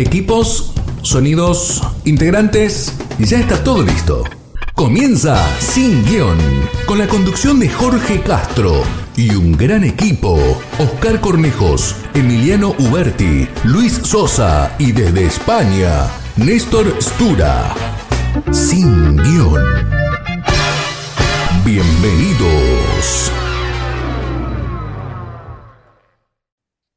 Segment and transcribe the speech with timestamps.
[0.00, 4.24] Equipos, sonidos, integrantes, ya está todo listo.
[4.74, 6.38] Comienza Sin Guión,
[6.86, 8.82] con la conducción de Jorge Castro
[9.14, 10.38] y un gran equipo.
[10.78, 17.74] Oscar Cornejos, Emiliano Uberti, Luis Sosa y desde España, Néstor Stura.
[18.52, 19.62] Sin Guión.
[21.62, 23.30] Bienvenidos.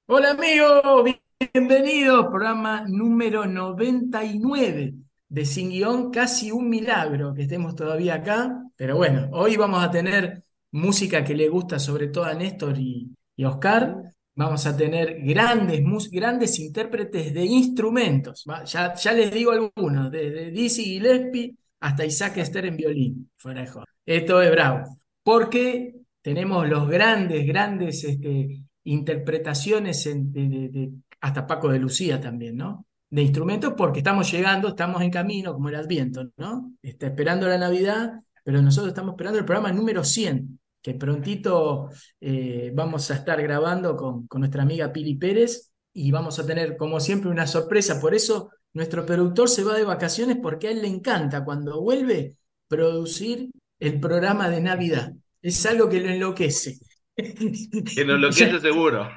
[0.08, 4.94] Hola amigos, bienvenidos, programa número 99
[5.28, 9.92] de Sin Guión, casi un milagro que estemos todavía acá, pero bueno, hoy vamos a
[9.92, 13.12] tener música que le gusta sobre todo a Néstor y,
[13.44, 13.98] Oscar,
[14.36, 18.46] vamos a tener grandes, grandes intérpretes de instrumentos.
[18.66, 23.68] Ya, ya les digo algunos, desde Dizzy Gillespie hasta Isaac Esther en violín, fuera de
[23.68, 23.86] joda.
[24.06, 30.92] Esto es bravo, porque tenemos los grandes, grandes este, interpretaciones en- de-
[31.24, 32.86] hasta Paco de Lucía también, ¿no?
[33.10, 36.74] De instrumentos porque estamos llegando, estamos en camino, como el Adviento, ¿no?
[36.82, 42.74] Está esperando la Navidad, pero nosotros estamos esperando el programa número 100, que prontito eh,
[42.76, 47.00] vamos a estar grabando con, con nuestra amiga Pili Pérez y vamos a tener, como
[47.00, 48.02] siempre, una sorpresa.
[48.02, 52.36] Por eso nuestro productor se va de vacaciones porque a él le encanta cuando vuelve
[52.68, 55.14] producir el programa de Navidad.
[55.42, 56.80] Es algo que lo enloquece.
[57.96, 59.08] Que nos enloquece seguro.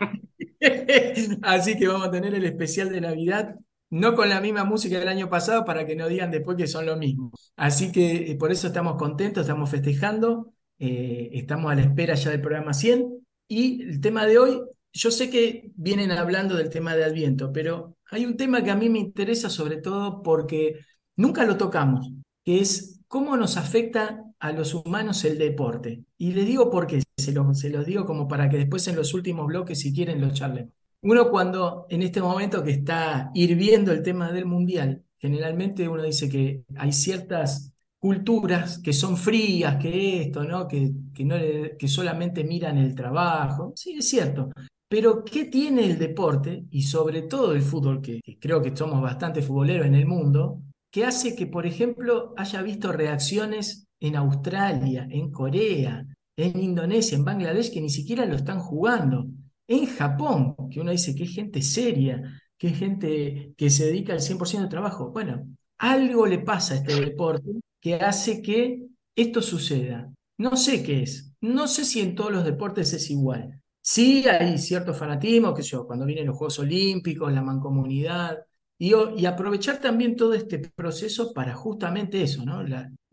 [1.43, 3.57] Así que vamos a tener el especial de Navidad,
[3.91, 6.87] no con la misma música del año pasado para que no digan después que son
[6.87, 7.33] lo mismo.
[7.57, 12.31] Así que eh, por eso estamos contentos, estamos festejando, eh, estamos a la espera ya
[12.31, 13.27] del programa 100.
[13.49, 14.61] Y el tema de hoy,
[14.93, 18.77] yo sé que vienen hablando del tema de Adviento, pero hay un tema que a
[18.77, 20.81] mí me interesa sobre todo porque
[21.17, 22.13] nunca lo tocamos,
[22.45, 26.05] que es cómo nos afecta a los humanos el deporte.
[26.19, 29.15] Y les digo por qué, se los, se digo como para que después en los
[29.15, 30.73] últimos bloques, si quieren, lo charlemos.
[31.03, 36.29] Uno cuando en este momento que está hirviendo el tema del mundial, generalmente uno dice
[36.29, 40.67] que hay ciertas culturas que son frías, que esto, ¿no?
[40.69, 41.37] Que, que, no
[41.79, 43.73] que solamente miran el trabajo.
[43.77, 44.51] Sí, es cierto.
[44.89, 49.03] Pero ¿qué tiene el deporte y sobre todo el fútbol, que, que creo que somos
[49.03, 55.07] bastante futboleros en el mundo, que hace que, por ejemplo, haya visto reacciones en Australia,
[55.11, 56.05] en Corea,
[56.37, 59.27] en Indonesia, en Bangladesh, que ni siquiera lo están jugando?
[59.67, 62.23] En Japón, que uno dice que es gente seria,
[62.59, 65.11] que es gente que se dedica al 100% de trabajo.
[65.11, 65.47] Bueno,
[65.79, 70.13] algo le pasa a este deporte que hace que esto suceda.
[70.39, 71.33] No sé qué es.
[71.41, 73.61] No sé si en todos los deportes es igual.
[73.81, 78.39] Sí hay cierto fanatismo, que yo, cuando vienen los Juegos Olímpicos, la mancomunidad,
[78.79, 78.93] y,
[79.25, 82.63] aprovechar también todo este proceso para justamente eso, ¿no?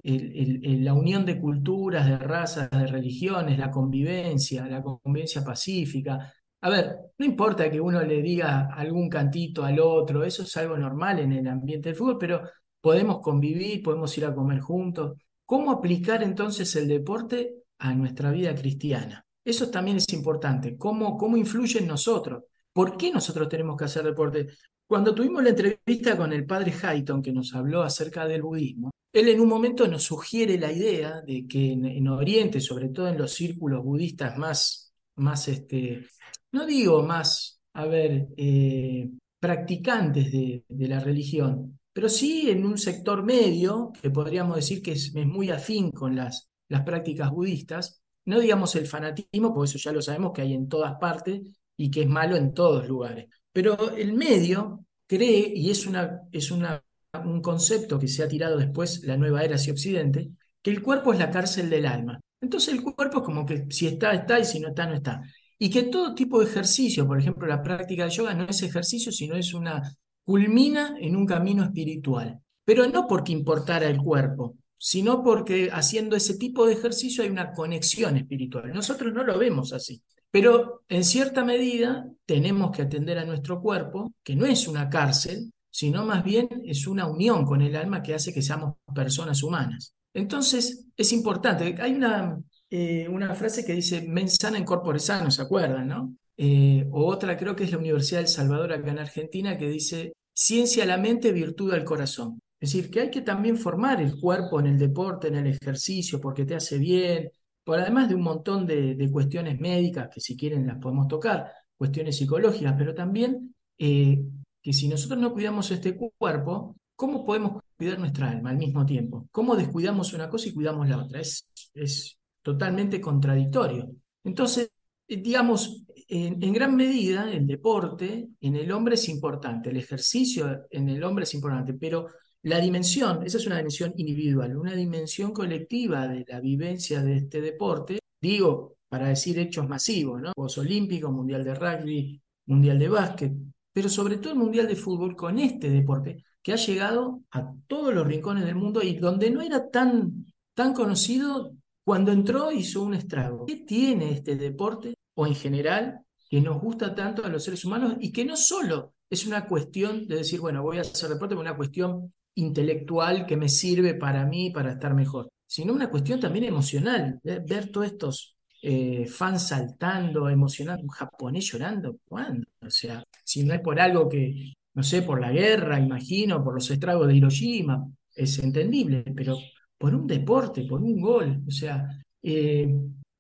[0.04, 6.34] La unión de culturas, de razas, de religiones, la convivencia, la convivencia pacífica.
[6.62, 10.78] A ver, no importa que uno le diga algún cantito al otro, eso es algo
[10.78, 12.42] normal en el ambiente del fútbol, pero
[12.82, 15.18] podemos convivir, podemos ir a comer juntos.
[15.46, 19.26] ¿Cómo aplicar entonces el deporte a nuestra vida cristiana?
[19.44, 20.78] Eso también es importante.
[20.78, 22.44] ¿Cómo, cómo influye en nosotros?
[22.74, 24.48] ¿Por qué nosotros tenemos que hacer deporte?
[24.88, 29.30] Cuando tuvimos la entrevista con el padre Hayton, que nos habló acerca del budismo, él
[29.30, 33.18] en un momento nos sugiere la idea de que en, en Oriente, sobre todo en
[33.18, 36.08] los círculos budistas más, más este,
[36.52, 39.10] no digo más, a ver, eh,
[39.40, 45.14] practicantes de, la religión, pero sí en un sector medio, que podríamos decir que es,
[45.14, 46.50] muy afín con las
[46.86, 50.96] prácticas budistas, no digamos el fanatismo, porque eso ya lo sabemos que hay en todas
[51.00, 51.42] partes
[51.78, 56.52] y que es malo en todos lugares, pero el medio cree, y es, una, es
[56.52, 56.84] una,
[57.24, 61.14] un concepto que se ha tirado después la nueva era hacia Occidente, que el cuerpo
[61.14, 62.20] es la cárcel del alma.
[62.42, 65.22] Entonces el cuerpo es como que si está, está, y si no está, no está.
[65.60, 69.12] Y que todo tipo de ejercicio, por ejemplo, la práctica del yoga no es ejercicio,
[69.12, 69.82] sino es una,
[70.24, 72.40] culmina en un camino espiritual.
[72.66, 77.52] Pero no porque importara el cuerpo, sino porque haciendo ese tipo de ejercicio hay una
[77.52, 78.74] conexión espiritual.
[78.74, 80.02] Nosotros no lo vemos así.
[80.34, 85.54] Pero en cierta medida tenemos que atender a nuestro cuerpo, que no es una cárcel,
[85.70, 89.94] sino más bien es una unión con el alma que hace que seamos personas humanas.
[90.12, 91.76] Entonces, es importante.
[91.80, 92.40] Hay una,
[92.72, 96.16] eh, una frase que dice, mens sana in corpore sano, ¿se acuerdan, no?
[96.36, 100.14] Eh, o otra creo que es la Universidad del Salvador acá en Argentina que dice,
[100.34, 102.42] ciencia a la mente, virtud al corazón.
[102.60, 106.20] Es decir, que hay que también formar el cuerpo en el deporte, en el ejercicio,
[106.20, 107.30] porque te hace bien,
[107.64, 112.18] por además de un montón de, cuestiones médicas, que si quieren las podemos tocar, cuestiones
[112.18, 114.22] psicológicas, pero también eh,
[114.62, 119.28] que si nosotros no cuidamos este cuerpo, ¿cómo podemos cuidar nuestra alma al mismo tiempo?
[119.32, 121.22] ¿Cómo descuidamos una cosa y cuidamos la otra?
[121.22, 123.90] Es, es totalmente contradictorio.
[124.24, 124.72] Entonces,
[125.08, 130.90] digamos, en, en, gran medida el deporte en el hombre es importante, el ejercicio en
[130.90, 132.08] el hombre es importante, pero
[132.44, 137.42] la dimensión, esa es una dimensión individual, una dimensión colectiva de la vivencia de este
[137.42, 140.34] deporte, digo, para decir hechos masivos, ¿no?
[140.36, 143.34] Juegos Olímpicos, Mundial de Rugby, Mundial de Básquet,
[143.72, 147.94] pero sobre todo el Mundial de Fútbol con este deporte que ha llegado a todos
[147.94, 151.54] los rincones del mundo y donde no era tan, tan conocido,
[151.86, 153.46] cuando entró hizo un estrago.
[153.46, 157.96] ¿Qué tiene este deporte o en general que nos gusta tanto a los seres humanos
[158.00, 161.40] y que no solo es una cuestión de decir, bueno, voy a hacer deporte, es
[161.40, 166.46] una cuestión intelectual que me sirve para mí, para estar mejor, sino una cuestión también
[166.46, 172.48] emocional, ver todos estos eh, fans saltando, emocionando, un japonés llorando, ¿cuándo?
[172.62, 176.54] O sea, si no es por algo que, no sé, por la guerra, imagino, por
[176.56, 177.86] los estragos de Hiroshima,
[178.16, 179.38] es entendible, pero
[179.78, 181.88] por un deporte, por un gol, o sea,
[182.22, 182.74] eh,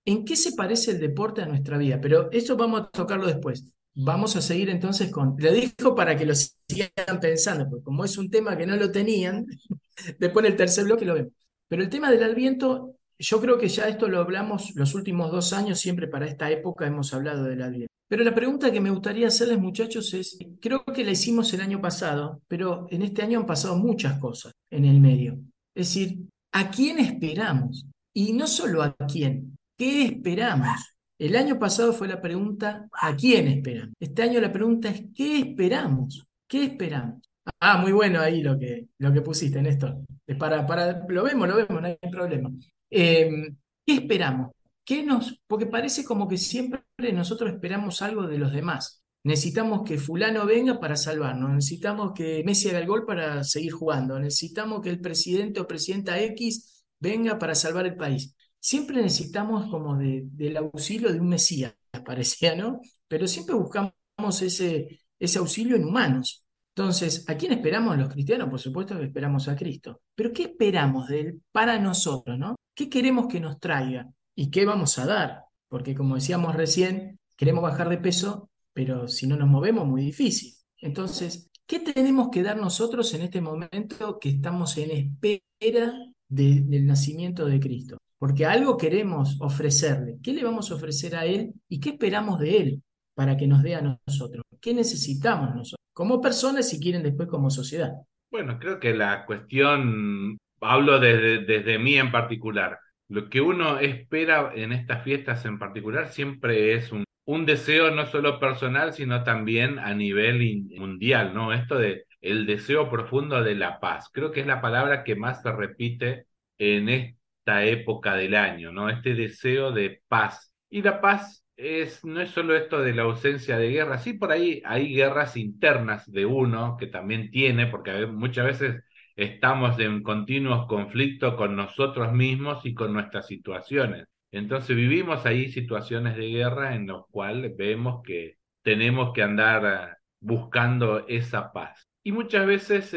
[0.05, 1.99] ¿en qué se parece el deporte a nuestra vida?
[2.01, 3.73] Pero eso vamos a tocarlo después.
[3.95, 8.17] Vamos a seguir entonces con, le dijo para que lo sigan pensando, porque como es
[8.17, 9.45] un tema que no lo tenían,
[10.19, 11.33] después en el tercer bloque lo vemos.
[11.67, 15.53] Pero el tema del Adviento, yo creo que ya esto lo hablamos los últimos dos
[15.53, 17.93] años, siempre para esta época hemos hablado del Adviento.
[18.07, 21.81] Pero la pregunta que me gustaría hacerles, muchachos, es, creo que la hicimos el año
[21.81, 25.39] pasado, pero en este año han pasado muchas cosas en el medio.
[25.75, 26.19] Es decir,
[26.51, 27.85] ¿a quién esperamos?
[28.13, 30.92] Y no solo a quién, ¿qué esperamos?
[31.17, 33.95] El año pasado fue la pregunta, ¿a quién esperamos?
[33.99, 36.25] Este año la pregunta es, ¿qué esperamos?
[36.47, 37.21] ¿Qué esperamos?
[37.59, 39.97] Ah, muy bueno ahí lo que, lo que pusiste, Néstor.
[40.39, 42.49] Para, para, lo vemos, lo vemos, no hay problema.
[42.89, 43.55] Em,
[43.85, 44.51] ¿Qué esperamos?
[44.85, 46.81] ¿Qué nos, porque parece como que siempre
[47.13, 49.01] nosotros esperamos algo de los demás.
[49.23, 54.19] Necesitamos que fulano venga para salvarnos, necesitamos que Messi haga el gol para seguir jugando,
[54.19, 59.97] necesitamos que el presidente o presidenta X venga para salvar el país siempre necesitamos como
[59.97, 61.75] del auxilio de un Mesías,
[62.05, 62.79] parecía, ¿no?
[63.07, 63.93] Pero siempre buscamos
[64.41, 64.99] ese,
[65.37, 66.45] auxilio en humanos.
[66.75, 68.49] Entonces, ¿a quién esperamos los cristianos?
[68.49, 70.01] Por supuesto que esperamos a Cristo.
[70.15, 72.55] Pero ¿qué esperamos de Él para nosotros, ¿no?
[72.73, 74.09] ¿Qué queremos que nos traiga?
[74.33, 75.43] ¿Y qué vamos a dar?
[75.67, 80.55] Porque como decíamos recién, queremos bajar de peso, pero si no nos movemos, muy difícil.
[80.77, 85.93] Entonces, ¿qué tenemos que dar nosotros en este momento que estamos en espera
[86.27, 87.97] del nacimiento de Cristo?
[88.23, 90.15] Porque algo queremos ofrecerle.
[90.23, 92.83] ¿Qué le vamos a ofrecer a Él y qué esperamos de Él
[93.13, 94.45] para que nos dé a nosotros?
[94.61, 95.85] ¿Qué necesitamos nosotros?
[95.91, 97.91] Como personas, si quieren, después como sociedad.
[98.31, 102.79] Bueno, creo que la cuestión, hablo desde, desde mí en particular,
[103.09, 108.05] lo que uno espera en estas fiestas en particular siempre es un, un deseo no
[108.05, 111.51] solo personal, sino también a nivel mundial, ¿no?
[111.51, 114.07] Esto de el deseo profundo de la paz.
[114.13, 116.27] Creo que es la palabra que más se repite
[116.57, 118.89] en este esta época del año, ¿no?
[118.89, 120.53] Este deseo de paz.
[120.69, 124.31] Y la paz es, no es solo esto de la ausencia de guerra, sí por
[124.31, 128.83] ahí hay guerras internas de uno que también tiene, porque muchas veces
[129.15, 134.05] estamos en continuos conflictos con nosotros mismos y con nuestras situaciones.
[134.31, 141.05] Entonces vivimos ahí situaciones de guerra en las cuales vemos que tenemos que andar buscando
[141.07, 141.87] esa paz.
[142.03, 142.93] Y muchas veces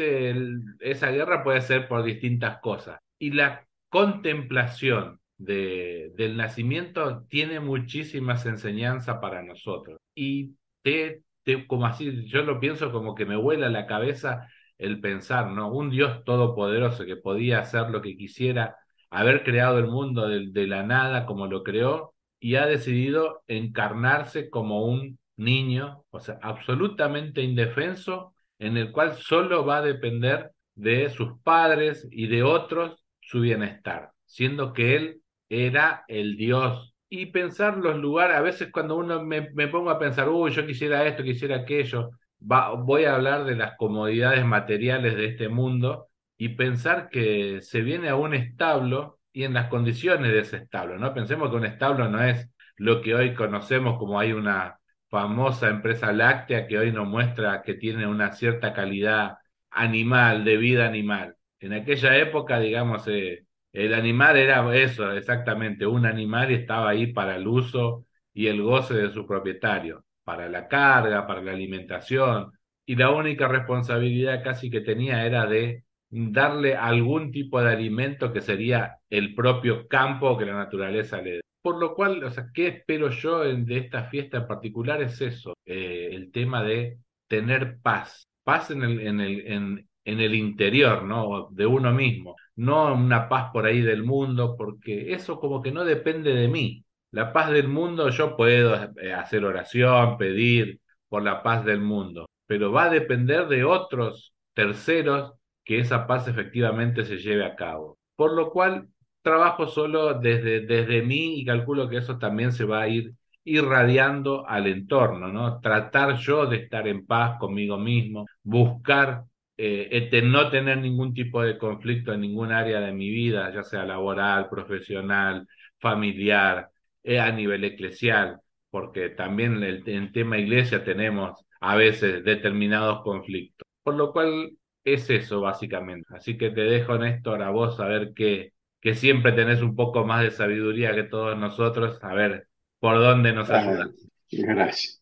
[0.79, 2.99] esa guerra puede ser por distintas cosas.
[3.19, 3.66] Y la
[3.97, 9.97] contemplación de, del nacimiento tiene muchísimas enseñanzas para nosotros.
[10.13, 14.47] Y te, te, como así, yo lo pienso como que me vuela la cabeza
[14.77, 15.71] el pensar, ¿no?
[15.71, 18.75] Un Dios todopoderoso que podía hacer lo que quisiera,
[19.09, 24.51] haber creado el mundo de, de la nada como lo creó y ha decidido encarnarse
[24.51, 31.09] como un niño, o sea, absolutamente indefenso, en el cual solo va a depender de
[31.09, 36.95] sus padres y de otros su bienestar, siendo que Él era el Dios.
[37.09, 40.65] Y pensar los lugares, a veces cuando uno me, me pongo a pensar, uy, yo
[40.65, 46.07] quisiera esto, quisiera aquello, va, voy a hablar de las comodidades materiales de este mundo
[46.37, 50.97] y pensar que se viene a un establo y en las condiciones de ese establo,
[50.97, 51.13] ¿no?
[51.13, 54.79] Pensemos que un establo no es lo que hoy conocemos como hay una
[55.09, 59.37] famosa empresa láctea que hoy nos muestra que tiene una cierta calidad
[59.71, 66.05] animal, de vida animal en aquella época, digamos, eh, el animal era eso, exactamente, un
[66.05, 70.67] animal y estaba ahí para el uso y el goce de su propietario, para la
[70.67, 72.51] carga, para la alimentación,
[72.85, 78.41] y la única responsabilidad casi que tenía era de darle algún tipo de alimento que
[78.41, 81.41] sería el propio campo que la naturaleza le da.
[81.61, 85.01] Por lo cual, o sea, ¿qué espero yo de esta fiesta en particular?
[85.01, 90.21] Es eso, eh, el tema de tener paz, paz en el, en el, en, en
[90.21, 91.49] el interior, ¿no?
[91.51, 95.83] De uno mismo, no una paz por ahí del mundo, porque eso como que no
[95.85, 101.41] depende de mí, La paz del mundo, yo puedo eh, hacer oración, pedir por la
[101.43, 105.33] paz del mundo, pero va a depender de otros terceros
[105.63, 107.97] que esa paz efectivamente se lleve a cabo.
[108.15, 108.87] Por lo cual,
[109.21, 114.47] trabajo solo desde, desde mí y calculo que eso también se va a ir irradiando
[114.47, 115.59] al entorno, ¿no?
[115.61, 119.23] Tratar yo de estar en paz conmigo mismo, buscar
[119.57, 123.85] eh, no tener ningún tipo de conflicto en ningún área de mi vida, ya sea
[123.85, 125.47] laboral, profesional,
[125.79, 126.69] familiar,
[127.03, 133.67] eh, a nivel eclesial, porque también el, en tema iglesia tenemos a veces determinados conflictos.
[133.83, 134.51] Por lo cual
[134.83, 136.07] es eso básicamente.
[136.15, 140.05] Así que te dejo, Néstor, a vos a ver que, que siempre tenés un poco
[140.05, 142.47] más de sabiduría que todos nosotros, a ver
[142.79, 143.89] por dónde nos ayudas.
[144.29, 145.01] Gracias.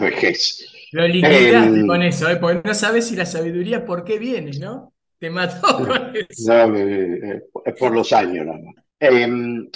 [0.00, 0.66] Vejez.
[0.92, 2.36] Lo liquidaste em, con eso, ¿eh?
[2.36, 4.94] porque no sabes si la sabiduría por qué viene, ¿no?
[5.18, 6.52] Te mató con eso.
[6.52, 7.42] No, eh,
[7.78, 8.74] por los años nada más.
[9.00, 9.68] Em,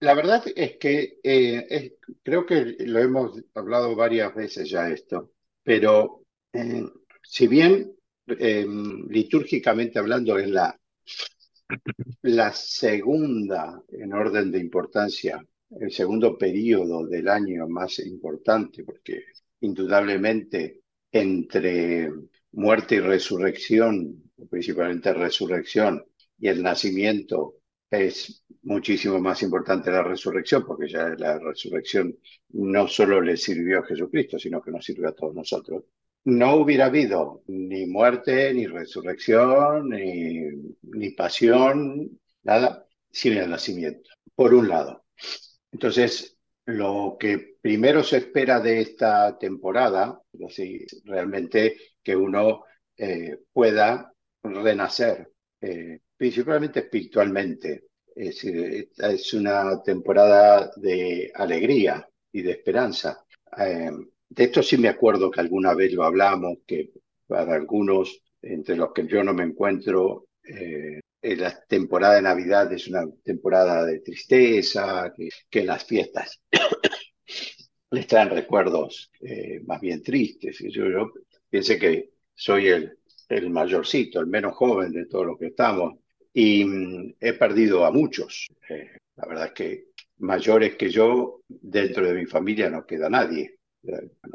[0.00, 6.22] la verdad es que eh, creo que lo hemos hablado varias veces ya esto, pero
[7.22, 7.92] si bien
[8.26, 10.78] em, litúrgicamente hablando es la,
[12.22, 15.44] la segunda en orden de importancia
[15.80, 19.24] el segundo periodo del año más importante, porque
[19.64, 22.10] indudablemente entre
[22.52, 26.04] muerte y resurrección, principalmente resurrección
[26.38, 27.56] y el nacimiento,
[27.90, 32.16] es muchísimo más importante la resurrección, porque ya la resurrección
[32.50, 35.84] no solo le sirvió a Jesucristo, sino que nos sirve a todos nosotros.
[36.24, 40.40] No hubiera habido ni muerte, ni resurrección, ni,
[40.82, 45.04] ni pasión, nada, sin el nacimiento, por un lado.
[45.70, 46.33] Entonces,
[46.66, 52.64] lo que primero se espera de esta temporada, es realmente que uno
[52.96, 55.30] eh, pueda renacer,
[55.60, 57.84] eh, principalmente espiritualmente.
[58.14, 63.24] Es una temporada de alegría y de esperanza.
[63.58, 63.90] Eh,
[64.28, 66.92] de esto sí me acuerdo que alguna vez lo hablamos, que
[67.26, 72.86] para algunos, entre los que yo no me encuentro, eh, la temporada de Navidad es
[72.88, 75.12] una temporada de tristeza,
[75.50, 76.40] que, las fiestas
[77.90, 80.58] les traen recuerdos eh, más bien tristes.
[80.70, 81.12] Yo, yo
[81.48, 85.94] pienso que soy el, el mayorcito, el menos joven de todos los que estamos,
[86.32, 88.48] y mm, he perdido a muchos.
[88.68, 89.84] Eh, la verdad es que
[90.18, 93.58] mayores que yo, dentro de mi familia no queda nadie.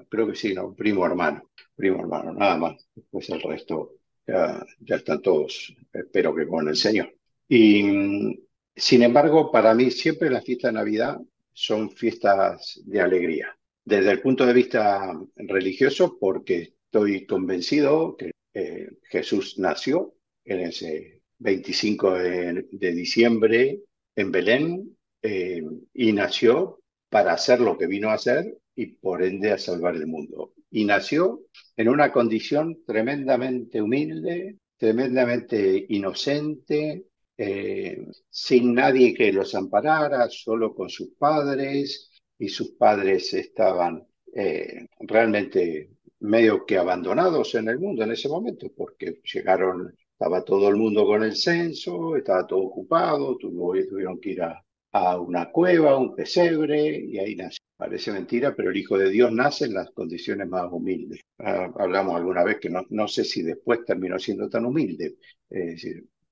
[0.09, 0.73] creo que sí, ¿no?
[0.73, 2.89] Primo hermano, primo hermano, nada más.
[3.11, 3.98] Pues el resto
[4.29, 7.13] ya, están todos, espero que con el Señor.
[7.47, 8.39] Y
[8.75, 11.19] sin embargo, para mí siempre las fiestas de Navidad
[11.53, 13.57] son fiestas de alegría.
[13.83, 20.13] Desde el punto de vista religioso, porque estoy convencido que eh, Jesús nació
[20.45, 23.81] en ese 25 de, diciembre
[24.15, 29.51] en Belén eh, y nació para hacer lo que vino a hacer y por ende
[29.51, 31.41] a salvar el mundo y nació
[31.75, 37.05] en una condición tremendamente humilde, tremendamente inocente,
[37.37, 44.87] eh, sin nadie que los amparara, solo con sus padres, y sus padres estaban eh,
[44.99, 50.75] realmente medio que abandonados en el mundo en ese momento, porque llegaron, estaba todo el
[50.75, 56.15] mundo con el censo, estaba todo ocupado, tuvieron que ir a, a una cueva, un
[56.15, 57.58] pesebre, y ahí nació.
[57.79, 61.21] Parece mentira, pero el Hijo de Dios nace en las condiciones más humildes.
[61.37, 65.15] Ah, hablamos alguna vez que no, no, sé si después terminó siendo tan humilde,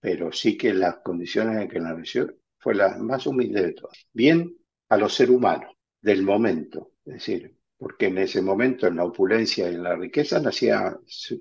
[0.01, 3.97] pero sí que las condiciones en que nació fue la más humilde de todas.
[4.11, 4.57] Bien
[4.89, 9.71] a los seres humanos del momento, es decir, porque en ese momento en la opulencia
[9.71, 10.99] y en la riqueza nacía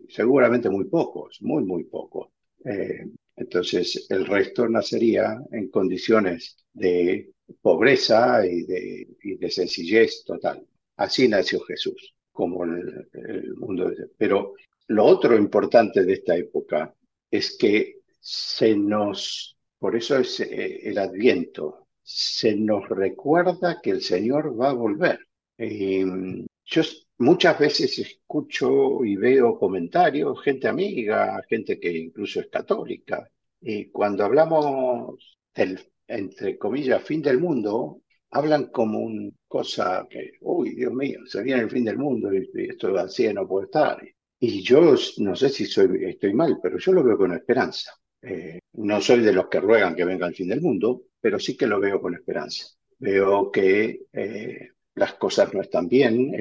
[0.08, 2.28] seguramente muy pocos, muy, muy pocos.
[2.64, 10.66] Eh, entonces el resto nacería en condiciones de pobreza y de, sencillez total.
[10.96, 13.92] Así nació Jesús, como el, el mundo.
[14.16, 14.54] Pero
[14.88, 16.94] lo otro importante de esta época
[17.30, 24.02] es que se nos, por eso es eh, el adviento, se nos recuerda que el
[24.02, 25.20] Señor va a volver.
[25.58, 26.82] yo
[27.18, 33.28] muchas veces escucho y veo comentarios, gente amiga, gente que incluso es católica,
[33.60, 40.74] y cuando hablamos del entre comillas, fin del mundo, hablan como una cosa que, uy,
[40.74, 43.98] Dios mío, se viene el fin del mundo y, esto así no puede estar.
[44.38, 47.92] Y yo no sé si soy, estoy mal, pero yo lo veo con esperanza.
[48.22, 51.56] Eh, no soy de los que ruegan que venga el fin del mundo, pero sí
[51.56, 52.66] que lo veo con esperanza.
[52.98, 56.32] Veo que eh, las cosas no están bien,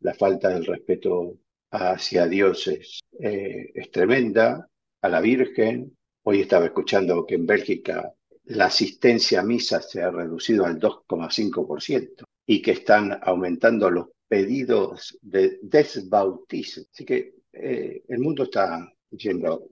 [0.00, 1.38] la falta del respeto
[1.70, 4.68] hacia Dios es, eh, es tremenda,
[5.00, 5.96] a la Virgen.
[6.22, 8.12] Hoy estaba escuchando que en Bélgica
[8.48, 15.18] la asistencia a misa se ha reducido al 2,5% y que están aumentando los pedidos
[15.20, 16.84] de desbautismo.
[16.90, 19.68] Así que eh, el mundo está yendo,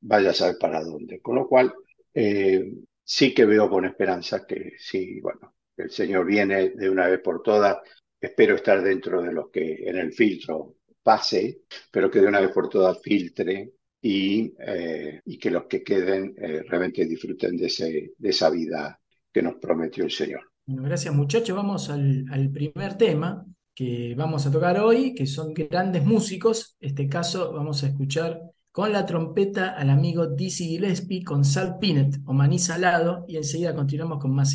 [0.00, 1.20] vaya a saber para dónde.
[1.20, 1.72] Con lo cual,
[2.14, 2.72] eh,
[3.04, 7.42] sí que veo con esperanza que sí, bueno, el Señor viene de una vez por
[7.42, 7.78] todas.
[8.20, 11.60] Espero estar dentro de los que en el filtro pase,
[11.90, 16.34] pero que de una vez por todas filtre y, eh, y que los que queden
[16.36, 19.00] eh, realmente disfruten de, ese, de esa vida
[19.32, 20.40] que nos prometió el Señor.
[20.66, 21.56] Bueno, gracias muchachos.
[21.56, 26.76] Vamos al, primer tema que vamos a tocar hoy, que son grandes músicos.
[26.80, 28.40] Este caso vamos a escuchar
[28.70, 33.74] con la trompeta al amigo Dizzy Gillespie con Sal Pinet o maní salado y enseguida
[33.74, 34.54] continuamos con más.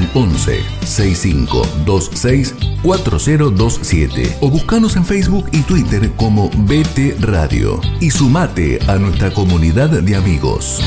[0.00, 8.78] Al 11 6526 4027 o buscanos en Facebook y Twitter como BT Radio y sumate
[8.88, 10.80] a nuestra comunidad de amigos.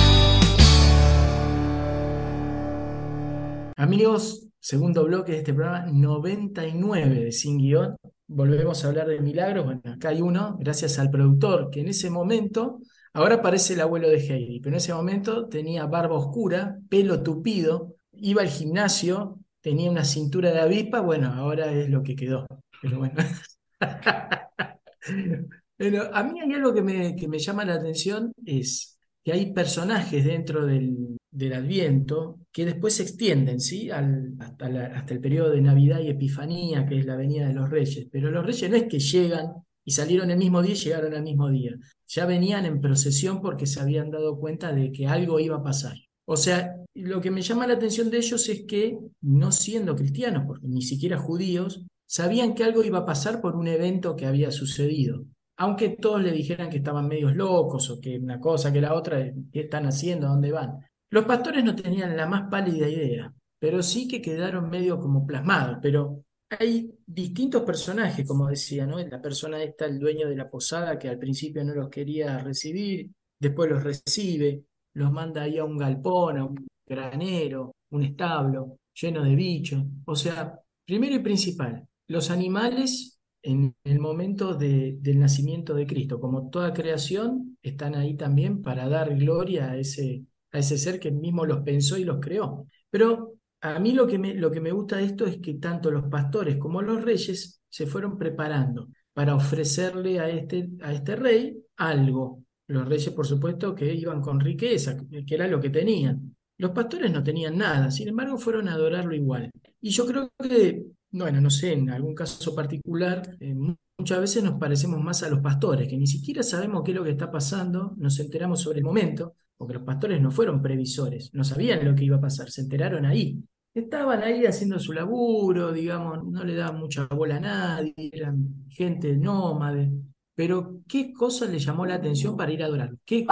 [3.77, 7.95] Amigos, segundo bloque de este programa 99 de Sin Guión.
[8.27, 9.65] Volvemos a hablar de milagros.
[9.65, 12.79] Bueno, acá hay uno, gracias al productor, que en ese momento
[13.15, 17.92] Ahora parece el abuelo de Heidi, pero en ese momento tenía barba oscura, pelo tupido,
[18.13, 22.45] iba al gimnasio, tenía una cintura de avispa, bueno, ahora es lo que quedó.
[22.81, 23.15] Pero bueno.
[26.13, 31.17] a mí hay algo que me, llama la atención, es que hay personajes dentro del,
[31.53, 33.89] Adviento que después se extienden, ¿sí?
[33.89, 38.07] Hasta, hasta el periodo de Navidad y Epifanía, que es la venida de los Reyes.
[38.11, 39.47] Pero los Reyes no es que llegan
[39.83, 41.75] y salieron el mismo día y llegaron al mismo día.
[42.07, 45.97] Ya venían en procesión porque se habían dado cuenta de que algo iba a pasar.
[46.25, 50.43] O sea, lo que me llama la atención de ellos es que, no siendo cristianos,
[50.45, 54.51] porque ni siquiera judíos, sabían que algo iba a pasar por un evento que había
[54.51, 55.25] sucedido.
[55.57, 59.31] Aunque todos le dijeran que estaban medios locos o que una cosa que la otra,
[59.51, 60.27] ¿qué están haciendo?
[60.27, 60.79] ¿A dónde van?
[61.09, 65.77] Los pastores no tenían la más pálida idea, pero sí que quedaron medio como plasmados.
[65.81, 68.99] Pero hay distintos personajes, como decía, ¿no?
[68.99, 73.09] La persona esta, el dueño de la posada, que al principio no los quería recibir,
[73.39, 79.23] después los recibe, los manda ahí a un galpón, a un granero, un establo lleno
[79.23, 79.83] de bichos.
[80.05, 86.49] O sea, primero y principal, los animales en el momento del nacimiento de Cristo, como
[86.49, 91.45] toda creación, están ahí también para dar gloria a ese, a ese ser que mismo
[91.45, 92.67] los pensó y los creó.
[92.89, 95.91] Pero a mí lo que, me, lo que me gusta de esto es que tanto
[95.91, 101.57] los pastores como los reyes se fueron preparando para ofrecerle a este, a este rey
[101.77, 102.42] algo.
[102.73, 106.35] Los reyes, por supuesto, que iban con riqueza, que era lo que tenían.
[106.57, 109.51] Los pastores no tenían nada, sin embargo, fueron a adorarlo igual.
[109.79, 113.53] Y yo creo que, bueno, no sé, en algún caso particular, eh,
[113.97, 117.03] muchas veces nos parecemos más a los pastores, que ni siquiera sabemos qué es lo
[117.03, 121.43] que está pasando, nos enteramos sobre el momento, porque los pastores no fueron previsores, no
[121.43, 123.39] sabían lo que iba a pasar, se enteraron ahí.
[123.71, 129.15] Estaban ahí haciendo su laburo, digamos, no le daban mucha bola a nadie, eran gente
[129.15, 129.91] nómade,
[130.35, 132.91] pero ¿qué cosa le llamó la atención para ir a adorar?
[133.05, 133.25] ¿Qué,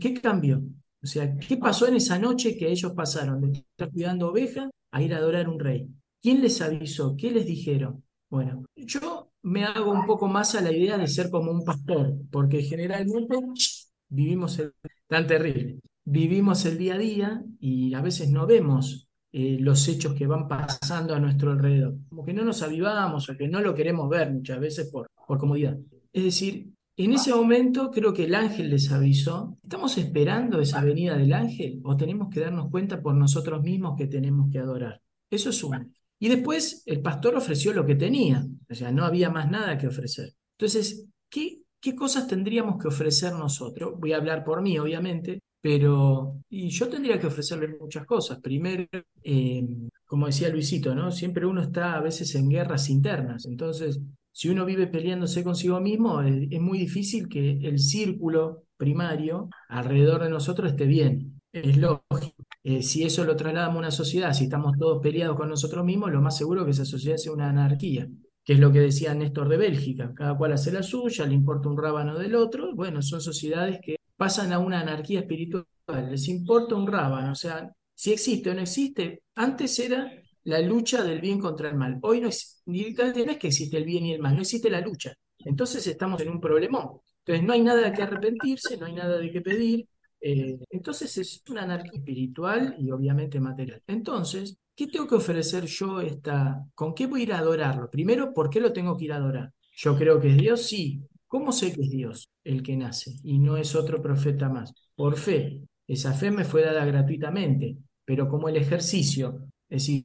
[0.00, 0.62] qué cambió?
[1.02, 5.02] O sea, ¿qué pasó en esa noche que ellos pasaron de estar cuidando ovejas a
[5.02, 5.88] ir a adorar un rey?
[6.22, 7.14] ¿Quién les avisó?
[7.16, 8.02] ¿Qué les dijeron?
[8.30, 12.14] Bueno, yo me hago un poco más a la idea de ser como un pastor,
[12.30, 13.36] porque generalmente
[14.08, 14.72] vivimos el,
[15.06, 15.80] tan terrible.
[16.06, 20.48] Vivimos el día a día y a veces no vemos eh, los hechos que van
[20.48, 21.96] pasando a nuestro alrededor.
[22.08, 25.38] Como que no nos avivamos o que no lo queremos ver muchas veces por, por
[25.38, 25.76] comodidad.
[26.14, 29.58] Es decir, en ese momento creo que el ángel les avisó.
[29.64, 34.06] ¿Estamos esperando esa venida del ángel o tenemos que darnos cuenta por nosotros mismos que
[34.06, 35.02] tenemos que adorar?
[35.28, 35.84] Eso es uno.
[36.20, 39.88] Y después el pastor ofreció lo que tenía, o sea, no había más nada que
[39.88, 40.30] ofrecer.
[40.56, 43.94] Entonces, ¿qué, qué cosas tendríamos que ofrecer nosotros?
[43.98, 48.38] Voy a hablar por mí, obviamente, pero y yo tendría que ofrecerle muchas cosas.
[48.40, 48.86] Primero,
[49.24, 49.66] eh,
[50.06, 51.10] como decía Luisito, ¿no?
[51.10, 53.46] Siempre uno está a veces en guerras internas.
[53.46, 53.98] Entonces,
[54.34, 60.28] si uno vive peleándose consigo mismo, es, muy difícil que el círculo primario alrededor de
[60.28, 61.40] nosotros esté bien.
[61.52, 62.34] Es lógico.
[62.64, 66.10] Eh, si eso lo trasladamos a una sociedad, si estamos todos peleados con nosotros mismos,
[66.10, 68.08] lo más seguro es que esa sociedad sea una anarquía,
[68.42, 70.12] que es lo que decía Néstor de Bélgica.
[70.16, 72.74] Cada cual hace la suya, le importa un rábano del otro.
[72.74, 75.64] Bueno, son sociedades que pasan a una anarquía espiritual,
[76.10, 80.10] les importa un rábano, o sea, si existe o no existe, antes era
[80.44, 83.84] la lucha del bien contra el mal, hoy no es, no es que existe el
[83.84, 87.52] bien y el mal, no existe la lucha, entonces estamos en un problemón, entonces no
[87.52, 89.88] hay nada de que arrepentirse, no hay nada de qué pedir,
[90.20, 93.82] eh, entonces es una anarquía espiritual y obviamente material.
[93.86, 97.90] Entonces, ¿qué tengo que ofrecer yo esta, con qué voy a ir a adorarlo?
[97.90, 99.52] Primero, ¿por qué lo tengo que ir a adorar?
[99.76, 101.02] Yo creo que es Dios, sí,
[101.34, 104.72] ¿Cómo sé que es Dios el que nace y no es otro profeta más?
[104.94, 105.62] Por fe.
[105.84, 109.48] Esa fe me fue dada gratuitamente, pero como el ejercicio.
[109.68, 110.04] Es decir,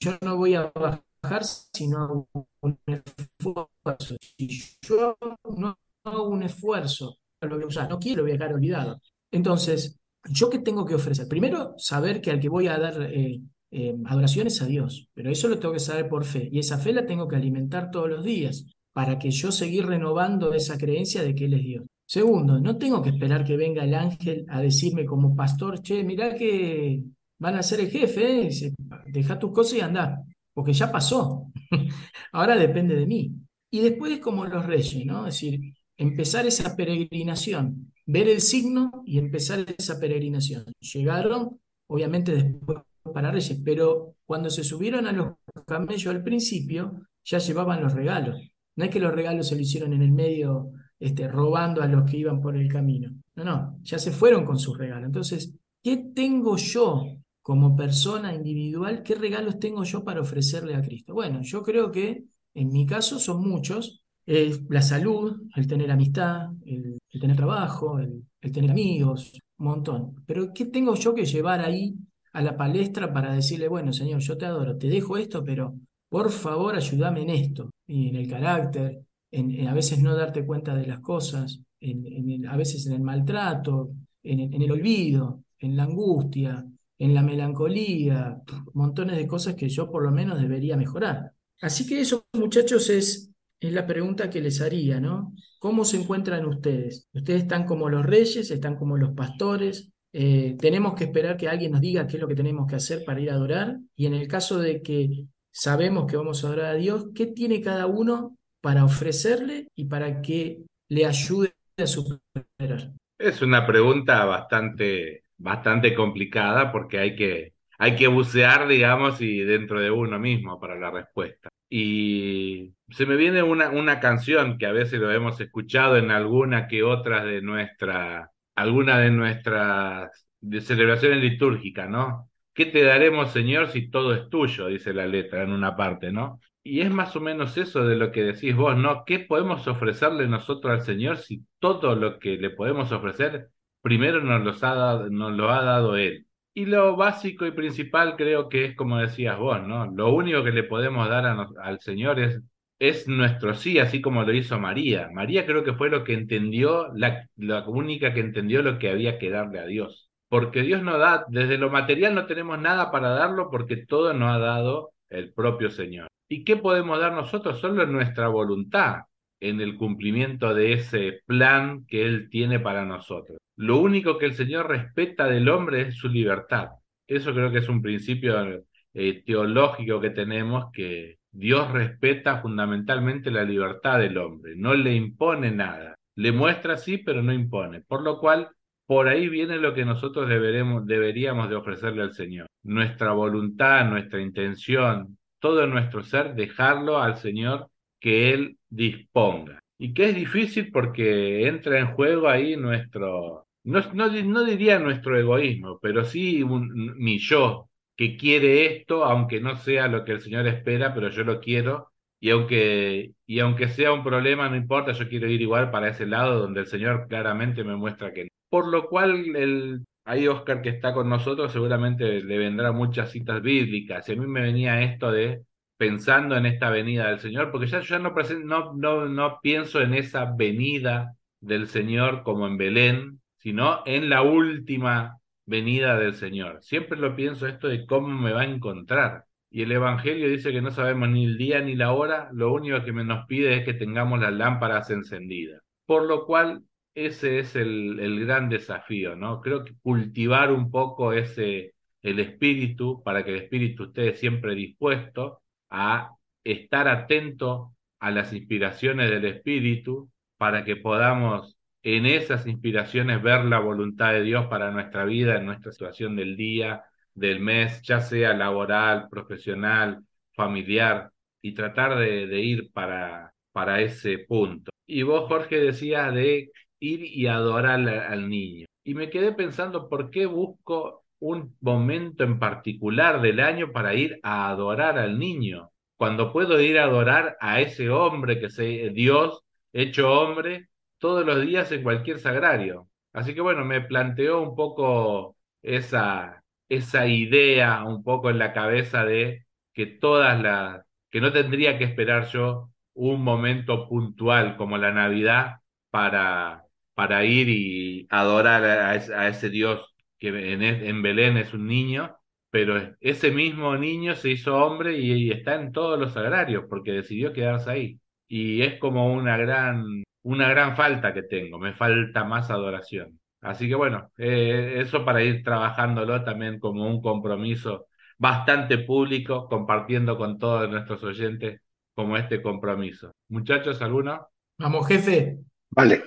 [0.00, 2.28] yo no voy a bajar sino
[2.60, 4.16] un esfuerzo.
[4.36, 4.48] Si
[4.82, 5.16] yo
[5.56, 9.00] no hago un esfuerzo, lo voy a usar, no quiero, lo voy a dejar olvidado.
[9.30, 11.28] Entonces, ¿yo qué tengo que ofrecer?
[11.28, 13.40] Primero, saber que al que voy a dar eh,
[13.70, 16.78] eh, adoración es a Dios, pero eso lo tengo que saber por fe, y esa
[16.78, 21.22] fe la tengo que alimentar todos los días para que yo seguir renovando esa creencia
[21.22, 21.84] de que Él es Dios.
[22.06, 26.34] Segundo, no tengo que esperar que venga el ángel a decirme como pastor, che, mirá
[26.34, 27.02] que
[27.44, 28.74] van a ser el jefe, ¿eh?
[29.04, 31.52] deja tus cosas y anda, porque ya pasó.
[32.32, 33.32] Ahora depende de mí.
[33.70, 35.26] Y después como los reyes, ¿no?
[35.26, 35.60] Es decir,
[35.98, 40.64] empezar esa peregrinación, ver el signo y empezar esa peregrinación.
[40.80, 42.78] Llegaron, obviamente, después
[43.12, 45.34] para reyes, pero cuando se subieron a los
[45.66, 48.40] camellos al principio, ya llevaban los regalos.
[48.76, 52.10] No es que los regalos se lo hicieron en el medio este, robando a los
[52.10, 53.10] que iban por el camino.
[53.34, 55.04] No, no, ya se fueron con sus regalos.
[55.04, 59.02] Entonces, ¿qué tengo yo como persona individual?
[59.02, 61.12] ¿Qué regalos tengo yo para ofrecerle a Cristo?
[61.12, 64.02] Bueno, yo creo que en mi caso son muchos.
[64.26, 70.24] la salud, el tener amistad, el, tener trabajo, el, tener amigos, un montón.
[70.26, 71.94] Pero ¿qué tengo yo que llevar ahí
[72.32, 75.74] a la palestra para decirle, bueno, Señor, yo te adoro, te dejo esto, pero
[76.08, 80.74] por favor ayúdame en esto, y en el carácter, en, a veces no darte cuenta
[80.74, 83.90] de las cosas, en, a veces en el maltrato,
[84.22, 86.64] en, el olvido, en la angustia,
[86.98, 88.38] en la melancolía,
[88.72, 91.32] montones de cosas que yo por lo menos debería mejorar.
[91.60, 93.30] Así que eso, muchachos, es,
[93.60, 95.34] es la pregunta que les haría, ¿no?
[95.58, 97.08] ¿Cómo se encuentran ustedes?
[97.12, 101.72] ¿Ustedes están como los reyes, están como los pastores, eh, tenemos que esperar que alguien
[101.72, 103.78] nos diga qué es lo que tenemos que hacer para ir a adorar.
[103.96, 107.60] Y en el caso de que sabemos que vamos a adorar a Dios, ¿qué tiene
[107.60, 112.92] cada uno para ofrecerle y para que le ayude a superar?
[113.18, 119.78] Es una pregunta bastante, bastante complicada porque hay que, hay que bucear, digamos, y dentro
[119.80, 121.50] de uno mismo para la respuesta.
[121.68, 126.66] Y se me viene una, una canción que a veces lo hemos escuchado en alguna
[126.66, 130.26] que otra de nuestra, alguna de nuestras
[130.62, 132.30] celebraciones litúrgicas, ¿no?
[132.54, 134.68] ¿Qué te daremos, Señor, si todo es tuyo?
[134.68, 136.40] Dice la letra en una parte, ¿no?
[136.62, 139.04] Y es más o menos eso de lo que decís vos, ¿no?
[139.04, 143.50] ¿Qué podemos ofrecerle nosotros al Señor si todo lo que le podemos ofrecer
[143.84, 146.26] primero nos, ha dado, nos lo ha dado Él?
[146.54, 149.86] Y lo básico y principal creo que es como decías vos, ¿no?
[149.90, 152.40] Lo único que le podemos dar al Señor es,
[152.78, 155.10] es nuestro sí, así como lo hizo María.
[155.12, 159.18] María creo que fue lo que entendió, la, la única que entendió lo que había
[159.18, 160.10] que darle a Dios.
[160.28, 164.34] Porque Dios no da, desde lo material no tenemos nada para darlo porque todo nos
[164.34, 166.08] ha dado el propio Señor.
[166.28, 167.60] ¿Y qué podemos dar nosotros?
[167.60, 169.02] Solo nuestra voluntad
[169.40, 173.38] en el cumplimiento de ese plan que Él tiene para nosotros.
[173.56, 176.70] Lo único que el Señor respeta del hombre es su libertad.
[177.06, 178.64] Eso creo que es un principio
[178.94, 185.50] eh, teológico que tenemos, que Dios respeta fundamentalmente la libertad del hombre, no le impone
[185.50, 185.96] nada.
[186.16, 187.80] Le muestra sí, pero no impone.
[187.80, 188.50] Por lo cual,
[188.86, 192.46] por ahí viene lo que nosotros deberemos, deberíamos de ofrecerle al Señor.
[192.62, 199.60] Nuestra voluntad, nuestra intención, todo nuestro ser, dejarlo al Señor que Él disponga.
[199.78, 205.78] Y que es difícil porque entra en juego ahí nuestro, no, no, diría nuestro egoísmo,
[205.82, 210.94] pero sí mi yo, que quiere esto, aunque no sea lo que el Señor espera,
[210.94, 211.90] pero yo lo quiero.
[212.20, 216.06] Y aunque, y aunque sea un problema, no importa, yo quiero ir igual para ese
[216.06, 218.30] lado donde el Señor claramente me muestra que no.
[218.48, 223.42] Por lo cual, el, ahí Oscar que está con nosotros seguramente le vendrá muchas citas
[223.42, 224.08] bíblicas.
[224.08, 225.42] Y a mí me venía esto de
[225.76, 229.94] pensando en esta venida del Señor, porque ya yo no, no, no, no pienso en
[229.94, 236.62] esa venida del Señor como en Belén, sino en la última venida del Señor.
[236.62, 239.24] Siempre lo pienso esto de cómo me va a encontrar.
[239.50, 242.82] Y el Evangelio dice que no sabemos ni el día ni la hora, lo único
[242.82, 245.62] que nos pide es que tengamos las lámparas encendidas.
[245.86, 249.40] Por lo cual, ese es el, el gran desafío, ¿no?
[249.40, 255.42] Creo que cultivar un poco ese, el espíritu, para que el espíritu esté siempre dispuesto
[255.74, 256.10] a
[256.44, 263.58] estar atento a las inspiraciones del espíritu, para que podamos en esas inspiraciones ver la
[263.58, 266.84] voluntad de Dios para nuestra vida, en nuestra situación del día,
[267.14, 270.02] del mes, ya sea laboral, profesional,
[270.34, 271.10] familiar,
[271.42, 274.70] y tratar de, ir para, para ese punto.
[274.86, 278.66] Y vos, Jorge, decías de ir y adorar al niño.
[278.82, 284.20] Y me quedé pensando, ¿por qué busco un momento en particular del año para ir
[284.22, 285.70] a adorar al niño?
[285.96, 291.42] Cuando puedo ir a adorar a ese hombre que es Dios hecho hombre todos los
[291.42, 292.88] días en cualquier sagrario.
[293.12, 299.04] Así que bueno, me planteó un poco esa, esa idea un poco en la cabeza
[299.04, 304.92] de que todas las, que no tendría que esperar yo un momento puntual como la
[304.92, 305.56] Navidad
[305.90, 312.16] para, para ir y adorar a, ese, Dios que en, en, Belén es un niño,
[312.50, 316.92] pero ese mismo niño se hizo hombre y, y está en todos los sagrarios porque
[316.92, 318.00] decidió quedarse ahí.
[318.28, 323.20] Y es como una gran una gran falta que tengo, me falta más adoración.
[323.40, 330.16] Así que bueno, eh, eso para ir trabajándolo también como un compromiso bastante público, compartiendo
[330.16, 331.60] con todos nuestros oyentes
[331.94, 333.12] como este compromiso.
[333.28, 334.28] Muchachos, ¿alguno?
[334.58, 335.38] Vamos, jefe.
[335.70, 336.02] Vale.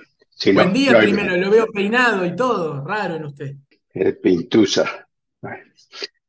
[0.52, 3.56] Buen día primero, lo veo peinado y todo, raro en usted.
[4.22, 5.08] Pintusa.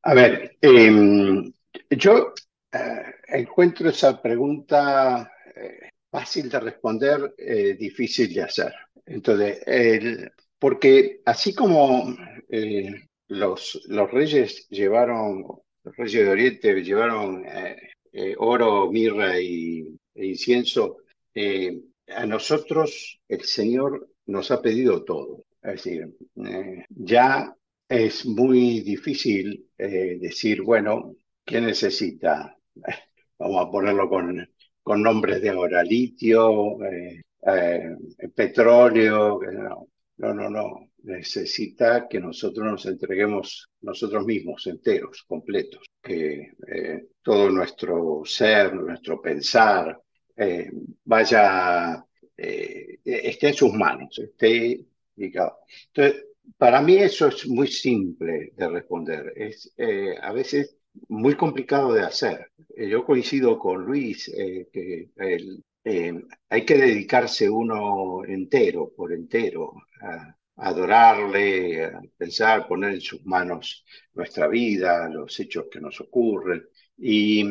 [0.03, 1.51] A ver, em,
[1.89, 2.33] yo
[2.71, 8.73] eh, encuentro esa pregunta eh, fácil de responder, eh, difícil de hacer.
[9.05, 9.59] Entonces,
[10.57, 12.15] porque así como
[12.49, 15.45] eh, los, los reyes llevaron,
[15.83, 20.97] los reyes de Oriente llevaron eh, oro, mirra y, e incienso,
[22.07, 25.45] a nosotros el Señor nos ha pedido todo.
[25.61, 26.15] Es decir,
[26.89, 27.53] ya
[27.87, 32.55] es muy difícil decir, bueno, ¿qué necesita?
[33.39, 34.47] Vamos a ponerlo con,
[34.89, 37.95] con nombres de ahora, litio, eh, eh,
[38.33, 39.39] petróleo,
[40.17, 47.51] no, no, no, necesita que nosotros nos entreguemos nosotros mismos, enteros, completos, que eh, todo
[47.51, 49.95] nuestro ser, nuestro pensar,
[51.03, 52.03] vaya,
[52.35, 54.79] esté en sus manos, esté
[55.25, 56.23] Entonces,
[56.57, 59.33] para mí eso es muy simple de responder.
[59.35, 60.77] Es eh, a veces
[61.07, 62.51] muy complicado de hacer.
[62.75, 65.09] Eh, yo coincido con Luis eh, que
[66.49, 73.85] hay que dedicarse uno entero, por entero, a, adorarle, a pensar, poner en sus manos
[74.13, 76.63] nuestra vida, los hechos que nos ocurren.
[76.97, 77.45] Y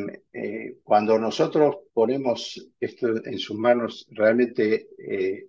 [0.83, 4.89] cuando nosotros ponemos esto en sus manos, realmente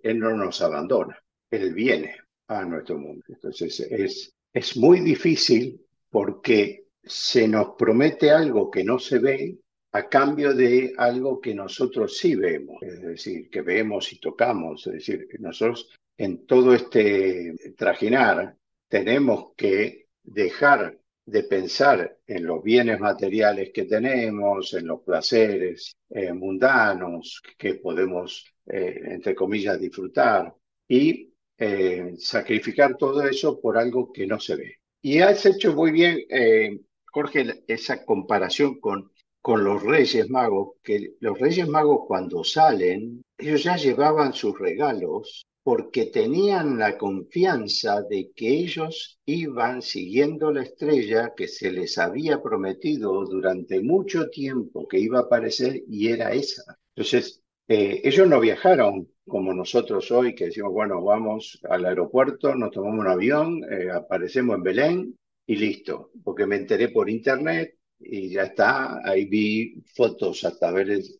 [0.02, 2.16] Él no nos abandona, Él viene
[2.48, 3.24] a nuestro mundo.
[3.28, 9.58] Entonces es, es muy difícil porque se nos promete algo que no se ve
[9.92, 14.92] a cambio de algo que nosotros sí vemos, es decir, que vemos y tocamos, es
[14.92, 18.56] decir, nosotros en todo este trajinar
[18.88, 26.32] tenemos que dejar de pensar en los bienes materiales que tenemos, en los placeres eh,
[26.32, 30.52] mundanos que podemos, eh, entre comillas, disfrutar
[30.88, 31.29] y
[31.60, 34.76] eh, sacrificar todo eso por algo que no se ve.
[35.02, 36.80] Y has hecho muy bien, eh,
[37.12, 43.62] Jorge, esa comparación con, con los Reyes Magos, que los Reyes Magos cuando salen, ellos
[43.62, 51.34] ya llevaban sus regalos porque tenían la confianza de que ellos iban siguiendo la estrella
[51.36, 56.78] que se les había prometido durante mucho tiempo que iba a aparecer y era esa.
[56.94, 62.72] Entonces, eh, ellos no viajaron como nosotros hoy, que decimos, bueno, vamos al aeropuerto, nos
[62.72, 68.30] tomamos un avión, eh, aparecemos en Belén y listo, porque me enteré por internet y
[68.30, 71.16] ya está, ahí vi fotos a través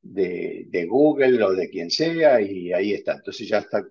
[0.00, 3.84] de, Google o de quien sea y ahí está, entonces ya está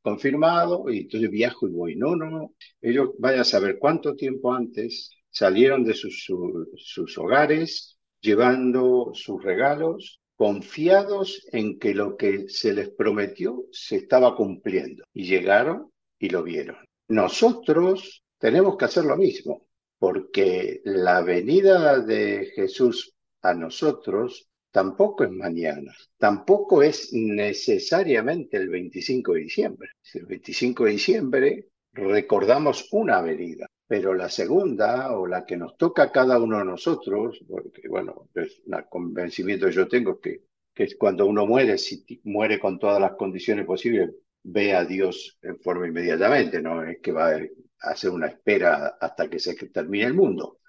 [0.00, 1.96] confirmado y entonces viajo y voy.
[1.96, 9.10] No, no, no, ellos vayan a saber cuánto tiempo antes salieron de sus hogares llevando
[9.12, 15.04] sus regalos confiados en que lo que se les prometió se estaba cumpliendo.
[15.14, 16.78] Y llegaron y lo vieron.
[17.06, 19.68] Nosotros tenemos que hacer lo mismo,
[20.00, 29.34] porque la venida de Jesús a nosotros tampoco es mañana, tampoco es necesariamente el 25
[29.34, 29.90] de diciembre.
[30.12, 36.04] El 25 de diciembre recordamos una venida, pero la segunda o la que nos toca
[36.04, 40.96] a cada uno de nosotros, porque bueno, es un convencimiento que yo tengo que, que
[40.96, 45.88] cuando uno muere, si muere con todas las condiciones posibles, ve a Dios en forma
[45.88, 47.40] inmediatamente, no es que va a
[47.80, 50.60] hacer una espera hasta que se termine el mundo.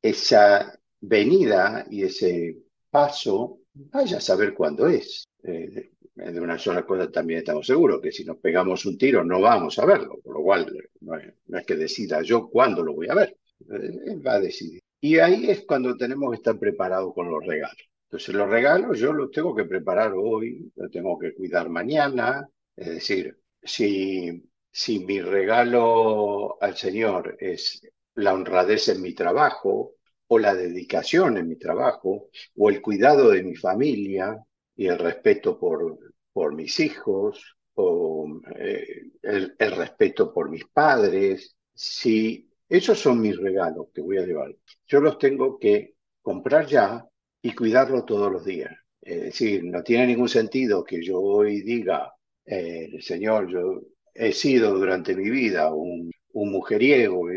[0.00, 5.26] Esa venida y ese paso, vaya a saber cuándo es.
[5.42, 9.40] Eh, de una sola cosa también estamos seguros, que si nos pegamos un tiro no
[9.40, 13.14] vamos a verlo, por lo cual no es, que decida yo cuándo lo voy a
[13.14, 13.36] ver,
[13.70, 14.80] él va a decidir.
[15.00, 17.88] Y ahí es cuando tenemos que estar preparados con los regalos.
[18.04, 22.88] Entonces los regalos yo los tengo que preparar hoy, los tengo que cuidar mañana, es
[22.88, 27.82] decir, si, si mi regalo al Señor es
[28.14, 29.94] la honradez en mi trabajo,
[30.28, 34.38] o la dedicación en mi trabajo, o el cuidado de mi familia,
[34.76, 35.98] y el respeto por,
[36.32, 41.56] por mis hijos o eh, el, respeto por mis padres.
[41.74, 44.54] Si esos son mis regalos que voy a llevar,
[44.86, 47.04] yo los tengo que comprar ya
[47.40, 48.72] y cuidarlo todos los días.
[49.00, 52.12] Es decir, no tiene ningún sentido que yo hoy diga,
[52.44, 53.82] eh, Señor, yo
[54.14, 57.28] he sido durante mi vida un, un mujeriego,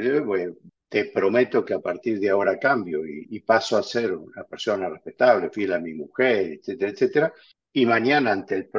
[0.95, 5.49] te prometo que a partir de ahora cambio y, paso a ser una persona respetable,
[5.49, 7.33] fiel a mi mujer, etcétera, etcétera.
[7.73, 8.69] Y mañana, ante el,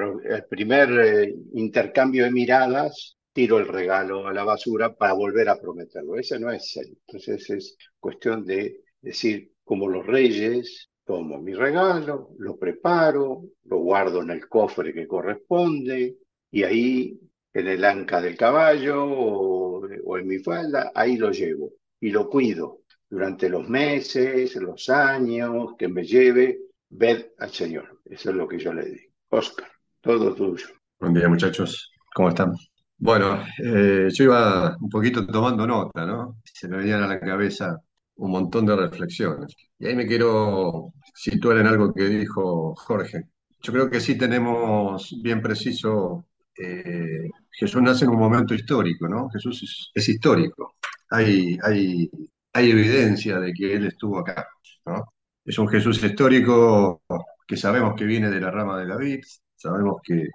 [0.49, 6.17] primer eh, intercambio de miradas, tiro el regalo a la basura para volver a prometerlo.
[6.17, 6.97] Ese no es él.
[7.07, 14.23] Entonces es cuestión de decir, como los reyes, tomo mi regalo, lo preparo, lo guardo
[14.23, 16.17] en el cofre que corresponde
[16.51, 17.21] y ahí
[17.53, 22.83] en el anca del caballo o en mi falda, ahí lo llevo y lo cuido
[23.09, 26.59] durante los meses, los años que me lleve
[26.91, 28.01] ver al Señor.
[28.05, 29.13] Eso es lo que yo le digo.
[29.31, 29.69] Oscar,
[30.01, 30.67] todo tuyo.
[30.99, 31.93] Buen día, muchachos.
[32.15, 32.53] ¿Cómo están?
[32.99, 36.39] Bueno, eh, yo iba un poquito tomando nota, ¿no?
[36.45, 37.79] Se me venían a la cabeza
[38.17, 39.55] un montón de reflexiones.
[39.79, 43.25] Y ahí me quiero situar en algo que dijo Jorge.
[43.61, 49.29] Yo creo que sí tenemos bien preciso, eh, Jesús nace en un momento histórico, ¿no?
[49.29, 50.77] Jesús es histórico
[51.11, 52.11] hay, hay,
[52.53, 54.47] hay evidencia de que Él estuvo acá.
[54.87, 55.05] ¿no?
[55.45, 57.03] Es un Jesús histórico
[57.47, 59.21] que sabemos que viene de la rama de David,
[59.57, 60.29] sabemos que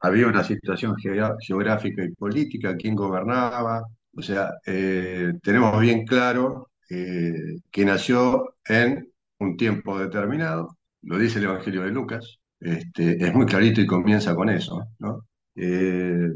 [0.00, 3.82] había una situación geográfica y política, quién gobernaba,
[4.16, 7.32] o sea, eh, tenemos bien claro eh,
[7.70, 13.46] que nació en un tiempo determinado, lo dice el Evangelio de Lucas, este, es muy
[13.46, 14.88] clarito y comienza con eso.
[14.98, 15.26] ¿no?
[15.54, 16.28] Eh,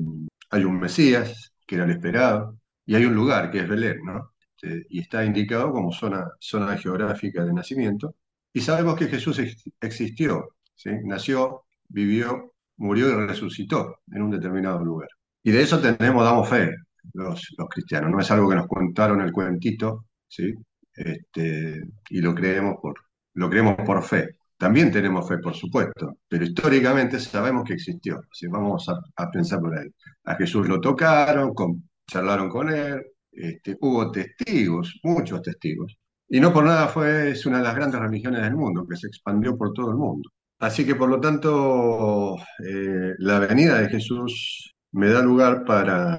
[0.51, 2.58] hay un Mesías, que era el esperado,
[2.89, 4.33] y hay un lugar que es Belén, ¿no?
[4.41, 8.17] Este, y está indicado como zona, zona geográfica de nacimiento.
[8.51, 9.39] Y sabemos que Jesús
[9.79, 10.93] existió, ¿sí?
[11.05, 15.11] nació, vivió, murió y resucitó en un determinado lugar.
[15.43, 16.75] Y de eso tenemos, damos fe
[17.13, 20.55] los, los cristianos, no es algo que nos contaron el cuentito, ¿sí?
[20.95, 22.95] Este, y lo creemos, por,
[23.35, 24.39] lo creemos por fe.
[24.57, 28.19] También tenemos fe, por supuesto, pero históricamente sabemos que existió.
[28.33, 29.89] Así vamos a, a, pensar por ahí.
[30.25, 35.97] A Jesús lo tocaron, con, charlaron con él, este, hubo testigos, muchos testigos.
[36.29, 39.07] Y no por nada fue, es una de las grandes religiones del mundo, que se
[39.07, 40.31] expandió por todo el mundo.
[40.59, 42.37] Así que por lo tanto,
[42.67, 46.19] eh, la venida de Jesús me da lugar para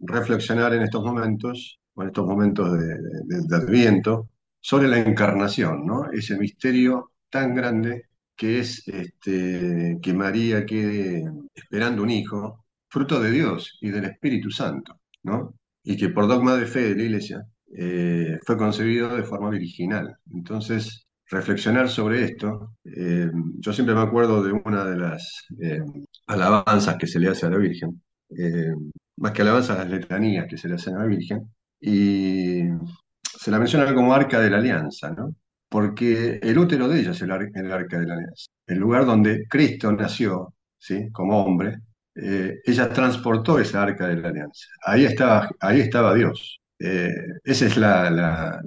[0.00, 4.28] reflexionar en estos momentos, en estos momentos de, de, de Adviento,
[4.60, 6.10] sobre la encarnación, ¿no?
[6.12, 11.24] Ese misterio tan grande que es este, que María quede
[11.54, 15.00] esperando un hijo, fruto de Dios y del Espíritu Santo,
[15.82, 17.46] Y que por dogma de fe de la Iglesia
[17.76, 20.16] eh, fue concebido de forma virginal.
[20.32, 25.80] Entonces, reflexionar sobre esto, eh, yo siempre me acuerdo de una de las eh,
[26.26, 28.02] alabanzas que se le hace a la Virgen,
[29.16, 31.42] más que alabanzas, las letanías que se le hacen a la Virgen,
[31.80, 32.62] y
[33.22, 35.34] se la menciona como arca de la alianza, ¿no?
[35.68, 38.46] porque el útero de ella es el, arca de la alianza.
[38.66, 41.10] El lugar donde Cristo nació, ¿sí?
[41.12, 41.80] como hombre,
[42.16, 44.66] eh, ella transportó esa arca de la alianza.
[44.84, 46.60] Ahí estaba, ahí estaba Dios.
[46.78, 47.10] Eh,
[47.44, 48.60] ese es la,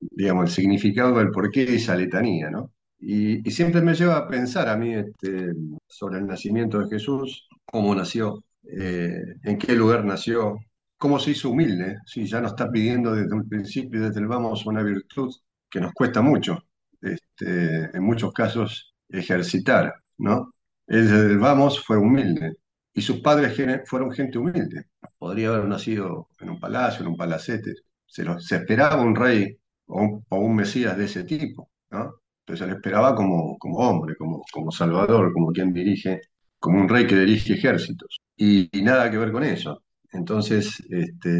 [0.00, 2.72] digamos, el significado del porqué de esa letanía, ¿no?
[2.98, 5.52] Y, siempre me lleva a pensar a mí este,
[5.86, 10.58] sobre el nacimiento de Jesús, cómo nació, eh, en qué lugar nació,
[10.98, 14.66] cómo se hizo humilde, si ya nos está pidiendo desde un principio, desde el vamos,
[14.66, 15.34] una virtud
[15.70, 16.64] que nos cuesta mucho,
[17.00, 20.54] este, en muchos casos, ejercitar, ¿no?
[20.86, 22.56] Desde el vamos fue humilde
[22.94, 24.86] y sus padres fueron gente humilde.
[25.18, 27.74] Podría haber nacido en un palacio, en un palacete.
[28.06, 28.24] Se,
[28.56, 32.14] esperaba un rey o un, mesías de ese tipo, ¿no?
[32.40, 36.20] Entonces se le esperaba como, como hombre, como, como salvador, como quien dirige,
[36.60, 38.20] como un rey que dirige ejércitos.
[38.36, 39.82] Y, nada que ver con eso.
[40.12, 41.30] Entonces, este,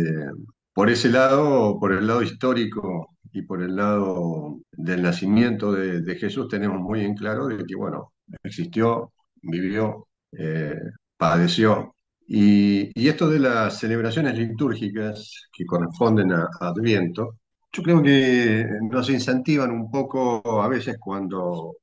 [0.73, 6.17] por ese lado, por el lado histórico y por el lado del nacimiento de, de
[6.17, 10.75] Jesús, tenemos muy en claro de que, bueno, existió, vivió, eh,
[11.17, 11.95] padeció.
[12.27, 17.39] Y, esto de las celebraciones litúrgicas que corresponden a, Adviento,
[17.73, 21.77] yo creo que nos incentivan un poco a veces cuando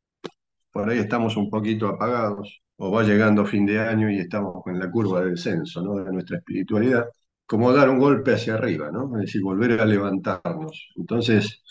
[0.72, 4.80] por ahí estamos un poquito apagados o va llegando fin de año y estamos en
[4.80, 7.06] la curva del descenso de nuestra espiritualidad
[7.52, 9.14] como dar un golpe hacia arriba, ¿no?
[9.18, 10.94] Es decir, volver a levantarnos.
[10.96, 11.62] Entonces,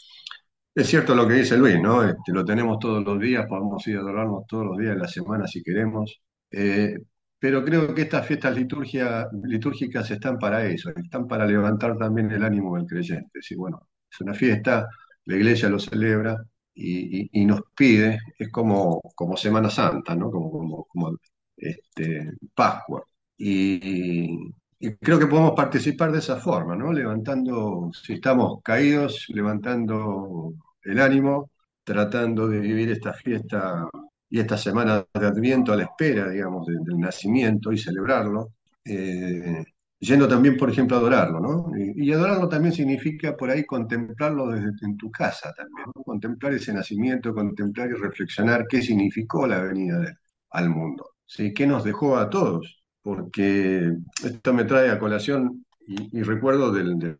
[0.75, 2.05] es cierto lo que dice Luis, ¿no?
[2.05, 5.09] Este, lo tenemos todos los días, podemos ir a adorarnos todos los días de la
[5.09, 6.95] semana si queremos, eh,
[7.41, 12.77] pero creo que estas fiestas litúrgicas están para eso, están para levantar también el ánimo
[12.77, 13.29] del creyente.
[13.29, 14.87] Es decir, bueno, es una fiesta,
[15.25, 16.37] la iglesia lo celebra
[16.75, 20.31] y, y, nos pide, es como, como Semana Santa, ¿no?
[20.31, 21.17] Como, como,
[21.57, 23.05] este, Pascua.
[23.39, 24.37] Y,
[24.79, 26.93] y creo que podemos participar de esa forma, ¿no?
[26.93, 31.51] Levantando, si estamos caídos, levantando el ánimo,
[31.85, 33.89] tratando de vivir esta fiesta
[34.31, 38.55] y esta semana de Adviento a la espera, digamos, de, del nacimiento y celebrarlo,
[38.85, 39.65] eh,
[39.99, 41.71] yendo también, por ejemplo, a adorarlo, ¿no?
[41.77, 46.03] Y, adorarlo también significa por ahí contemplarlo desde en tu casa también, ¿no?
[46.03, 50.17] Contemplar ese nacimiento, contemplar y reflexionar qué significó la venida
[50.51, 51.53] al mundo, ¿sí?
[51.53, 52.81] ¿Qué nos dejó a todos?
[53.03, 57.19] porque esto me trae a colación y, recuerdo del,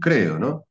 [0.00, 0.64] credo, ¿no?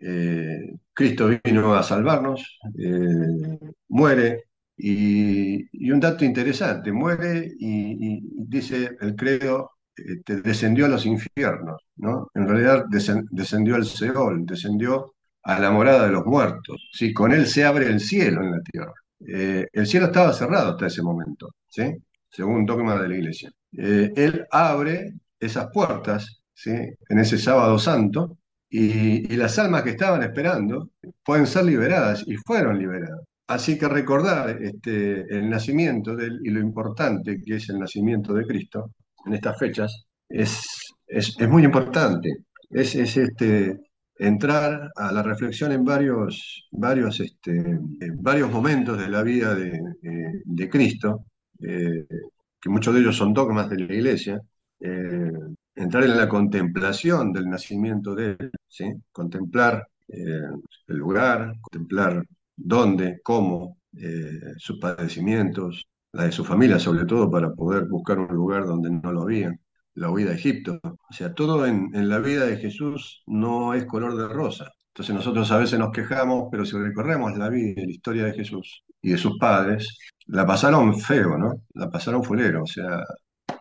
[0.00, 4.44] Eh, Cristo vino a salvarnos, eh, muere,
[4.76, 11.82] y, y, un dato interesante, muere y, dice el credo, eh, descendió a los infiernos,
[11.96, 12.28] ¿no?
[12.34, 17.12] En realidad descendió al Seol, descendió a la morada de los muertos, ¿sí?
[17.12, 18.94] Con él se abre el cielo en la tierra.
[19.26, 21.94] Eh, el cielo estaba cerrado hasta ese momento, ¿sí?
[22.30, 26.70] Según dogma de la iglesia eh, él abre esas puertas ¿sí?
[26.70, 28.38] en ese sábado santo
[28.70, 30.90] y, las almas que estaban esperando
[31.24, 33.20] pueden ser liberadas y fueron liberadas.
[33.46, 38.32] Así que recordar este, el nacimiento de él y lo importante que es el nacimiento
[38.32, 38.92] de Cristo
[39.26, 40.64] en estas fechas es,
[41.06, 42.44] es, muy importante.
[42.70, 43.80] Es, es, este,
[44.16, 47.78] entrar a la reflexión en varios, varios, este,
[48.16, 49.78] varios momentos de la vida de,
[50.44, 51.26] de, Cristo.
[51.60, 52.06] Eh,
[52.60, 54.40] que muchos de ellos son dogmas de la iglesia,
[54.80, 55.32] eh,
[55.74, 58.50] entrar en la contemplación del nacimiento de él,
[59.12, 60.48] contemplar eh,
[60.88, 62.24] el lugar, contemplar
[62.56, 68.34] dónde, cómo, eh, sus padecimientos, la de su familia sobre todo, para poder buscar un
[68.34, 69.52] lugar donde no lo había.
[69.94, 70.80] la huida a Egipto.
[70.82, 74.70] O sea, todo en, la vida de Jesús no es color de rosa.
[74.88, 78.34] Entonces nosotros a veces nos quejamos, pero si recorremos la vida y la historia de
[78.34, 81.62] Jesús y de sus padres, la pasaron feo, ¿no?
[81.74, 82.62] La pasaron fulero.
[82.64, 83.00] O sea,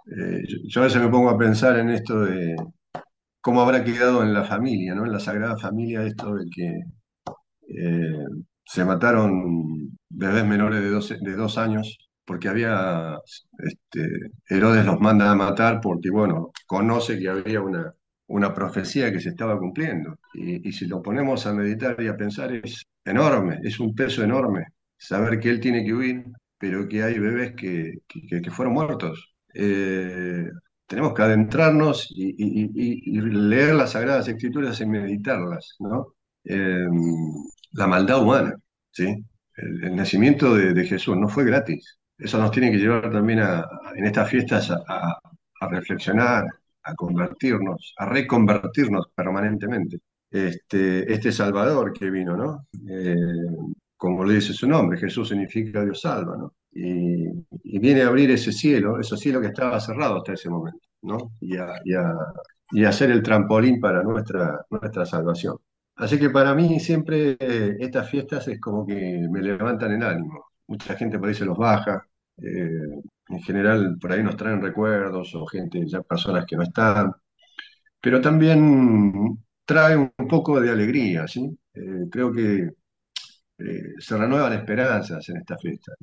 [0.07, 2.55] eh, yo a veces me pongo a pensar en esto de
[3.41, 5.05] cómo habrá quedado en la familia, ¿no?
[5.05, 6.81] En la Sagrada Familia esto de que
[7.67, 8.25] eh,
[8.65, 13.17] se mataron bebés menores de dos, de dos años porque había,
[13.59, 14.07] este,
[14.49, 17.93] Herodes los manda a matar porque, bueno, conoce que había una,
[18.27, 20.17] una profecía que se estaba cumpliendo.
[20.33, 24.65] Y, si lo ponemos a meditar y a pensar, es enorme, es un peso enorme
[24.97, 26.25] saber que él tiene que huir,
[26.57, 29.35] pero que hay bebés que, que, fueron muertos.
[29.53, 30.47] Eh,
[30.87, 36.15] tenemos que adentrarnos y leer las Sagradas Escrituras y meditarlas, ¿no?
[36.45, 36.87] Eh,
[37.73, 38.55] la maldad humana,
[38.91, 39.23] ¿sí?
[39.55, 41.99] El, nacimiento de, Jesús no fue gratis.
[42.17, 45.19] Eso nos tiene que llevar también en estas fiestas a,
[45.69, 46.45] reflexionar,
[46.83, 49.99] a convertirnos, a reconvertirnos permanentemente.
[50.29, 52.67] Este, este Salvador que vino, ¿no?
[52.89, 53.15] Eh,
[53.95, 56.53] como le dice su nombre, Jesús significa Dios salva, ¿no?
[56.71, 57.27] Y,
[57.79, 61.33] viene a abrir ese cielo, ese cielo que estaba cerrado hasta ese momento, ¿no?
[61.39, 62.13] Y a, y a,
[62.71, 65.57] y ser el trampolín para nuestra, nuestra salvación.
[65.95, 68.95] Así que para mí siempre eh, estas fiestas es como que
[69.29, 70.45] me levantan el ánimo.
[70.67, 72.05] Mucha gente por ahí se los baja.
[72.37, 72.69] eh,
[73.29, 77.11] en general por ahí nos traen recuerdos o gente, ya personas que no están.
[78.01, 81.49] Pero también trae un poco de alegría, ¿sí?
[81.73, 82.69] Eh, creo que
[83.59, 85.93] eh, se renuevan esperanzas en esta fiesta.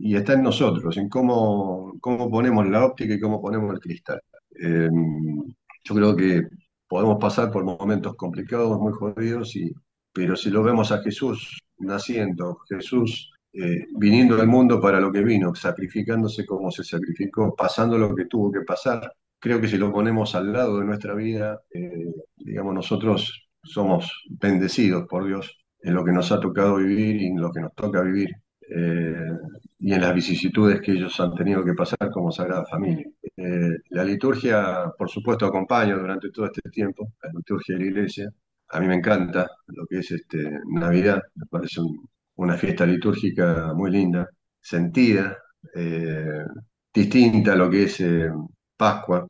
[0.00, 4.20] y está en nosotros, en cómo, cómo ponemos la óptica y cómo ponemos el cristal.
[5.84, 6.42] Yo creo que
[6.92, 9.72] podemos pasar por momentos complicados, muy jodidos, y,
[10.12, 15.22] pero si lo vemos a Jesús naciendo, Jesús eh, viniendo al mundo para lo que
[15.22, 19.90] vino, sacrificándose como se sacrificó, pasando lo que tuvo que pasar, creo que si lo
[19.90, 26.04] ponemos al lado de nuestra vida, eh, digamos, nosotros somos bendecidos por Dios en lo
[26.04, 28.28] que nos ha tocado vivir y en lo que nos toca vivir,
[28.68, 29.30] eh,
[29.78, 33.06] y en las vicisitudes que ellos han tenido que pasar como Sagrada Familia.
[33.36, 38.30] Eh, la liturgia, por supuesto, acompaña durante todo este tiempo, la liturgia de la iglesia.
[38.68, 43.72] A mí me encanta lo que es este, Navidad, me parece un- una fiesta litúrgica
[43.74, 44.28] muy linda,
[44.60, 45.36] sentida,
[45.74, 46.44] eh,
[46.92, 48.30] distinta a lo que es eh,
[48.76, 49.26] Pascua.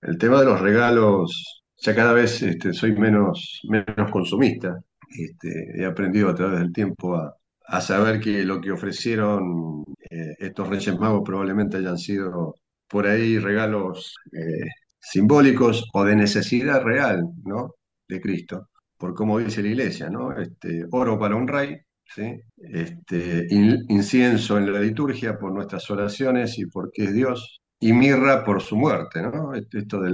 [0.00, 4.78] El tema de los regalos, ya cada vez este, soy menos, menos consumista.
[5.10, 7.34] Este, he aprendido a través del tiempo a,
[7.68, 12.56] a saber que lo que ofrecieron eh, estos Reyes Magos probablemente hayan sido
[12.88, 14.66] por ahí regalos eh,
[15.00, 17.74] simbólicos o de necesidad real, ¿no?
[18.08, 20.32] De Cristo, por como dice la iglesia, ¿no?
[20.38, 21.76] Este, oro para un rey,
[22.14, 22.40] ¿sí?
[22.56, 28.44] Este, in- incienso en la liturgia por nuestras oraciones y porque es Dios, y mirra
[28.44, 29.54] por su muerte, ¿no?
[29.54, 30.10] Este- Esto de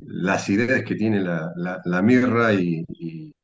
[0.00, 2.84] la acidez que tiene la, mirra y,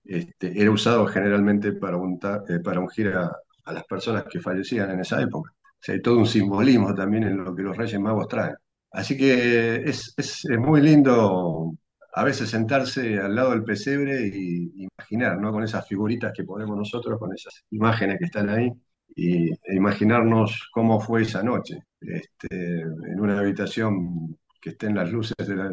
[0.09, 3.31] este, era usado generalmente para, untar- eh, para ungir a,
[3.65, 5.53] a las personas que fallecían en esa época.
[5.53, 8.57] O sea, hay todo un simbolismo también en lo que los Reyes Magos traen.
[8.93, 11.73] Así que es, es, es muy lindo
[12.15, 15.53] a veces sentarse al lado del pesebre y imaginar, ¿no?
[15.53, 18.73] Con esas figuritas que ponemos nosotros, con esas imágenes que están ahí,
[19.15, 25.37] y, e imaginarnos cómo fue esa noche, este, en una habitación que estén las luces
[25.47, 25.71] de la-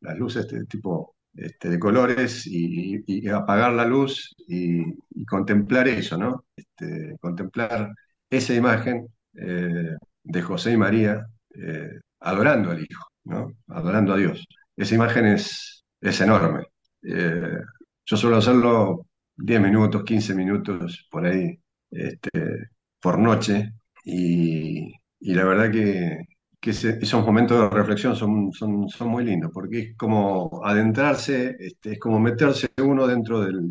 [0.00, 4.80] las luces de tipo este, de colores y, apagar la luz y,
[5.10, 6.44] y contemplar eso, ¿no?
[6.56, 7.92] Este, contemplar
[8.30, 13.52] esa imagen eh, de José y María eh, adorando al Hijo, ¿no?
[13.68, 14.46] Adorando a Dios.
[14.76, 16.64] Esa imagen es, es enorme.
[17.02, 17.58] Eh,
[18.04, 19.06] yo suelo hacerlo
[19.36, 21.58] 10 minutos, 15 minutos por ahí,
[21.90, 22.30] este,
[23.00, 23.72] por noche,
[24.04, 26.18] y, y la verdad que,
[26.66, 31.92] que esos momentos de reflexión son, son, son muy lindos, porque es como adentrarse, este,
[31.92, 33.68] es como meterse uno dentro del,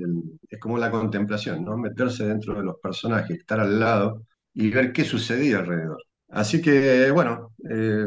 [0.50, 1.76] es como la contemplación, ¿no?
[1.78, 4.22] Meterse dentro de los personajes, estar al lado
[4.54, 6.02] y ver qué sucedía alrededor.
[6.30, 8.06] Así que, bueno, eh,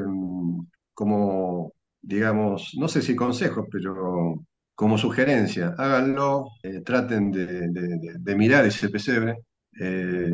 [0.94, 4.42] como, digamos, no sé si consejos, pero
[4.74, 9.36] como sugerencia, háganlo, eh, traten de, mirar ese pesebre,
[9.78, 10.30] eh,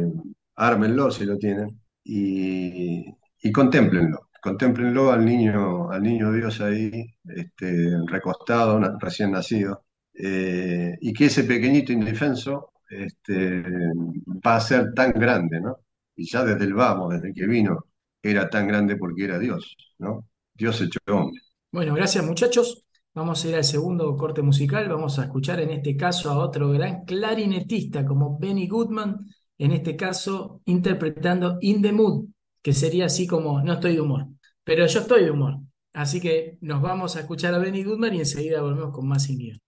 [0.57, 1.68] ármenlo si lo tienen
[2.05, 3.05] y,
[3.42, 3.52] y
[4.45, 5.11] contémplenlo.
[5.11, 11.92] Al niño, al niño Dios ahí, este, recostado, recién nacido, eh, y que ese pequeñito
[11.92, 13.62] indefenso este,
[14.47, 15.78] va a ser tan grande, ¿no?
[16.14, 17.86] Y ya desde el vamos, desde que vino,
[18.22, 20.28] era tan grande porque era Dios, ¿no?
[20.53, 21.40] Dios hecho hombre.
[21.72, 22.84] Bueno, gracias muchachos.
[23.14, 24.88] Vamos a ir al segundo corte musical.
[24.88, 29.26] Vamos a escuchar en este caso a otro gran clarinetista como Benny Goodman,
[29.57, 32.26] en este caso interpretando In the Mood,
[32.64, 34.26] que sería así como no estoy de humor,
[34.64, 35.58] pero yo estoy de humor.
[35.92, 39.38] Así que nos vamos a escuchar a Benny Goodman y enseguida volvemos con más sin
[39.38, 39.60] guion.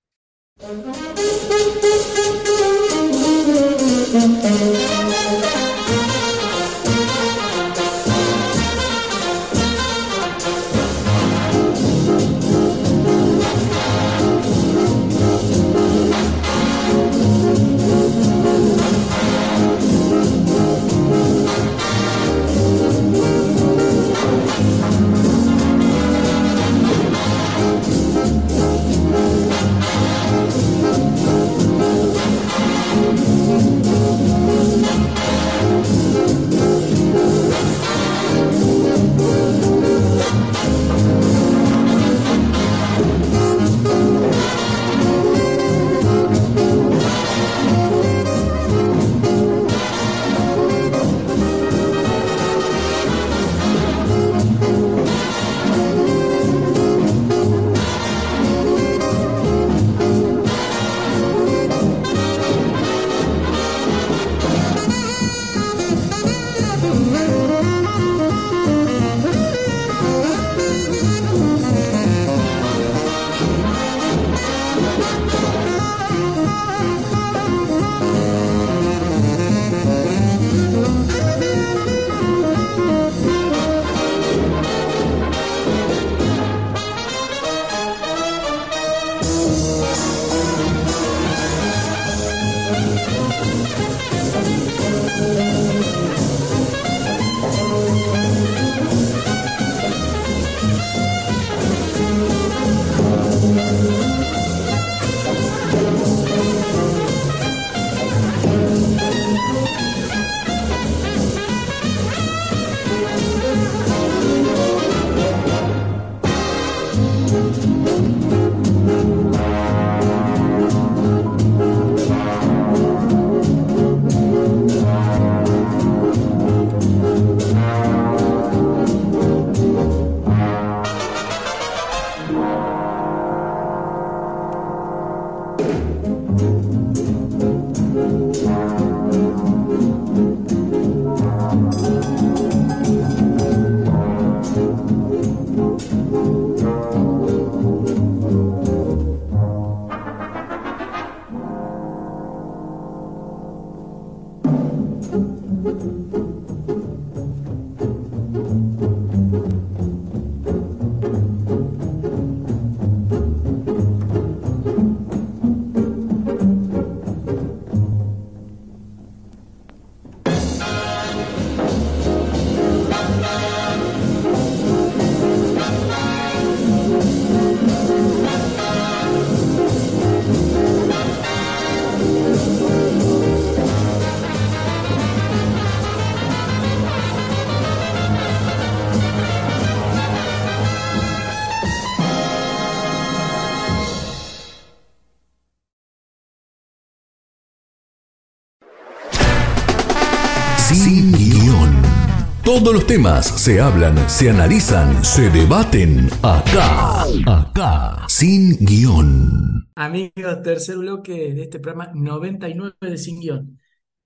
[202.58, 207.02] Todos los temas se hablan, se analizan, se debaten acá.
[207.26, 208.06] Acá.
[208.08, 209.68] Sin guion.
[209.74, 213.60] Amigos, tercer bloque de este programa 99 de Sin Guión.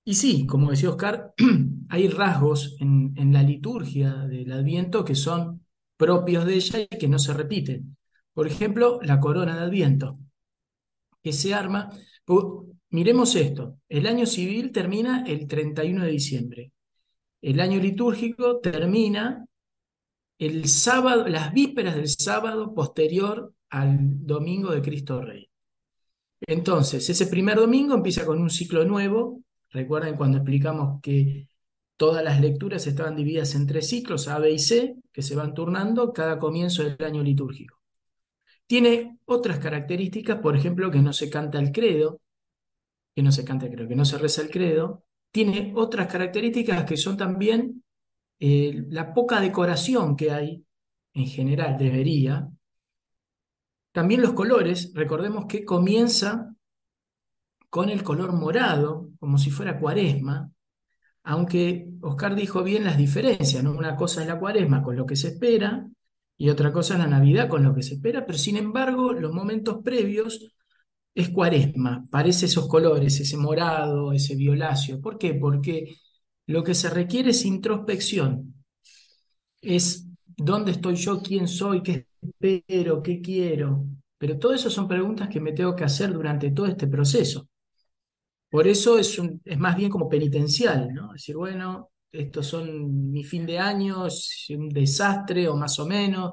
[0.05, 1.33] Y sí, como decía Oscar,
[1.91, 5.65] hay rasgos en, en la liturgia del Adviento que son
[5.97, 7.97] propios de ella y que no se repiten.
[8.35, 10.19] Por ejemplo, la corona de Adviento,
[11.23, 11.89] que se arma.
[12.91, 16.73] Miremos esto: el año civil termina el 31 de diciembre.
[17.43, 19.47] El año litúrgico termina
[20.39, 25.49] el sábado, las vísperas del sábado posterior al domingo de Cristo Rey.
[26.47, 29.43] Entonces, ese primer domingo empieza con un ciclo nuevo.
[29.71, 31.49] Recuerden cuando explicamos que
[31.97, 35.53] todas las lecturas estaban divididas en tres ciclos, A, B y C, que se van
[35.53, 37.79] turnando cada comienzo del año litúrgico.
[38.67, 42.21] Tiene otras características, por ejemplo, que no se canta el credo,
[43.15, 45.05] que no se canta el credo, que no se reza el credo.
[45.31, 47.85] Tiene otras características que son también
[48.39, 50.65] eh, la poca decoración que hay,
[51.15, 52.49] en general debería.
[53.93, 56.55] También los colores, recordemos que comienza
[57.69, 60.51] con el color morado, como si fuera cuaresma,
[61.23, 63.73] aunque Oscar dijo bien las diferencias, ¿no?
[63.73, 65.87] Una cosa es la cuaresma con lo que se espera
[66.37, 69.33] y otra cosa es la Navidad con lo que se espera, pero sin embargo los
[69.33, 70.55] momentos previos
[71.15, 75.01] es cuaresma, parece esos colores, ese morado, ese violáceo.
[75.01, 75.35] ¿Por qué?
[75.35, 75.97] Porque
[76.47, 78.55] lo que se requiere es introspección,
[79.63, 80.07] es
[80.37, 81.21] ¿dónde estoy yo?
[81.23, 81.83] ¿Quién soy?
[81.83, 83.03] ¿Qué espero?
[83.03, 83.87] ¿Qué quiero?
[84.19, 87.49] Pero todo eso son preguntas que me tengo que hacer durante todo este proceso.
[88.51, 91.13] Por eso es, es más bien como penitencial, ¿no?
[91.13, 96.33] Decir, bueno, estos son mi fin de año, es un desastre o más o menos,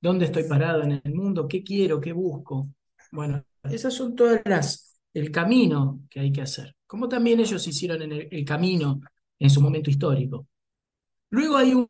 [0.00, 1.46] ¿dónde estoy parado en el mundo?
[1.48, 2.00] ¿Qué quiero?
[2.00, 2.68] ¿Qué busco?
[3.12, 3.44] Bueno,
[3.90, 8.44] son todas las, el camino que hay que hacer, como también ellos hicieron en el,
[8.44, 9.00] camino
[9.38, 10.46] en su momento histórico.
[11.30, 11.88] Luego hay un,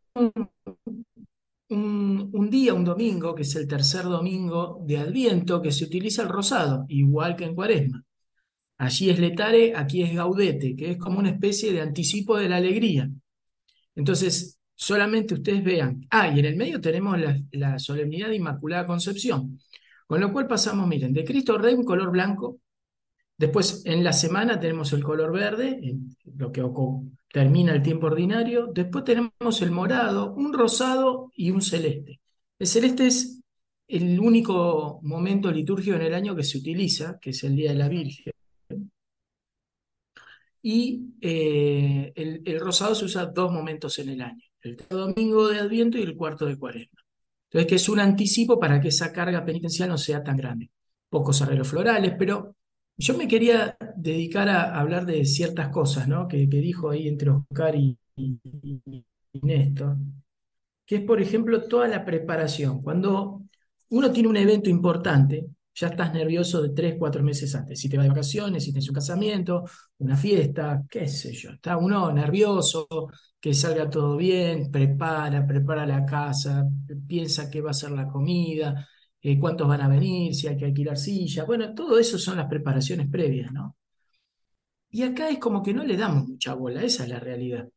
[1.71, 6.23] un, un, día, un domingo, que es el tercer domingo de Adviento, que se utiliza
[6.23, 8.05] el rosado, igual que en Cuaresma.
[8.79, 12.57] Allí es letare, aquí es gaudete, que es como una especie de anticipo de la
[12.57, 13.09] alegría.
[13.95, 16.07] Entonces, solamente ustedes vean.
[16.11, 17.17] Ah, y en el medio tenemos
[17.53, 19.61] la, solemnidad de Inmaculada Concepción.
[20.13, 22.61] Con lo cual pasamos, miren, de Cristo Rey un color blanco.
[23.35, 25.97] Después, en la semana tenemos el color verde,
[26.37, 26.63] lo que
[27.33, 28.67] termina el tiempo ordinario.
[28.75, 32.21] Después tenemos el morado, un rosado y un celeste.
[32.59, 33.41] El celeste es
[33.89, 37.79] el único momento litúrgico en el año que se utiliza, que es el Día de
[37.79, 38.35] la Virgen
[40.61, 45.97] y eh, el, rosado se usa dos momentos en el año, el domingo de Adviento
[45.97, 47.02] y el cuarto de Cuaresma.
[47.53, 50.71] Entonces, que es un anticipo para que esa carga penitencial no sea tan grande.
[51.11, 52.57] Pocos arreglos florales, pero
[52.97, 56.27] yo me quería dedicar a hablar de ciertas cosas ¿no?
[56.27, 58.39] que, dijo ahí entre Oscar y, y,
[59.33, 59.99] y Néstor,
[60.87, 62.81] que es, por ejemplo, toda la preparación.
[62.81, 63.43] Cuando
[63.91, 67.81] uno tiene un evento importante, ya estás nervioso de tres, cuatro meses antes.
[67.81, 69.65] Si te vas de vacaciones, si tienes un casamiento,
[69.99, 71.51] una fiesta, qué sé yo.
[71.53, 72.87] Está uno nervioso,
[73.41, 76.65] que salga todo bien, prepara, prepara la casa,
[77.07, 78.87] piensa qué va a ser la comida,
[79.21, 81.45] eh, cuántos van a venir, si hay que alquilar silla.
[81.45, 83.77] Bueno, todo eso son las preparaciones previas, ¿no?
[84.91, 87.69] Y acá es como que no le damos mucha bola, esa es la realidad.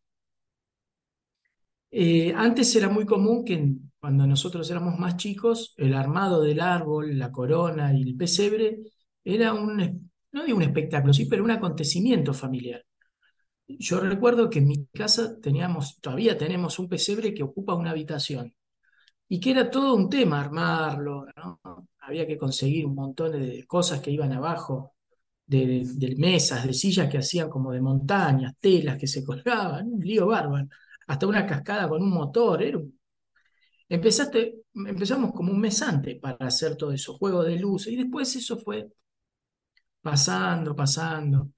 [1.91, 3.73] Eh, antes era muy común que
[4.05, 8.77] cuando nosotros éramos más chicos, el armado del árbol, la corona y el pesebre
[9.23, 12.85] era un, no digo un espectáculo, sí, pero un acontecimiento familiar.
[13.67, 18.53] Yo recuerdo que en mi casa teníamos, todavía tenemos un pesebre que ocupa una habitación
[19.27, 21.25] y que era todo un tema armarlo.
[22.01, 24.93] Había que conseguir un montón de cosas que iban abajo,
[25.47, 29.99] de, de mesas, de sillas que hacían como de montañas, telas que se colgaban, un
[30.01, 30.67] lío bárbaro
[31.07, 32.63] hasta una cascada con un motor.
[33.89, 38.35] Empezaste, empezamos como un mes antes para hacer todo eso, juego de luz, y después
[38.35, 38.89] eso fue
[40.01, 41.49] pasando, pasando.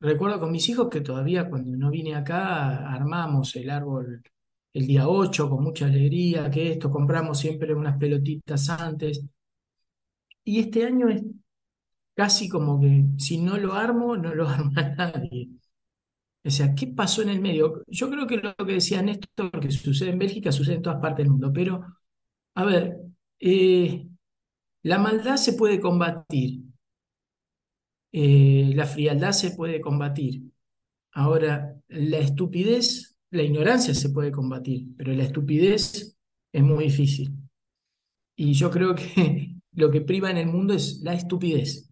[0.00, 4.22] Recuerdo con mis hijos que todavía cuando no vine acá armamos el árbol
[4.72, 9.24] el día 8 con mucha alegría, que esto, compramos siempre unas pelotitas antes.
[10.44, 11.22] Y este año es
[12.14, 15.48] casi como que si no lo armo, no lo arma nadie.
[16.44, 17.84] O sea, ¿qué pasó en el medio?
[17.86, 21.24] Yo creo que lo que decía Néstor, que sucede en Bélgica, sucede en todas partes
[21.24, 21.84] del mundo, pero,
[22.54, 22.96] a ver,
[23.38, 24.08] eh,
[24.82, 26.62] la maldad se puede combatir,
[28.12, 30.42] eh, la frialdad se puede combatir.
[31.12, 36.16] Ahora, la estupidez, la ignorancia se puede combatir, pero la estupidez
[36.52, 37.32] es muy difícil.
[38.36, 41.88] Y yo creo que lo que priva en el mundo es la estupidez.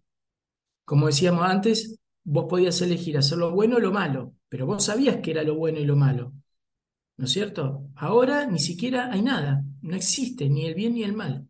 [0.85, 5.17] Como decíamos antes, vos podías elegir hacer lo bueno o lo malo, pero vos sabías
[5.17, 6.33] que era lo bueno y lo malo.
[7.17, 7.89] ¿No es cierto?
[7.95, 11.47] Ahora ni siquiera hay nada, no existe ni el bien ni el mal.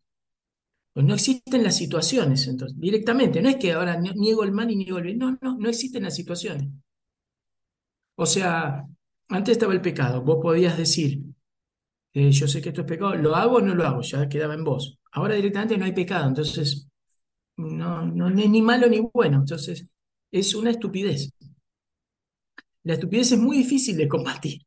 [0.93, 3.41] Pues no existen las situaciones, entonces, directamente.
[3.41, 5.17] No es que ahora niego el mal y niego el bien.
[5.19, 6.69] No, no, no existen las situaciones.
[8.15, 8.86] O sea,
[9.30, 10.22] antes estaba el pecado.
[10.22, 11.24] Vos podías decir,
[12.13, 14.01] eh, yo sé que esto es pecado, ¿lo hago o no lo hago?
[14.01, 14.99] Ya quedaba en vos.
[15.13, 16.88] Ahora directamente no hay pecado, entonces
[17.57, 19.39] no, no es ni malo ni bueno.
[19.39, 19.88] Entonces,
[20.32, 21.32] es una estupidez.
[22.84, 24.61] La estupidez es muy difícil de combatir,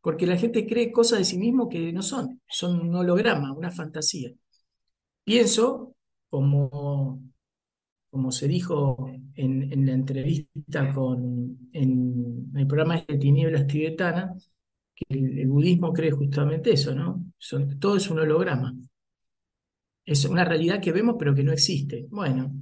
[0.00, 3.70] porque la gente cree cosas de sí mismo que no son, son un holograma, una
[3.70, 4.30] fantasía.
[5.24, 5.96] Pienso,
[6.30, 7.22] como,
[8.10, 14.50] como se dijo en, la entrevista con, en, el programa de Tinieblas Tibetanas,
[14.94, 17.24] que el, budismo cree justamente eso, ¿no?
[17.80, 18.74] todo es un holograma.
[20.04, 22.06] Es una realidad que vemos pero que no existe.
[22.10, 22.52] Bueno,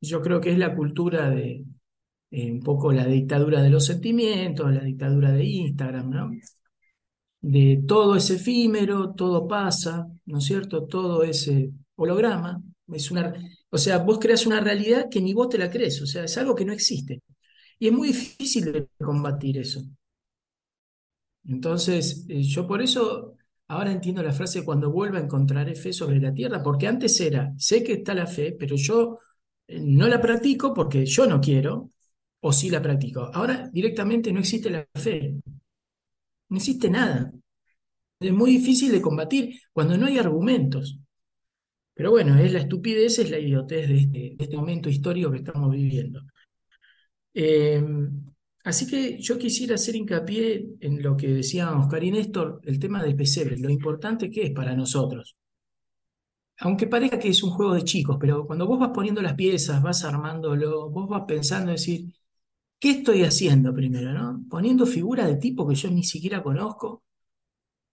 [0.00, 1.64] yo creo que es la cultura de,
[2.32, 6.30] eh, un poco la dictadura de los sentimientos, la dictadura de Instagram, ¿no?
[7.40, 10.86] De todo es efímero, todo pasa, ¿no es cierto?
[10.86, 11.50] Todo es
[11.96, 12.62] holograma.
[12.88, 13.34] Es una,
[13.70, 16.36] o sea, vos creas una realidad que ni vos te la crees, o sea, es
[16.38, 17.22] algo que no existe.
[17.78, 19.82] Y es muy difícil de combatir eso.
[21.44, 23.36] Entonces, eh, yo por eso
[23.68, 27.82] ahora entiendo la frase cuando vuelva encontraré fe sobre la tierra, porque antes era, sé
[27.82, 29.18] que está la fe, pero yo
[29.66, 31.90] eh, no la practico porque yo no quiero,
[32.42, 33.30] o sí la practico.
[33.32, 35.34] Ahora directamente no existe la fe,
[36.48, 37.32] no existe nada.
[38.20, 40.98] es muy difícil de combatir cuando no hay argumentos.
[41.94, 45.70] Pero bueno, es la estupidez, es la idiotez de este, este momento histórico que estamos
[45.70, 46.22] viviendo.
[47.34, 47.82] Eh,
[48.64, 53.02] así que yo quisiera hacer hincapié en lo que decían Oscar y Néstor, el tema
[53.02, 55.36] del pesebre, lo importante que es para nosotros.
[56.58, 59.82] Aunque parezca que es un juego de chicos, pero cuando vos vas poniendo las piezas,
[59.82, 62.06] vas armándolo, vos vas pensando, decir,
[62.82, 64.12] ¿qué estoy haciendo primero?
[64.12, 64.44] ¿no?
[64.50, 67.04] Poniendo figuras de tipo que yo ni siquiera conozco,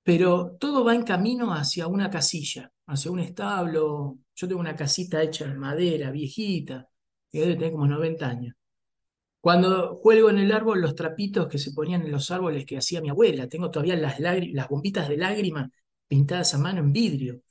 [0.03, 4.17] pero todo va en camino hacia una casilla, hacia un establo.
[4.35, 6.89] Yo tengo una casita hecha de madera, viejita,
[7.31, 8.55] que debe tener como 90 años.
[9.39, 13.01] Cuando cuelgo en el árbol los trapitos que se ponían en los árboles que hacía
[13.01, 14.17] mi abuela, tengo todavía las,
[14.69, 15.69] bombitas de lágrimas
[16.07, 17.41] pintadas a mano en vidrio.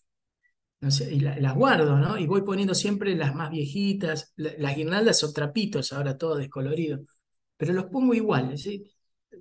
[0.81, 2.19] No sé, y las guardo, ¿no?
[2.19, 4.33] Y voy poniendo siempre las más viejitas.
[4.37, 7.01] las guirnaldas son trapitos, ahora todo descolorido.
[7.59, 8.57] Pero los pongo igual.
[8.57, 8.91] ¿sí?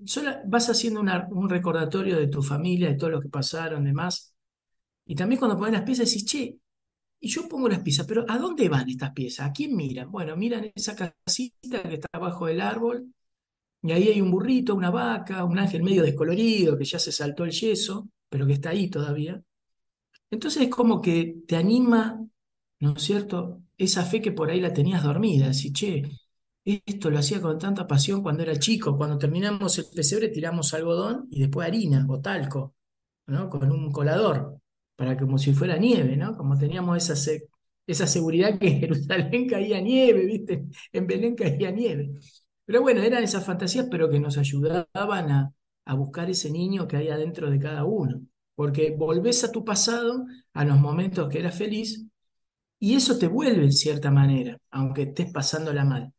[0.06, 4.36] Solo vas haciendo un recordatorio de tu familia, de todo lo que pasaron, demás.
[5.06, 6.58] Y también cuando pones las piezas decís, che,
[7.20, 9.48] y yo pongo las piezas, pero ¿a dónde van estas piezas?
[9.48, 10.12] ¿A quién miran?
[10.12, 13.14] Bueno, miran esa casita que está abajo del árbol,
[13.82, 17.46] y ahí hay un burrito, una vaca, un ángel medio descolorido que ya se saltó
[17.46, 19.42] el yeso, pero que está ahí todavía.
[20.30, 22.26] Entonces es como que te anima,
[22.80, 23.62] ¿no es cierto?
[23.78, 26.04] Esa fe que por ahí la tenías dormida, así, che,
[26.86, 28.98] esto lo hacía con tanta pasión cuando era chico.
[28.98, 32.76] Cuando terminamos el pesebre tiramos algodón y después harina o talco,
[33.28, 33.50] ¿no?
[33.50, 34.60] Con un colador,
[34.96, 36.36] para que como si fuera nieve, ¿no?
[36.38, 37.32] Como teníamos esa,
[37.86, 40.66] esa seguridad que en Jerusalén caía nieve, ¿viste?
[40.92, 42.12] En Belén caía nieve.
[42.66, 45.54] Pero bueno, eran esas fantasías, pero que nos ayudaban a,
[45.86, 48.22] a buscar ese niño que hay adentro de cada uno.
[48.56, 52.06] Porque volvés a tu pasado, a los momentos que eras feliz,
[52.80, 56.14] y eso te vuelve en cierta manera, aunque estés pasándola mal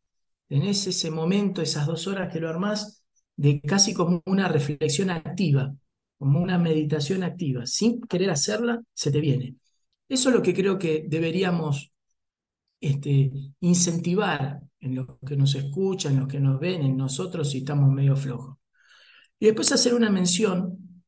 [0.49, 3.05] tenés ese momento, esas dos horas que lo armás,
[3.36, 5.74] de casi como una reflexión activa,
[6.18, 7.66] como una meditación activa.
[7.66, 9.57] Sin querer hacerla, se te viene.
[10.09, 11.92] Eso es lo que creo que deberíamos
[12.80, 13.30] este,
[13.61, 17.92] incentivar en los que nos escuchan, en los que nos ven, en nosotros si estamos
[17.92, 18.57] medio flojos.
[19.38, 21.03] Y después hacer una mención,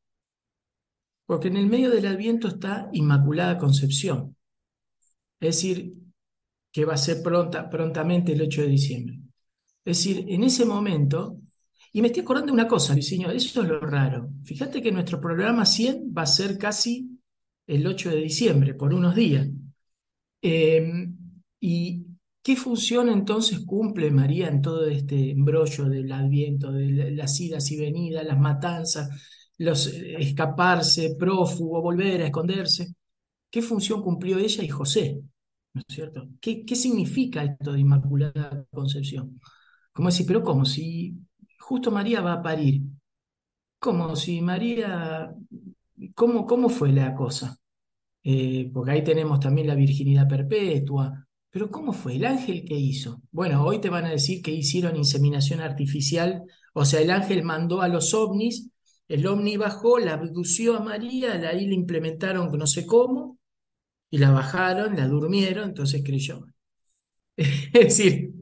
[1.26, 4.36] porque en el medio del Adviento está Inmaculada Concepción.
[5.40, 5.94] Es decir,
[6.72, 9.20] que va a ser pronta, prontamente el 8 de diciembre.
[9.90, 11.40] Es decir, en ese momento,
[11.92, 14.30] y me estoy acordando de una cosa, Luisinho, eso es lo raro.
[14.44, 17.18] Fíjate que nuestro programa 100 va a ser casi
[17.66, 19.48] el 8 de diciembre, por unos días.
[20.42, 21.16] Em,
[21.58, 22.06] ¿Y
[22.40, 27.76] qué función entonces cumple María en todo este embrollo del adviento, de las idas y
[27.78, 29.08] venidas, las matanzas,
[29.58, 32.94] los eh, escaparse, prófugo, volver a esconderse?
[33.50, 35.20] ¿Qué función cumplió ella y José?
[35.74, 36.28] ¿No es cierto?
[36.40, 39.40] ¿Qué, qué significa esto de Inmaculada Concepción?
[39.92, 40.64] Como decir, pero ¿cómo?
[40.64, 41.14] Si
[41.58, 42.82] justo María va a parir.
[43.78, 44.14] ¿Cómo?
[44.16, 45.34] Si María,
[46.14, 47.56] ¿cómo, cómo fue la cosa?
[48.22, 51.26] Eh, porque ahí tenemos también la virginidad perpetua.
[51.50, 52.16] Pero ¿cómo fue?
[52.16, 53.22] ¿El ángel qué hizo?
[53.32, 57.82] Bueno, hoy te van a decir que hicieron inseminación artificial, o sea, el ángel mandó
[57.82, 58.70] a los ovnis,
[59.08, 63.38] el ovni bajó, la abdució a María, ahí le implementaron no sé cómo,
[64.10, 66.46] y la bajaron, la durmieron, entonces creyó.
[67.36, 68.32] es decir,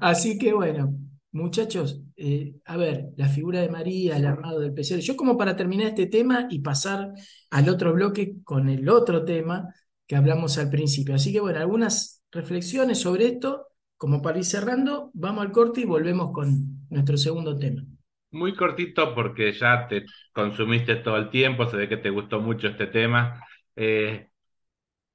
[0.00, 0.94] Así que bueno,
[1.32, 5.02] muchachos, eh, a ver, la figura de María, el armado del pesebre.
[5.02, 7.12] Yo como para terminar este tema y pasar
[7.50, 9.74] al otro bloque con el otro tema
[10.06, 11.14] que hablamos al principio.
[11.14, 15.84] Así que bueno, algunas reflexiones sobre esto, como para ir cerrando, vamos al corte y
[15.84, 17.84] volvemos con nuestro segundo tema.
[18.30, 22.68] Muy cortito porque ya te consumiste todo el tiempo, se ve que te gustó mucho
[22.68, 23.44] este tema.
[23.76, 24.28] Eh,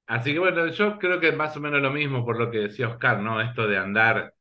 [0.08, 2.60] así que bueno, yo creo que es más o menos lo mismo por lo que
[2.60, 3.41] decía Oscar, ¿no?
[3.41, 4.34] Esto de andar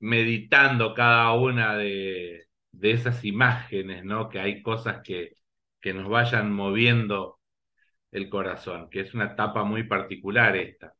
[0.00, 2.46] meditando cada una de,
[2.80, 4.28] esas imágenes, ¿no?
[4.28, 5.32] Que hay cosas que,
[5.80, 7.40] que nos vayan moviendo
[8.12, 10.94] el corazón, que es una etapa muy particular esta.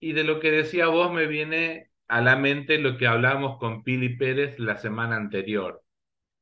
[0.00, 3.82] Y de lo que decía vos me viene a la mente lo que hablamos con
[3.82, 5.82] Pili Pérez la semana anterior,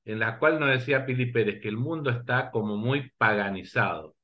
[0.04, 4.16] en la cual nos decía Pili Pérez que el mundo está como muy paganizado.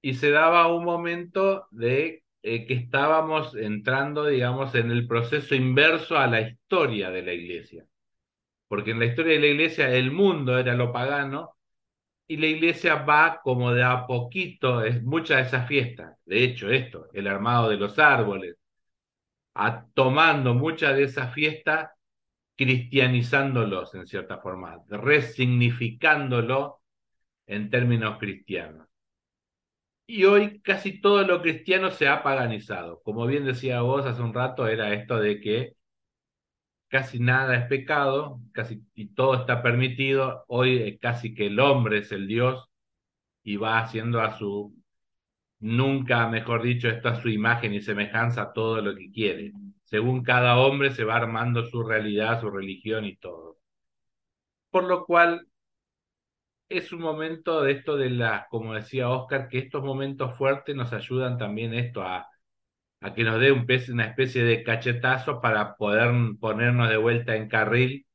[0.00, 6.16] Y se daba un momento de eh, que estábamos entrando, digamos, en el proceso inverso
[6.16, 7.84] a la historia de la iglesia.
[8.68, 11.56] Porque en la historia de la iglesia el mundo era lo pagano
[12.28, 16.18] y la iglesia va como de a poquito, es mucha de esa fiesta.
[16.26, 18.56] De hecho, esto, el armado de los árboles,
[19.54, 21.94] a, tomando mucha de esa fiesta,
[22.56, 26.80] cristianizándolos en cierta forma, resignificándolo
[27.46, 28.87] en términos cristianos.
[30.08, 33.00] Y hoy casi todo lo cristiano se ha paganizado.
[33.04, 35.74] Como bien decía vos hace un rato, era esto de que
[36.88, 40.44] casi nada es pecado, casi y todo está permitido.
[40.48, 42.68] Hoy casi que el hombre es el Dios
[43.44, 44.74] y va haciendo a su,
[45.60, 49.52] nunca, mejor dicho, está a su imagen y semejanza todo lo que quiere.
[49.84, 53.58] Según cada hombre se va armando su realidad, su religión y todo.
[54.70, 55.47] Por lo cual
[56.68, 60.92] es un momento de esto de la, como decía Oscar, que estos momentos fuertes nos
[60.92, 62.28] ayudan también esto a,
[63.00, 66.10] a que nos dé un una especie de cachetazo para poder
[66.40, 68.06] ponernos de vuelta en carril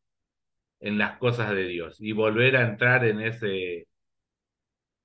[0.80, 3.88] en las cosas de Dios y volver a entrar en ese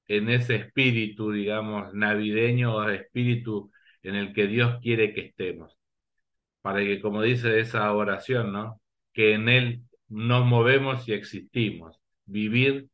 [0.08, 3.70] en ese espíritu, digamos, navideño o espíritu
[4.02, 5.76] en el que Dios quiere que estemos.
[6.62, 8.80] Para que, como dice esa oración, ¿no?
[9.12, 11.98] Que en Él nos movemos y existimos.
[12.26, 12.88] Vivir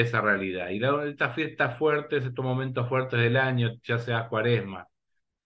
[0.00, 0.70] esa realidad.
[0.70, 4.88] Y estas fiestas fuertes, estos momentos fuertes del año, ya sea cuaresma,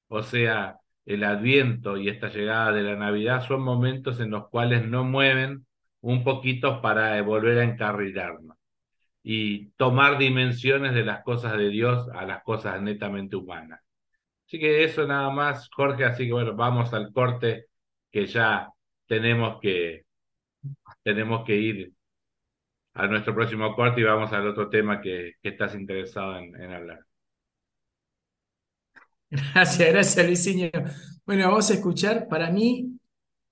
[0.08, 4.86] o sea, el adviento y esta llegada de la Navidad, son momentos en los cuales
[4.88, 5.66] nos mueven
[6.00, 8.56] un poquito para volver a encarrilarnos
[9.22, 13.80] y tomar dimensiones de las cosas de Dios a las cosas netamente humanas.
[14.46, 17.66] Así que eso nada más, Jorge, así que bueno, vamos al corte
[18.10, 18.70] que ya
[19.06, 20.04] tenemos que
[21.02, 21.92] tenemos que ir
[22.98, 27.04] a nuestro próximo corte y vamos al otro tema que, estás interesado en, hablar.
[29.30, 30.70] Gracias, gracias Luisinho.
[31.24, 32.98] Bueno, vamos a escuchar, para mí,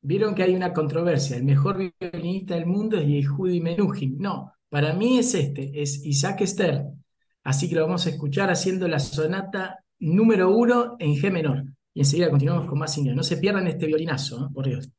[0.00, 4.18] vieron que hay una controversia, el mejor violinista del mundo es Yehudi Menuhin.
[4.18, 7.04] No, para mí es este, es Isaac Stern.
[7.44, 11.64] Así que lo vamos a escuchar haciendo la sonata número uno en G menor.
[11.94, 14.90] Y enseguida continuamos con más No se pierdan este violinazo, por Dios.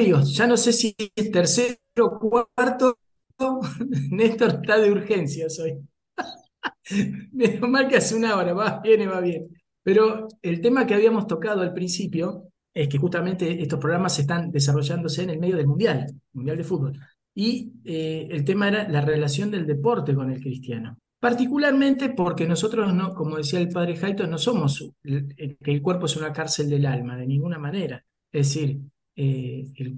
[0.00, 2.98] Amigos, ya no sé si es tercero o cuarto.
[4.10, 5.78] Néstor está de urgencias hoy.
[7.32, 9.48] Menos mal que hace una hora, va bien, va bien.
[9.82, 15.22] Pero el tema que habíamos tocado al principio es que justamente estos programas están desarrollándose
[15.22, 16.98] en el medio del Mundial, Mundial de Fútbol.
[17.34, 20.96] Y eh, el tema era la relación del deporte con el cristiano.
[21.18, 26.16] Particularmente porque nosotros, no, como decía el padre Jaito, no somos que el cuerpo es
[26.16, 28.02] una cárcel del alma, de ninguna manera.
[28.32, 28.80] Es decir,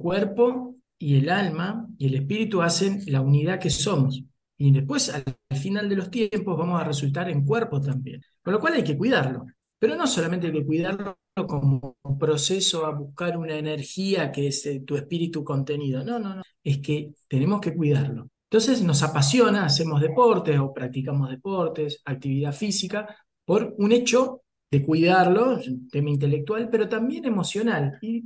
[0.03, 4.23] cuerpo y el alma y el espíritu hacen la unidad que somos.
[4.59, 5.25] Y después, al,
[5.59, 8.23] final de los tiempos, vamos a resultar en cuerpo también.
[8.43, 9.47] Con lo cual hay que cuidarlo.
[9.79, 14.81] Pero no solamente hay que cuidarlo como proceso a buscar una energía que es eh,
[14.87, 16.05] tu espíritu contenido.
[16.05, 16.43] No, no, no.
[16.63, 18.29] Es que tenemos que cuidarlo.
[18.49, 25.57] Entonces nos apasiona, hacemos deportes o practicamos deportes, actividad física, por un hecho de cuidarlo,
[25.57, 27.99] un tema intelectual, pero también emocional.
[28.01, 28.25] Y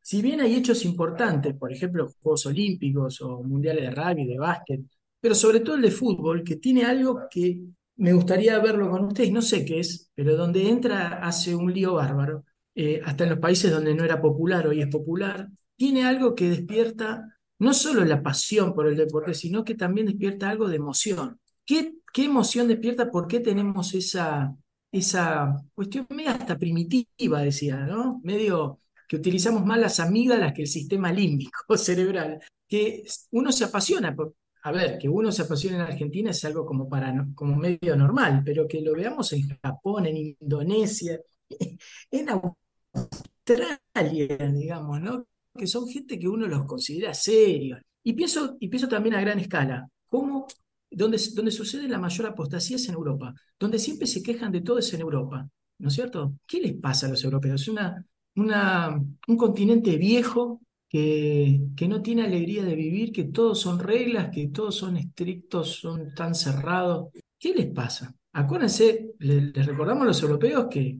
[0.00, 4.80] si bien hay hechos importantes, por ejemplo, Juegos Olímpicos o Mundiales de Rugby, de básquet,
[5.20, 7.60] pero sobre todo el de fútbol, que tiene algo que
[7.96, 11.94] me gustaría verlo con ustedes, no sé qué es, pero donde entra hace un lío
[11.94, 12.44] bárbaro,
[12.74, 16.48] eh, hasta en los países donde no era popular, hoy es popular, tiene algo que
[16.48, 21.38] despierta no solo la pasión por el deporte, sino que también despierta algo de emoción.
[21.66, 23.10] ¿Qué, qué emoción despierta?
[23.10, 24.56] ¿Por qué tenemos esa,
[24.90, 28.20] esa cuestión media hasta primitiva, decía, ¿no?
[28.24, 28.78] Medio
[29.10, 34.36] que utilizamos más las amígdalas que el sistema límbico cerebral, que uno se apasiona por,
[34.62, 38.42] a ver, que uno se apasione en Argentina es algo como, para, como medio normal,
[38.44, 41.18] pero que lo veamos en Japón, en Indonesia,
[42.12, 45.26] en Australia, digamos, ¿no?
[45.58, 47.80] Que son gente que uno los considera serios.
[48.04, 50.46] Y pienso, y pienso también a gran escala, cómo
[50.88, 54.78] donde, donde sucede la mayor apostasía es en Europa, donde siempre se quejan de todo
[54.78, 56.34] es en Europa, ¿no es cierto?
[56.46, 57.62] ¿Qué les pasa a los europeos?
[57.62, 58.06] Es una,
[58.40, 64.30] una, un continente viejo que, que, no tiene alegría de vivir, que todos son reglas,
[64.34, 67.10] que todos son estrictos, son tan cerrados.
[67.38, 68.14] ¿Qué les pasa?
[68.32, 70.98] Acuérdense, les, recordamos a los europeos que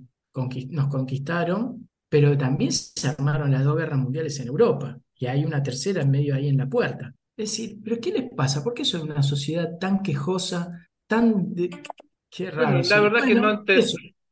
[0.70, 5.62] nos conquistaron, pero también se armaron las dos guerras mundiales en Europa, y hay una
[5.62, 7.14] tercera en medio ahí en la puerta.
[7.36, 8.62] Es decir, ¿pero qué les pasa?
[8.62, 11.54] ¿Por qué son una sociedad tan quejosa, tan...
[11.54, 11.70] De...
[12.28, 12.80] Qué raro.
[12.80, 13.82] la verdad que no te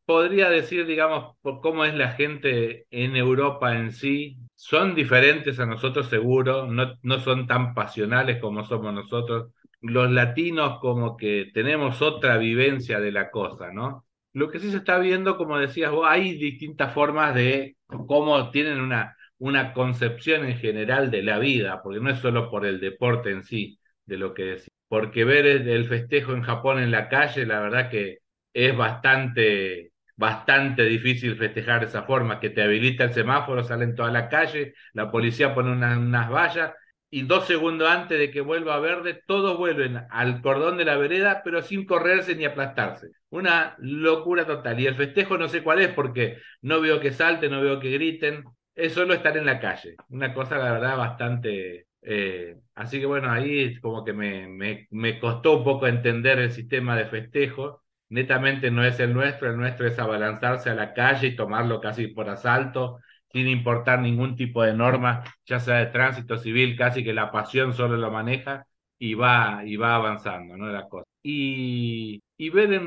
[0.08, 6.08] podría decir, digamos, cómo es la gente en Europa en sí, son diferentes a nosotros
[6.08, 9.52] seguro, no, no son tan pasionales como somos nosotros.
[9.82, 14.06] Los latinos como que tenemos otra vivencia de la cosa, ¿no?
[14.32, 18.80] Lo que sí se está viendo, como decías vos, hay distintas formas de cómo tienen
[18.80, 23.30] una, una concepción en general de la vida, porque no es solo por el deporte
[23.30, 24.70] en sí, de lo que decís.
[24.88, 28.20] Porque ver el festejo en Japón en la calle, la verdad que
[28.54, 34.10] es bastante bastante difícil festejar de esa forma, que te habilita el semáforo, salen toda
[34.10, 36.72] la calle, la policía pone unas vallas
[37.10, 40.96] y dos segundos antes de que vuelva a verde, todos vuelven al cordón de la
[40.96, 43.08] vereda, pero sin correrse ni aplastarse.
[43.30, 44.78] Una locura total.
[44.80, 47.90] Y el festejo no sé cuál es, porque no veo que salten, no veo que
[47.92, 49.94] griten, es solo estar en la calle.
[50.10, 51.86] Una cosa, la verdad, bastante...
[52.02, 56.52] Eh, así que bueno, ahí como que me, me, me costó un poco entender el
[56.52, 61.28] sistema de festejo netamente no es el nuestro, el nuestro es abalanzarse a la calle
[61.28, 62.98] y tomarlo casi por asalto,
[63.32, 67.74] sin importar ningún tipo de norma, ya sea de tránsito civil, casi que la pasión
[67.74, 68.66] solo lo maneja
[68.98, 70.68] y va, y va avanzando, ¿no?
[70.68, 71.04] La cosa.
[71.22, 72.80] Y, y ver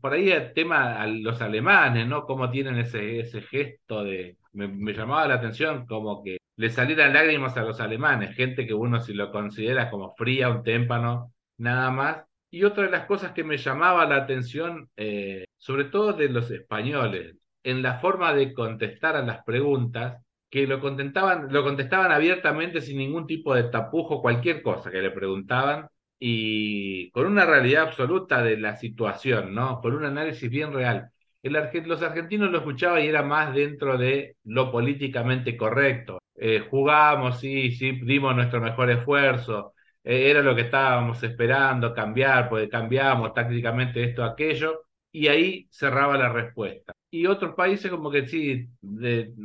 [0.00, 2.24] por ahí el tema a los alemanes, ¿no?
[2.26, 7.12] Cómo tienen ese, ese gesto de, me, me llamaba la atención como que le salieran
[7.12, 11.90] lágrimas a los alemanes, gente que uno si lo considera como fría, un témpano, nada
[11.90, 16.28] más, y otra de las cosas que me llamaba la atención, eh, sobre todo de
[16.28, 22.98] los españoles, en la forma de contestar a las preguntas, que lo contestaban, abiertamente sin
[22.98, 25.88] ningún tipo de tapujo, cualquier cosa que le preguntaban,
[26.18, 29.80] y con una realidad absoluta de la situación, ¿no?
[29.80, 31.10] Con un análisis bien real.
[31.42, 36.18] Los argentinos lo escuchaban y era más dentro de lo políticamente correcto.
[36.34, 42.48] Eh, jugamos, sí, sí, dimos nuestro mejor esfuerzo, eh, era lo que estábamos esperando, cambiar,
[42.48, 46.92] porque cambiamos tácticamente esto, aquello, y ahí cerraba la respuesta.
[47.10, 48.68] Y otros países como que sí,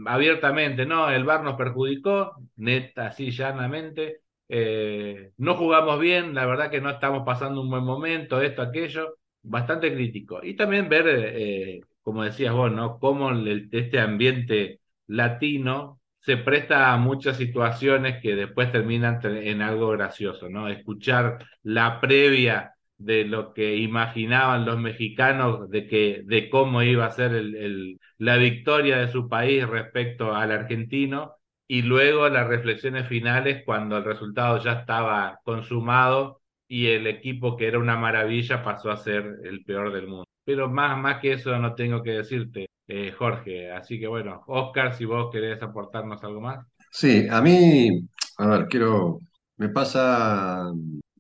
[0.06, 6.70] abiertamente, no, el VAR nos perjudicó, neta, así llanamente, eh, no jugamos bien, la verdad
[6.70, 10.40] que no estamos pasando un buen momento, esto, aquello, bastante crítico.
[10.44, 13.00] Y también ver, eh, como decías vos, ¿no?
[13.00, 13.32] Cómo
[13.72, 20.70] este ambiente latino se presta a muchas situaciones que después terminan en algo gracioso, ¿no?
[20.70, 27.12] Escuchar la previa de lo que imaginaban los mexicanos de que de cómo iba a
[27.12, 27.32] ser
[28.18, 31.36] la victoria de su país respecto al argentino
[31.68, 37.68] y luego las reflexiones finales cuando el resultado ya estaba consumado y el equipo que
[37.68, 40.26] era una maravilla pasó a ser el peor del mundo.
[40.46, 43.72] Pero más, más que eso no tengo que decirte, eh, Jorge.
[43.72, 46.66] Así que bueno, Oscar, si vos querés aportarnos algo más.
[46.92, 48.08] Sí, a mí,
[48.38, 49.20] a ver, quiero,
[49.58, 50.72] me pasa,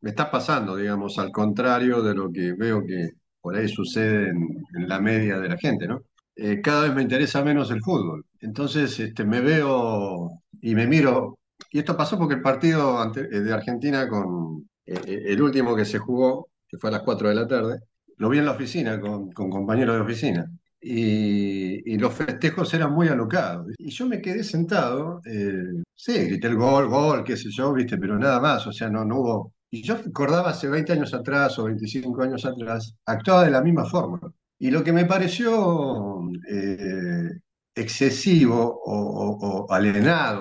[0.02, 3.11] me está pasando, digamos, al contrario de lo que veo que
[3.41, 6.03] por ahí sucede en, la media de la gente, ¿no?
[6.35, 8.26] Eh, cada vez me interesa menos el fútbol.
[8.40, 10.30] Entonces, este, me veo
[10.61, 11.40] y me miro,
[11.72, 16.49] y esto pasó porque el partido eh, de Argentina con el último que se jugó,
[16.68, 17.80] que fue a las 4 de la tarde,
[18.18, 20.45] lo vi en la oficina con, con compañeros de oficina.
[20.85, 23.68] Y, los festejos eran muy alocados.
[23.77, 25.64] Y yo me quedé sentado, eh,
[25.95, 29.05] sí, grité el gol, gol, qué sé yo, viste, pero nada más, o sea, no,
[29.05, 29.53] no hubo...
[29.69, 33.85] Y yo recordaba hace 20 años atrás o 25 años atrás, actuaba de la misma
[33.85, 34.19] forma.
[34.60, 36.19] Y lo que me pareció
[36.49, 37.30] eh,
[37.76, 39.65] excesivo o, o-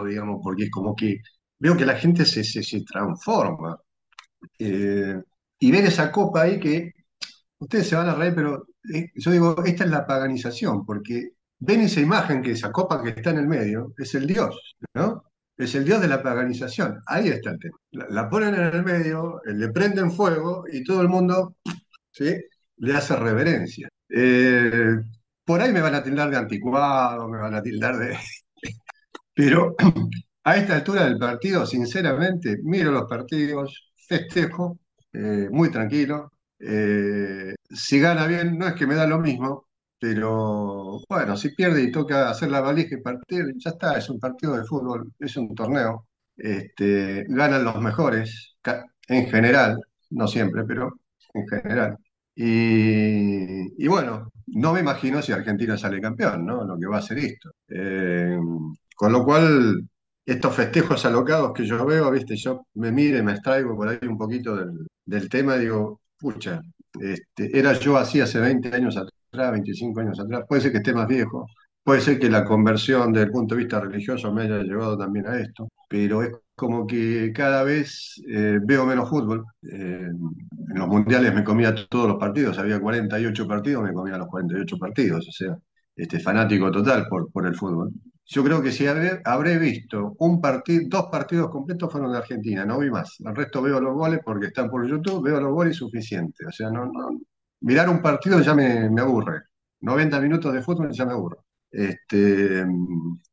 [0.07, 1.19] digamos, porque es como que
[1.59, 3.79] veo que la gente se, se, transforma.
[4.59, 5.21] eh,
[5.61, 6.93] y ver esa copa ahí que
[7.59, 8.65] ustedes se van a reír, pero
[9.15, 13.31] yo digo, esta es la paganización, porque ven esa imagen que esa copa que está
[13.31, 15.25] en el medio es el Dios, ¿no?
[15.57, 17.01] Es el Dios de la paganización.
[17.07, 17.77] Ahí está el tema.
[17.91, 21.57] La, ponen en el medio, eh, le prenden fuego y todo el mundo,
[22.11, 22.37] ¿sí?
[22.79, 23.89] le hace reverencia.
[24.09, 24.97] Eh,
[25.45, 28.19] por ahí me van a tildar de anticuado, me van a tildar de...
[29.35, 29.75] Pero
[30.45, 34.79] a esta altura del partido, sinceramente, miro los partidos, festejo,
[35.13, 36.32] eh, muy tranquilo.
[36.65, 39.67] Eh, si gana bien, no es que me da lo mismo,
[39.99, 44.21] pero bueno, si pierde y toca hacer la valija y partir, ya está, es un
[44.21, 46.07] partido de fútbol, es un torneo.
[46.37, 48.57] Este, ganan los mejores,
[49.09, 49.81] en general,
[50.11, 51.01] no siempre, pero
[51.35, 51.97] en general.
[52.35, 56.65] Y, bueno, no me imagino si Argentina sale campeón, ¿no?
[56.65, 57.51] Lo que va a ser esto.
[57.69, 58.39] Eh,
[58.97, 59.89] con lo cual,
[60.25, 62.37] estos festejos alocados que yo veo, ¿viste?
[62.37, 66.61] Yo me mire, me extraigo por ahí un poquito del, del tema digo, pucha,
[67.01, 70.95] este, era yo así hace 20 años atrás, 25 años atrás, puede ser que esté
[70.95, 71.47] más viejo,
[71.83, 75.27] puede ser que la conversión desde el punto de vista religioso me haya llevado también
[75.27, 79.45] a esto, pero es como que cada vez eh, veo menos fútbol.
[79.63, 84.29] Eh, en los mundiales me comía todos los partidos, había 48 partidos, me comía los
[84.29, 85.59] 48 partidos, o sea,
[85.97, 87.91] este, fanático total por, por el fútbol.
[88.33, 92.79] Yo creo que si habré, visto un partido, dos partidos completos fueron de Argentina, no
[92.79, 93.17] vi más.
[93.21, 96.47] El resto veo los goles porque están por YouTube, veo los goles suficiente.
[96.47, 97.21] O sea, no, no-
[97.61, 99.43] mirar un partido ya me, aburre.
[99.81, 101.39] 90 minutos de fútbol ya me aburre.
[101.71, 102.65] Este,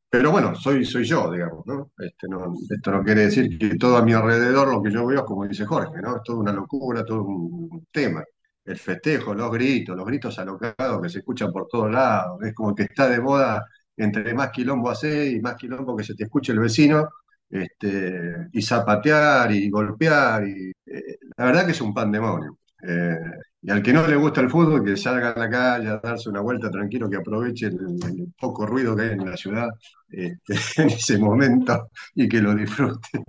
[0.09, 1.91] pero bueno, soy, soy yo, digamos, ¿no?
[1.97, 2.27] Este,
[2.75, 5.45] Esto no quiere decir que todo a mi alrededor lo que yo veo es como
[5.47, 6.17] dice Jorge, ¿no?
[6.17, 8.23] Es toda una locura, todo un tema.
[8.65, 12.41] El festejo, los gritos, los gritos alocados que se escuchan por todos lados.
[12.43, 13.63] Es como que está de moda
[13.99, 17.09] entre más quilombo hace y más quilombo que se te escuche el vecino,
[17.49, 20.47] este, y zapatear y golpear.
[20.47, 22.57] Y, eh, la verdad que es un pandemonio.
[22.81, 23.17] Eh,
[23.61, 26.29] y al que no le gusta el fútbol, que salga a la calle a darse
[26.29, 29.67] una vuelta tranquilo, que aproveche el, poco ruido que hay en la ciudad
[30.07, 33.21] este, en ese momento y que lo disfrute.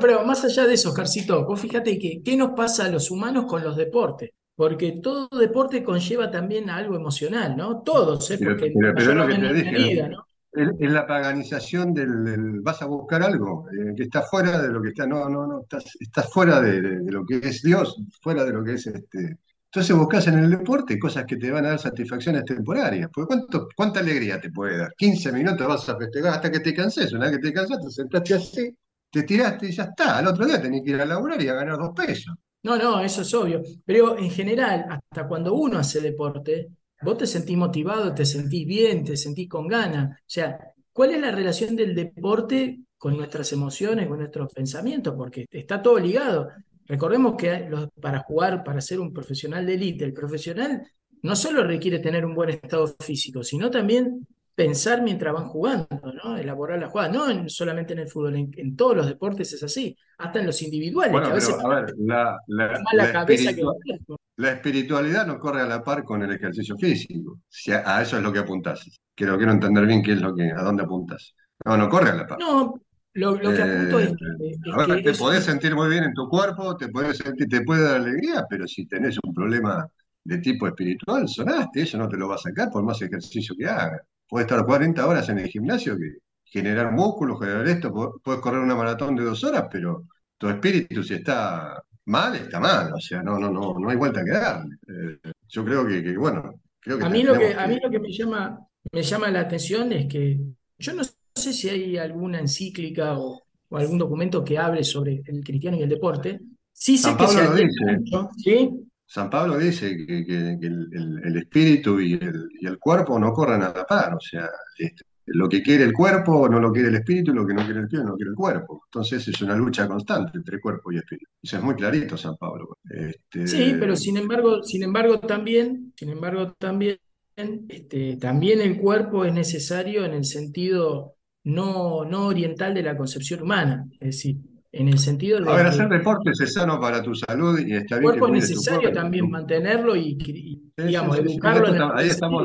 [0.00, 3.46] Pero más allá de eso, Oscarcito, vos fíjate que qué nos pasa a los humanos
[3.46, 7.82] con los deportes, porque todo deporte conlleva también algo emocional, ¿no?
[7.82, 8.38] Todos, ¿eh?
[8.38, 10.26] Porque pero- pero es lo que te dije, medida, ¿no?
[10.52, 14.68] Es, es la paganización del, del- vas a buscar algo eh, que está fuera de
[14.70, 17.62] lo que está, no, no, no, estás, estás fuera de, de- de lo que es
[17.62, 19.38] Dios, fuera de lo que es este.
[19.66, 23.10] Entonces buscas en el deporte cosas que te van a dar satisfacciones temporarias.
[23.12, 24.94] Porque ¿cuánto, cuánta alegría te puede dar?
[24.96, 27.12] 15 minutos vas a festejar hasta que te canses.
[27.12, 28.76] Una vez que te cansaste, te sentaste así,
[29.10, 30.18] te tiraste y ya está.
[30.18, 32.34] Al otro día tenés que ir a laburar y a ganar dos pesos.
[32.66, 33.62] No, no, eso es obvio.
[33.84, 36.66] Pero en general, hasta cuando uno hace deporte,
[37.00, 40.18] vos te sentís motivado, te sentís bien, te sentís con ganas.
[40.18, 40.58] O sea,
[40.92, 45.14] ¿cuál es la relación del deporte con nuestras emociones, con nuestros pensamientos?
[45.16, 46.48] Porque está todo ligado.
[46.86, 47.68] Recordemos que
[48.00, 50.82] para jugar, para ser un profesional de élite, el profesional
[51.22, 54.26] no solo requiere tener un buen estado físico, sino también
[54.56, 55.88] pensar mientras van jugando,
[56.24, 56.36] ¿no?
[56.38, 59.62] Elaborar la jugada, no en- solamente en el fútbol, en, en todos los deportes es
[59.62, 63.12] así, hasta en los individuales, que Bueno, a veces pero a ver, la, la, la
[63.12, 64.16] cabeza que el espiritua- cuerpo.
[64.38, 67.40] La espiritualidad no corre a la par con el ejercicio físico.
[67.48, 68.86] Si a, a eso es lo que apuntás.
[69.14, 71.34] Quiero, quiero entender bien qué es lo que, a dónde apuntas.
[71.64, 72.38] No, no corre a la par.
[72.38, 72.74] No,
[73.14, 75.74] lo, lo que apunto Eh, es que, es a ver, que te es podés sentir
[75.74, 79.18] muy bien en tu cuerpo, te podés sentir, te puede dar alegría, pero si tenés
[79.24, 79.86] un problema
[80.24, 83.66] de tipo espiritual, sonaste, eso no te lo va a sacar por más ejercicio que
[83.66, 84.00] hagas.
[84.28, 87.92] Puedes estar 40 horas en el gimnasio, que generar músculo, generar esto,
[88.22, 90.04] puedes correr una maratón de dos horas, pero
[90.38, 94.24] tu espíritu si está mal, está mal, o sea, no, no, no, no hay vuelta
[94.24, 94.76] que darle.
[94.88, 97.90] Eh, yo creo que, que, bueno, creo que A mí lo que, a mí lo
[97.90, 98.58] que me llama,
[98.92, 100.38] me llama la atención es que
[100.78, 105.76] yo no sé si hay alguna encíclica o, algún documento que hable sobre el cristiano
[105.76, 106.40] y el deporte.
[106.72, 107.98] Sí sé San que Pablo se lo atiende dice.
[107.98, 108.85] mucho, ¿sí?
[109.06, 114.20] San Pablo dice que, el, espíritu y el, cuerpo no corren a la par, o
[114.20, 117.64] sea, este, lo que quiere el cuerpo no lo quiere el espíritu, lo que no
[117.64, 118.82] quiere el espíritu no lo quiere el cuerpo.
[118.86, 121.30] Entonces es una lucha constante entre cuerpo y espíritu.
[121.42, 122.78] Eso es muy clarito San Pablo.
[122.84, 126.98] Sí, pero Este, sin embargo, sin embargo también, sin embargo también,
[127.36, 133.42] este, también el cuerpo es necesario en el sentido no, no oriental de la concepción
[133.42, 134.36] humana, es decir,
[134.72, 137.74] en el sentido a de ver, que hacer deporte es sano para tu salud y
[137.74, 139.00] está bien que cuerpo es necesario cuerpo.
[139.00, 142.44] también mantenerlo y, y, Sí, sí, digamos, sí, sí, educarlo en está- ahí estamos,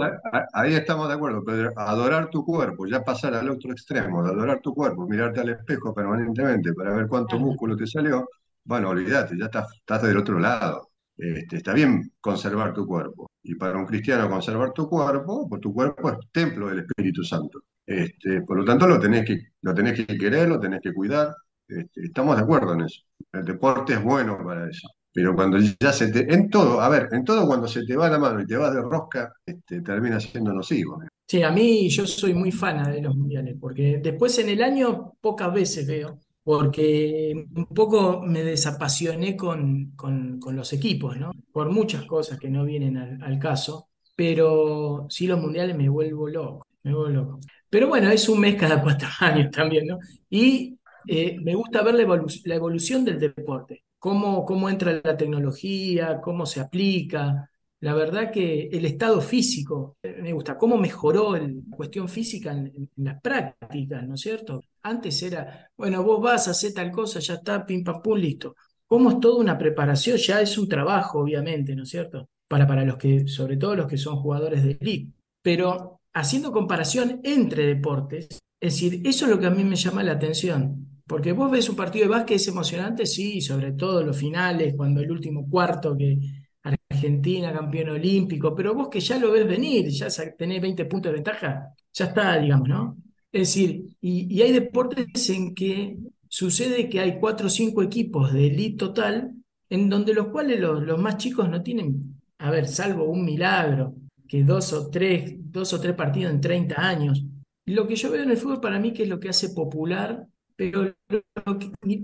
[0.53, 4.61] ahí estamos de acuerdo, pero adorar tu cuerpo, ya pasar al otro extremo, de adorar
[4.61, 7.45] tu cuerpo, mirarte al espejo permanentemente para ver cuánto Claro.
[7.47, 8.27] músculo te salió,
[8.63, 10.89] bueno, olvídate, ya estás, estás del otro lado.
[11.17, 15.73] Este, está bien conservar tu cuerpo, y para un cristiano conservar tu cuerpo, pues tu
[15.73, 17.59] cuerpo es templo del Espíritu Santo.
[17.85, 21.35] Este, por lo tanto, lo tenés que, lo tenés que querer, lo tenés que cuidar,
[21.79, 23.01] este, estamos de acuerdo en eso.
[23.31, 24.87] El deporte es bueno para eso.
[25.13, 28.09] Pero cuando ya se te, en todo, a ver, en todo cuando se te va
[28.09, 31.01] la mano y te vas de rosca, este, termina siendo nocivo.
[31.27, 35.13] Sí, a mí yo soy muy fana de los mundiales, porque después en el año
[35.21, 41.31] pocas veces veo, porque un poco me desapasioné con, con, con los equipos, ¿no?
[41.53, 46.27] Por muchas cosas que no vienen al, al caso, pero sí los mundiales me vuelvo
[46.27, 47.39] loco, me vuelvo loco.
[47.69, 49.99] Pero bueno, es un mes cada cuatro años también, ¿no?
[50.29, 50.77] Y
[51.07, 56.45] eh, me gusta ver la evolu- la evolución del deporte, cómo, entra la tecnología, cómo
[56.45, 57.49] se aplica.
[57.79, 62.67] La verdad que el estado físico, eh, me gusta, cómo mejoró la cuestión física en,
[62.75, 64.63] en las prácticas, ¿no es cierto?
[64.83, 68.55] Antes era, bueno, vos vas a hacer tal cosa, ya está, pim, pam, pum, listo.
[68.85, 72.29] Cómo es toda una preparación, ya es un trabajo, obviamente, ¿no es cierto?
[72.47, 75.13] Para, para los que, sobre todo los que son jugadores de elite.
[75.41, 78.27] Pero haciendo comparación entre deportes,
[78.59, 80.87] es decir, eso es lo que a mí me llama la atención.
[81.11, 85.01] Porque vos ves un partido de básquet, es emocionante, sí, sobre todo los finales, cuando
[85.01, 86.17] el último cuarto que
[86.63, 90.07] Argentina, campeón olímpico, pero vos que ya lo ves venir, ya
[90.37, 92.97] tenés 20 puntos de ventaja, ya está, digamos, ¿no?
[93.29, 95.97] Es decir, y, y hay deportes en que
[96.29, 99.33] sucede que hay cuatro o cinco equipos de elite total,
[99.69, 103.95] en donde los cuales los, los más chicos no tienen, a ver, salvo un milagro,
[104.29, 107.21] que dos o tres, dos o tres partidos en 30 años.
[107.65, 110.25] Lo que yo veo en el fútbol para mí que es lo que hace popular,
[110.61, 110.93] pero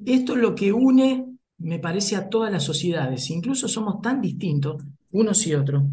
[0.06, 3.30] esto es lo que une, me parece, a todas las sociedades.
[3.30, 4.82] Incluso somos tan distintos
[5.12, 5.84] unos y otros,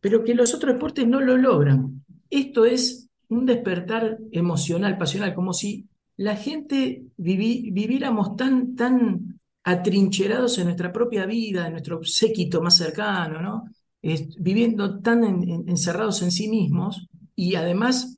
[0.00, 2.02] pero que los otros deportes no lo logran.
[2.30, 5.86] Esto es un despertar emocional, pasional, como si
[6.16, 12.78] la gente vivi- viviéramos tan, tan atrincherados en nuestra propia vida, en nuestro séquito más
[12.78, 13.64] cercano, ¿no?
[14.00, 17.06] Es- viviendo tan en- en- encerrados en sí mismos
[17.36, 18.16] y además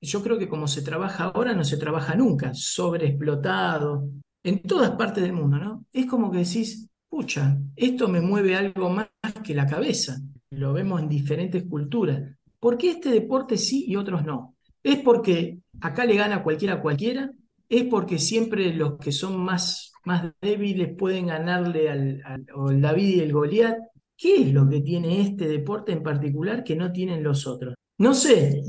[0.00, 4.08] yo creo que como se trabaja ahora no se trabaja nunca, sobreexplotado,
[4.42, 5.84] en todas partes del mundo, ¿no?
[5.92, 9.08] Es como que decís, pucha, esto me mueve algo más
[9.44, 10.18] que la cabeza.
[10.50, 12.36] Lo vemos en diferentes culturas.
[12.58, 14.56] ¿Por qué este deporte sí y otros no?
[14.82, 17.30] ¿Es porque acá le gana cualquiera a cualquiera?
[17.68, 23.32] ¿Es porque siempre los que son más, más débiles pueden ganarle al, David y el
[23.32, 23.76] Goliat?
[24.16, 27.74] ¿Qué es lo que tiene este deporte en particular que no tienen los otros?
[27.98, 28.62] No sé.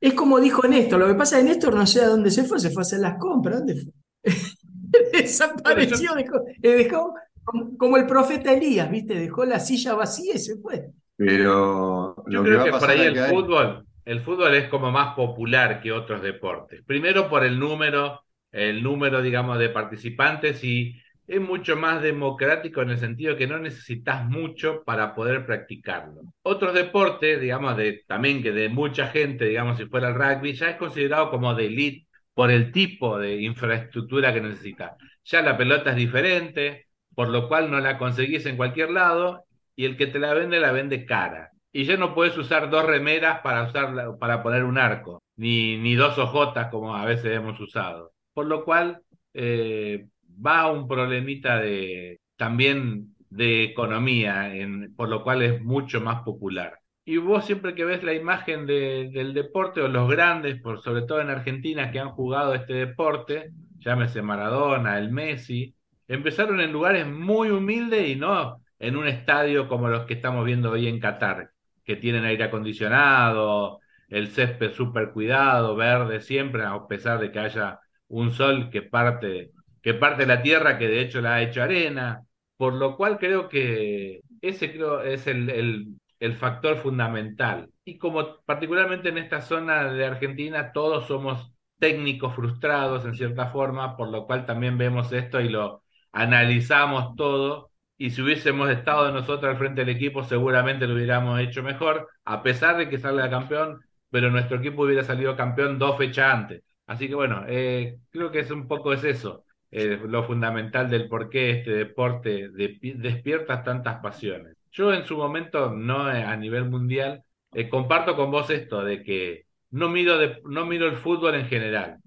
[0.00, 2.44] Es como dijo Néstor, lo que pasa es que Néstor no sé a dónde se
[2.44, 3.58] fue, se fue a hacer las compras.
[3.58, 3.92] ¿Dónde fue?
[5.12, 7.14] Desapareció, dejó, dejó
[7.44, 9.14] como, como el profeta Elías, ¿viste?
[9.14, 10.90] Dejó la silla vacía y se fue.
[11.16, 14.68] Pero Yo lo que creo va a que por ahí el fútbol, el fútbol es
[14.68, 16.82] como más popular que otros deportes.
[16.86, 20.96] Primero por el número, el número, digamos, de participantes y
[21.30, 26.22] es mucho más democrático en el sentido que no necesitas mucho para poder practicarlo.
[26.42, 30.70] Otros deportes, digamos, de, también que de mucha gente, digamos, si fuera el rugby, ya
[30.70, 34.96] es considerado como de elite por el tipo de infraestructura que necesita.
[35.24, 39.44] Ya la pelota es diferente, por lo cual no la conseguís en cualquier lado
[39.76, 41.52] y el que te la vende la vende cara.
[41.70, 45.94] Y ya no puedes usar dos remeras para usarla, para poner un arco, ni, ni
[45.94, 48.10] dos ojotas como a veces hemos usado.
[48.34, 49.00] Por lo cual
[49.32, 50.08] eh,
[50.44, 54.52] va un problemita de también de economía,
[54.96, 56.78] por lo cual es mucho más popular.
[57.04, 61.02] Y vos siempre que ves la imagen de, del deporte o los grandes, por sobre
[61.02, 65.74] todo en Argentina, que han jugado este deporte, llámese Maradona, el Messi,
[66.08, 70.70] empezaron en lugares muy humildes y no en un estadio como los que estamos viendo
[70.70, 71.50] hoy en Qatar,
[71.84, 77.80] que tienen aire acondicionado, el césped súper cuidado, verde siempre, a pesar de que haya
[78.08, 79.52] un sol que parte,
[79.82, 82.24] que parte la tierra, que de hecho la ha hecho arena,
[82.56, 87.70] por lo cual creo que ese creo es el, el, factor fundamental.
[87.84, 93.96] Y como particularmente en esta zona de Argentina todos somos técnicos frustrados en cierta forma,
[93.96, 95.82] por lo cual también vemos esto y lo
[96.12, 97.70] analizamos todo.
[97.96, 102.42] Y si hubiésemos estado nosotros al frente del equipo, seguramente lo hubiéramos hecho mejor, a
[102.42, 103.80] pesar de que salga campeón,
[104.10, 106.62] pero nuestro equipo hubiera salido campeón dos fechas antes.
[106.86, 111.08] Así que bueno, eh, creo que es un poco es eso, eh, lo fundamental del
[111.08, 114.56] por qué este deporte despierta tantas pasiones.
[114.72, 117.24] Yo en su momento, no eh, a nivel mundial,
[117.70, 121.98] comparto con vos esto de que no miro, no miro el fútbol en general.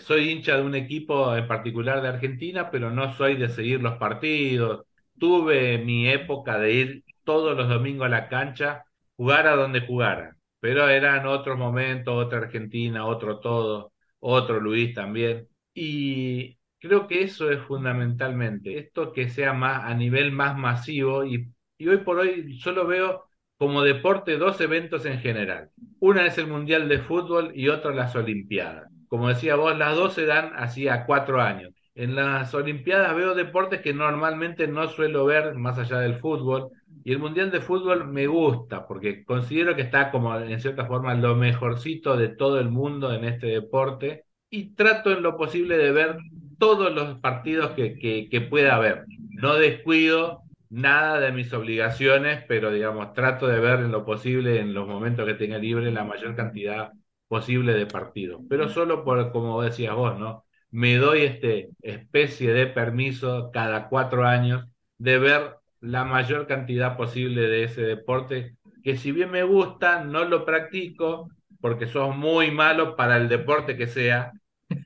[0.00, 3.96] soy hincha de un equipo en particular de Argentina, pero no soy de seguir los
[3.98, 4.86] partidos.
[5.18, 8.84] Tuve mi época de ir todos los domingos a la cancha,
[9.16, 15.48] jugar a donde jugara, pero eran otros momentos, otra Argentina, otro todo otro Luis también.
[15.74, 21.48] Y creo que eso es fundamentalmente, esto que sea más a nivel más masivo y,
[21.78, 23.24] y hoy por hoy solo veo
[23.58, 25.70] como deporte dos eventos en general.
[26.00, 28.90] Una es el Mundial de Fútbol y otra las Olimpiadas.
[29.08, 31.72] Como decía vos, las dos se dan así a cuatro años.
[31.94, 36.68] En las Olimpiadas veo deportes que normalmente no suelo ver más allá del fútbol.
[37.04, 41.14] Y el Mundial de Fútbol me gusta porque considero que está como en cierta forma
[41.14, 44.24] lo mejorcito de todo el mundo en este deporte.
[44.50, 46.16] Y trato en lo posible de ver
[46.58, 49.04] todos los partidos que, pueda haber.
[49.30, 54.74] No descuido nada de mis obligaciones, pero digamos, trato de ver en lo posible, en
[54.74, 56.92] los momentos que tenga libre, la mayor cantidad
[57.28, 58.42] posible de partidos.
[58.48, 60.46] Pero solo por, como decías vos, ¿no?
[60.70, 64.66] me doy este especie de permiso cada cuatro años
[64.98, 70.24] de ver la mayor cantidad posible de ese deporte, que si bien me gusta, no
[70.24, 71.30] lo practico
[71.60, 74.32] porque sos muy malo para el deporte que sea,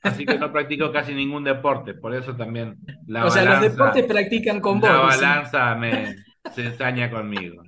[0.02, 2.76] así que no practico casi ningún deporte, por eso también
[3.06, 4.90] la o sea, los deportes practican con vos.
[4.90, 6.16] La balanza me,
[6.54, 7.62] se ensaña conmigo.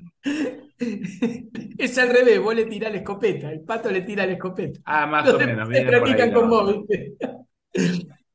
[1.78, 4.80] Es al revés, vos le tirás la escopeta, el pato le tira la escopeta.
[4.84, 5.68] Ah, más o menos.
[5.68, 6.84] practican con vos,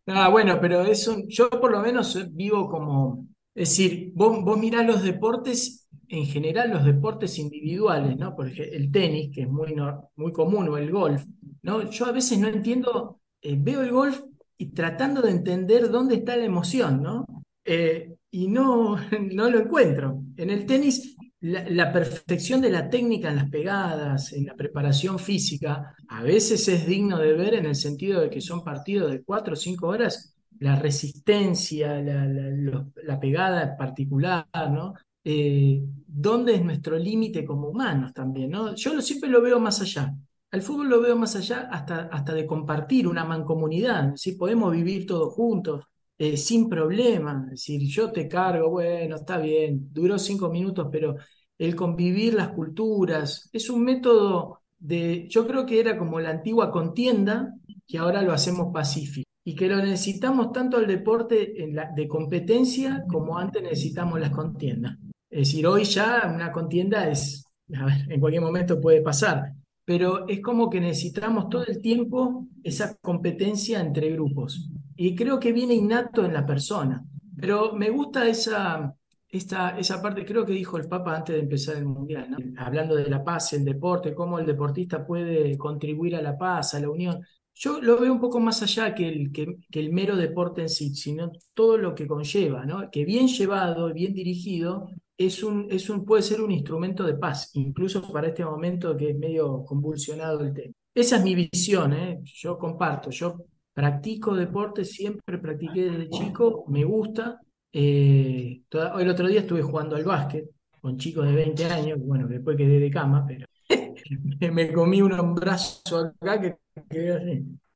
[0.07, 4.85] Ah, bueno, pero eso, yo por lo menos vivo como, es decir, vos, vos mirás
[4.85, 8.33] los deportes, en general los deportes individuales, ¿no?
[8.33, 9.75] Por ejemplo, el tenis, que es muy,
[10.15, 11.25] muy común, o el golf,
[11.61, 11.89] ¿no?
[11.89, 14.21] Yo a veces no entiendo, eh, veo el golf
[14.57, 17.25] y tratando de entender dónde está la emoción, ¿no?
[17.63, 18.97] Eh, y no,
[19.33, 20.23] no lo encuentro.
[20.35, 25.95] En el tenis la, perfección de la técnica en las pegadas, en la preparación física,
[26.07, 29.53] a veces es digno de ver en el sentido de que son partidos de cuatro
[29.53, 34.95] o cinco horas, la resistencia, la, pegada particular, ¿no?
[35.23, 38.49] Eh, ¿Dónde es nuestro límite como humanos también?
[38.49, 38.73] ¿no?
[38.75, 40.15] Yo siempre lo veo más allá.
[40.51, 45.05] Al fútbol lo veo más allá hasta, hasta de compartir una mancomunidad, si podemos vivir
[45.05, 45.83] todos juntos,
[46.17, 47.43] eh, sin problema.
[47.45, 51.15] Es decir, yo te cargo, bueno, está bien, duró cinco minutos, pero
[51.57, 56.71] el convivir las culturas es un método de, yo creo que era como la antigua
[56.71, 57.53] contienda,
[57.85, 59.27] que ahora lo hacemos pacífico.
[59.43, 64.31] Y que lo necesitamos tanto el deporte en la, de competencia como antes necesitamos las
[64.31, 64.97] contiendas.
[65.29, 69.53] Es decir, hoy ya una contienda es, en cualquier momento puede pasar,
[69.87, 74.69] pero es como que necesitamos todo el tiempo esa competencia entre grupos.
[74.97, 77.05] Y creo que viene innato en la persona.
[77.37, 78.93] Pero me gusta esa,
[79.29, 83.09] esta, esa parte, creo que dijo el Papa antes de empezar el Mundial, hablando de
[83.09, 87.25] la paz, el deporte, cómo el deportista puede contribuir a la paz, a la unión.
[87.55, 90.93] Yo lo veo un poco más allá que el, que, el mero deporte en sí,
[90.95, 92.91] sino todo lo que conlleva, ¿no?
[92.91, 97.49] que bien llevado, bien dirigido, es un, es un, puede ser un instrumento de paz,
[97.53, 100.73] incluso para este momento que es medio convulsionado el tema.
[100.93, 102.19] Esa es mi visión, ¿eh?
[102.23, 107.39] yo comparto, yo practico deporte, siempre practiqué desde chico, me gusta.
[107.71, 110.49] Eh, el otro día estuve jugando al básquet
[110.81, 113.45] con chicos de 20 años, bueno, después quedé de cama, pero
[114.53, 116.57] me comí un brazo acá que.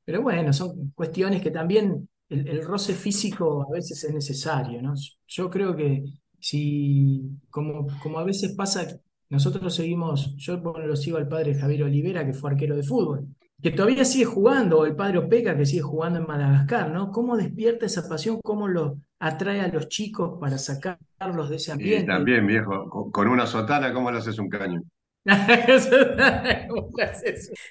[0.04, 4.94] Pero bueno, son cuestiones que también el, el roce físico a veces es necesario, ¿no?
[5.26, 6.04] Yo creo que
[6.42, 8.98] si, como, como a veces pasa,
[9.30, 13.28] nosotros seguimos, yo lo sigo al padre Javier Olivera, que fue arquero de fútbol,
[13.62, 17.12] que todavía sigue jugando, o el padre Opeca, que sigue jugando en Madagascar, ¿no?
[17.12, 18.40] ¿Cómo despierta esa pasión?
[18.42, 22.02] ¿Cómo lo atrae a los chicos para sacarlos de ese ambiente?
[22.02, 24.82] Y también, viejo, con una sotana, ¿cómo le haces un caño?
[25.24, 25.90] es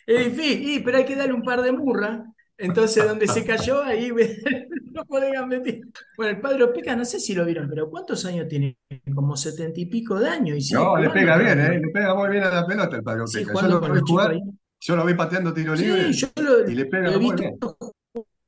[0.07, 2.23] difícil, pero hay que darle un par de murra
[2.61, 4.11] entonces, donde se cayó, ahí
[4.93, 5.81] no podían meter.
[6.15, 8.77] Bueno, el padre Opeca, no sé si lo vieron, pero ¿cuántos años tiene?
[9.13, 10.71] Como setenta y pico de años.
[10.71, 11.79] Y no, le pega bien, ¿eh?
[11.79, 13.53] Le pega muy bien a la pelota el padre Opeca.
[13.53, 14.39] yo, lo vi jugar,
[14.79, 16.27] yo lo vi pateando tiro libre sí,
[16.67, 17.57] y le pega muy bien.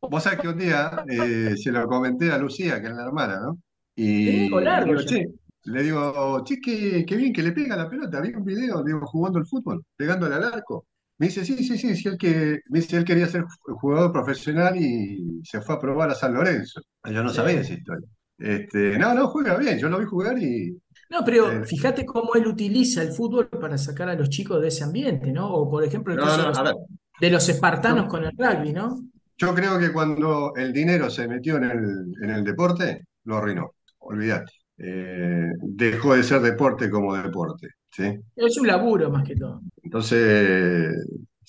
[0.02, 3.40] Vos sabés que un día eh, se lo comenté a Lucía, que es la hermana,
[3.40, 3.58] ¿no?
[3.96, 4.62] Y le digo,
[5.06, 5.28] che,
[5.66, 8.20] le digo, che, qué, qué, bien que le pega la pelota.
[8.20, 10.88] Vi un video, digo, jugando el fútbol, pegándole al arco
[11.24, 14.76] Me dice, sí, sí, sí, sí, él, que, me dice, él quería ser jugador profesional
[14.76, 16.82] y se fue a probar a San Lorenzo.
[17.06, 17.38] Yo no Sí.
[17.38, 18.06] sabía esa historia.
[18.38, 20.78] Este, no, no, juega bien, yo lo vi jugar y
[21.10, 24.68] No, pero eh, fíjate cómo él utiliza el fútbol para sacar a los chicos de
[24.68, 25.50] ese ambiente, ¿no?
[25.50, 29.02] O por ejemplo el no, caso de no, los, de espartanos con el rugby, ¿no?
[29.38, 33.76] yo creo que cuando el dinero se metió en el, en el deporte, lo arruinó,
[34.00, 34.52] olvídate.
[34.78, 38.22] Eh, dejó de ser deporte como deporte, ¿sí?
[38.36, 39.64] Es un laburo más que todo.
[39.84, 40.94] Entonces,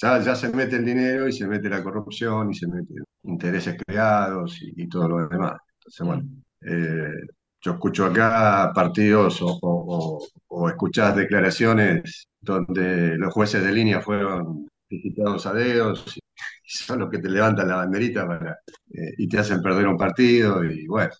[0.00, 3.76] ya, ya se mete el dinero y se mete la corrupción y se meten intereses
[3.86, 5.60] creados y, y todo lo demás.
[5.78, 6.42] Entonces, bueno, Mm.
[6.62, 7.12] eh,
[7.60, 14.68] yo escucho acá partidos o, o, o- escuchás declaraciones donde los jueces de línea fueron
[14.88, 16.20] visitados a dedos y
[16.64, 18.52] son los que te levantan la banderita para,
[18.92, 21.12] eh, y te hacen perder un partido y bueno,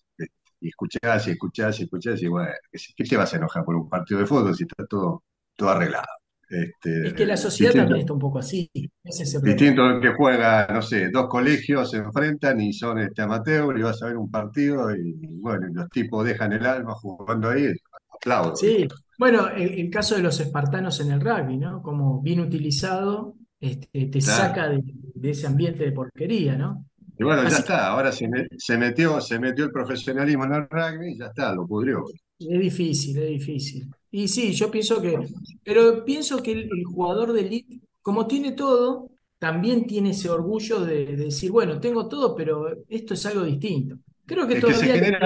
[0.65, 2.51] y escuchás y escuchás y escuchás y bueno,
[2.97, 5.25] ¿qué, te vas a enojar por un partido de fútbol si está todo,
[5.57, 6.07] todo arreglado?
[6.49, 8.71] Este, Es que la sociedad distinto, también está un poco así.
[9.05, 9.57] Ese es problema.
[9.57, 13.83] distinto al que juega, no sé, dos colegios se enfrentan y son este, amateur y
[13.83, 17.73] vas a ver un partido y, bueno, los tipos dejan el alma jugando ahí,
[18.11, 18.57] aplaudo.
[18.57, 18.87] Sí,
[19.19, 21.83] bueno, el, el caso de los espartanos en el rugby, ¿no?
[21.83, 24.23] Como bien utilizado, este, te Claro.
[24.23, 24.81] saca de,
[25.15, 26.87] de ese ambiente de porquería, ¿no?
[27.19, 30.69] Y bueno, ya está, ahora se, me- se metió, se metió el profesionalismo en el
[30.69, 32.05] rugby y ya está, lo pudrió.
[32.39, 33.91] Es difícil, es difícil.
[34.11, 35.17] Y sí, yo pienso que,
[35.63, 40.81] pero pienso que el, el jugador de elite, como tiene todo, también tiene ese orgullo
[40.85, 43.97] de, de decir, bueno, tengo todo, pero esto es algo distinto.
[44.27, 45.19] Creo que Es que se todavía genera,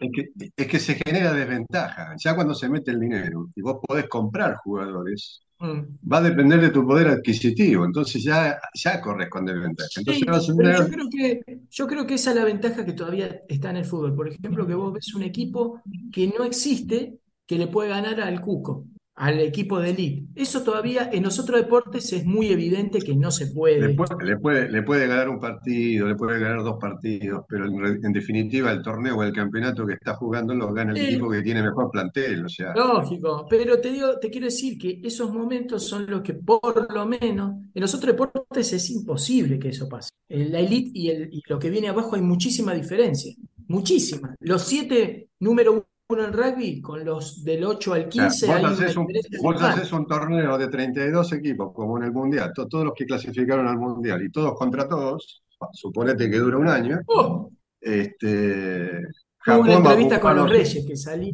[0.00, 2.14] es que, es que se genera desventaja.
[2.18, 6.08] Ya cuando se mete el dinero y vos podés comprar jugadores, Mm.
[6.12, 7.84] va a depender de tu poder adquisitivo.
[7.84, 9.88] Entonces ya, ya corres con desventaja.
[9.96, 12.44] Entonces Sí, vas a pero yo tener creo que, yo creo que esa es la
[12.44, 14.14] ventaja que todavía está en el fútbol.
[14.14, 15.80] Por ejemplo, que vos ves un equipo
[16.12, 18.86] que no existe que le puede ganar al Cuco,
[19.16, 20.26] al equipo de elite.
[20.34, 23.96] Eso todavía en los otros deportes es muy evidente que no se Le puede.
[24.24, 28.70] le puede, le puede ganar un partido, le puede ganar dos partidos, pero en, definitiva
[28.70, 31.90] el torneo o el campeonato que está jugando lo gana el equipo que tiene mejor
[31.90, 32.44] plantel.
[32.44, 36.34] O sea, Lógico, pero te digo, te quiero decir que esos momentos son los que
[36.34, 40.10] por lo menos en los otros deportes es imposible que eso pase.
[40.28, 43.34] En la elite y, el, y lo que viene abajo hay muchísima diferencia,
[43.66, 44.34] muchísima.
[44.40, 48.54] Los siete número uno en rugby con los del 8 al o sea, 15 vos
[48.56, 49.08] hay una haces un,
[49.42, 53.06] vos haces un torneo de 32 equipos, como en el Mundial, to- todos los que
[53.06, 55.42] clasificaron al Mundial y todos contra todos,
[55.72, 57.50] suponete que dura un año, Oh,
[57.80, 59.00] este,
[59.48, 60.48] hubo una entrevista con los.
[60.50, 61.32] Reyes que salí.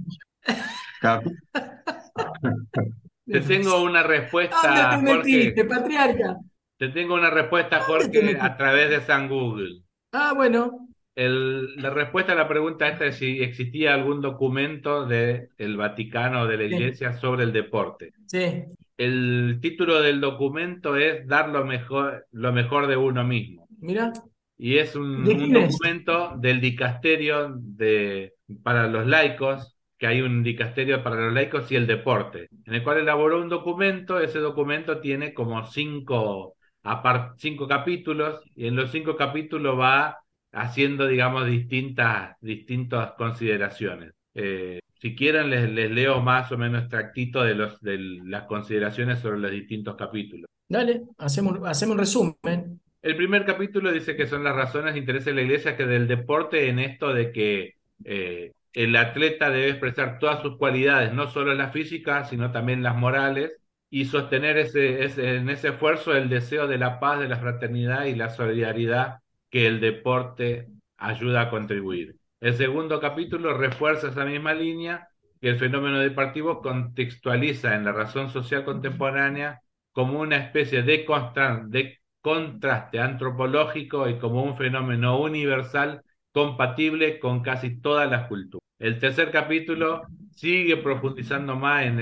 [3.26, 5.16] Te tengo una ¿Dónde respuesta, te Jorge.
[5.16, 6.36] metiste, patriarca?
[6.78, 9.82] Te tengo una respuesta, ¿Dónde te Jorge, a través de San Google.
[10.12, 15.76] Ah, bueno, El- la respuesta a la pregunta esta es si existía algún documento del
[15.76, 18.12] Vaticano o de la sí, Iglesia sobre el deporte.
[18.26, 18.64] sí.
[18.96, 23.68] El título del documento es Dar lo mejor, lo mejor de uno mismo.
[23.80, 24.12] Mira,
[24.58, 30.42] Y es un, ¿de un documento del dicasterio de, para los laicos, que hay un
[30.42, 34.20] dicasterio para los laicos y el deporte, en el cual elaboró un documento.
[34.20, 36.56] Ese documento tiene como cinco,
[37.36, 40.18] cinco capítulos, y en los cinco capítulos va
[40.52, 44.12] haciendo, digamos, distintas, distintas consideraciones.
[44.34, 49.18] Eh, si quieren, les, les leo más o menos extractito de, los, de las consideraciones
[49.18, 50.46] sobre los distintos capítulos.
[50.68, 52.80] Dale, hacemos, hacemos un resumen.
[53.02, 56.06] El primer capítulo dice que son las razones de interés de la iglesia que del
[56.06, 57.74] deporte en esto de que
[58.04, 62.96] eh, el atleta debe expresar todas sus cualidades, no solo las físicas, sino también las
[62.96, 63.58] morales,
[63.90, 68.04] y sostener ese, ese, en ese esfuerzo el deseo de la paz, de la fraternidad
[68.04, 69.18] y la solidaridad
[69.52, 70.66] que el deporte
[70.96, 72.16] ayuda a contribuir.
[72.40, 75.08] El segundo capítulo refuerza esa misma línea
[75.40, 79.60] que el fenómeno deportivo contextualiza en la razón social contemporánea
[79.92, 86.02] como una especie de, constra- de contraste antropológico y como un fenómeno universal
[86.32, 88.62] compatible con casi todas las culturas.
[88.78, 92.00] El tercer capítulo sigue profundizando más en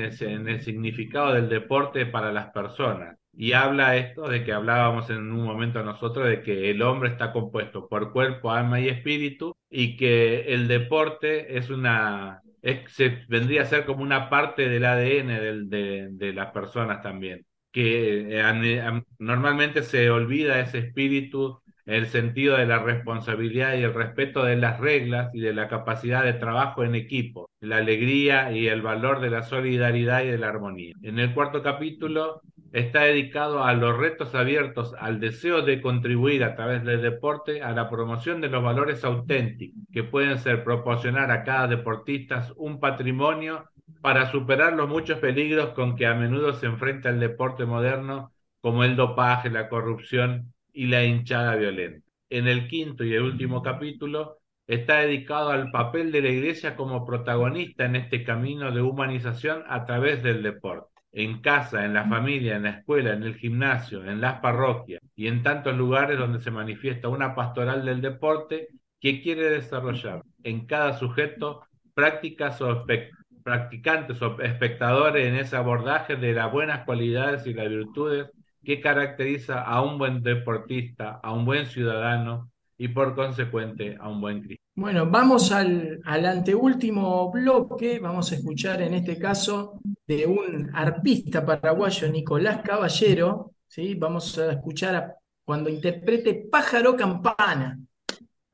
[0.48, 5.44] el significado del deporte para las personas y habla esto de que hablábamos en un
[5.44, 10.52] momento nosotros de que el hombre está compuesto por cuerpo, alma y espíritu y que
[10.52, 12.42] el deporte es una
[12.88, 18.40] se vendría a ser como una parte del ADN de, de las personas también que
[18.40, 24.56] eh, normalmente se olvida ese espíritu, el sentido de la responsabilidad y el respeto de
[24.56, 29.20] las reglas y de la capacidad de trabajo en equipo, la alegría y el valor
[29.20, 30.94] de la solidaridad y de la armonía.
[31.02, 36.54] En el cuarto capítulo está dedicado a los retos abiertos, al deseo de contribuir a
[36.54, 41.42] través del deporte a la promoción de los valores auténticos, que pueden ser proporcionar a
[41.42, 43.64] cada deportista un patrimonio
[44.00, 48.84] para superar los muchos peligros con que a menudo se enfrenta el deporte moderno como
[48.84, 52.06] el dopaje, la corrupción y la hinchada violenta.
[52.28, 57.04] En el quinto y el último capítulo está dedicado al papel de la Iglesia como
[57.04, 60.89] protagonista en este camino de humanización a través del deporte.
[61.12, 65.26] En casa, en la familia, en la escuela, en el gimnasio, en las parroquias y
[65.26, 68.68] en tantos lugares donde se manifiesta una pastoral del deporte
[69.00, 71.64] que quiere desarrollar en cada sujeto
[71.94, 72.84] prácticas o
[73.42, 78.28] practicantes o espectadores en ese abordaje de las buenas cualidades y las virtudes
[78.64, 82.49] que caracteriza a un buen deportista, a un buen ciudadano
[82.80, 84.64] y por consecuente a un buen cristiano.
[84.74, 91.44] Bueno, vamos al, al, anteúltimo bloque, vamos a escuchar en este caso de un arpista
[91.44, 93.96] paraguayo, Nicolás Caballero, ¿sí?
[93.96, 97.78] vamos a escuchar cuando interprete Pájaro Campana,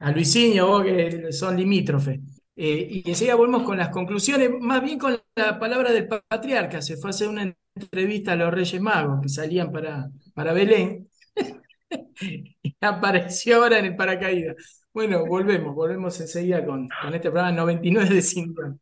[0.00, 2.18] a Luisinho, vos que son limítrofes.
[2.56, 6.96] Eh, y enseguida volvemos con las conclusiones, más bien con la palabra del patriarca, se
[6.96, 11.06] fue a hacer una entrevista a los Reyes Magos que salían para, para Belén
[12.80, 14.84] apareció ahora en el paracaídas.
[14.92, 18.78] Bueno, volvemos, volvemos enseguida con, con este programa 99 de 50.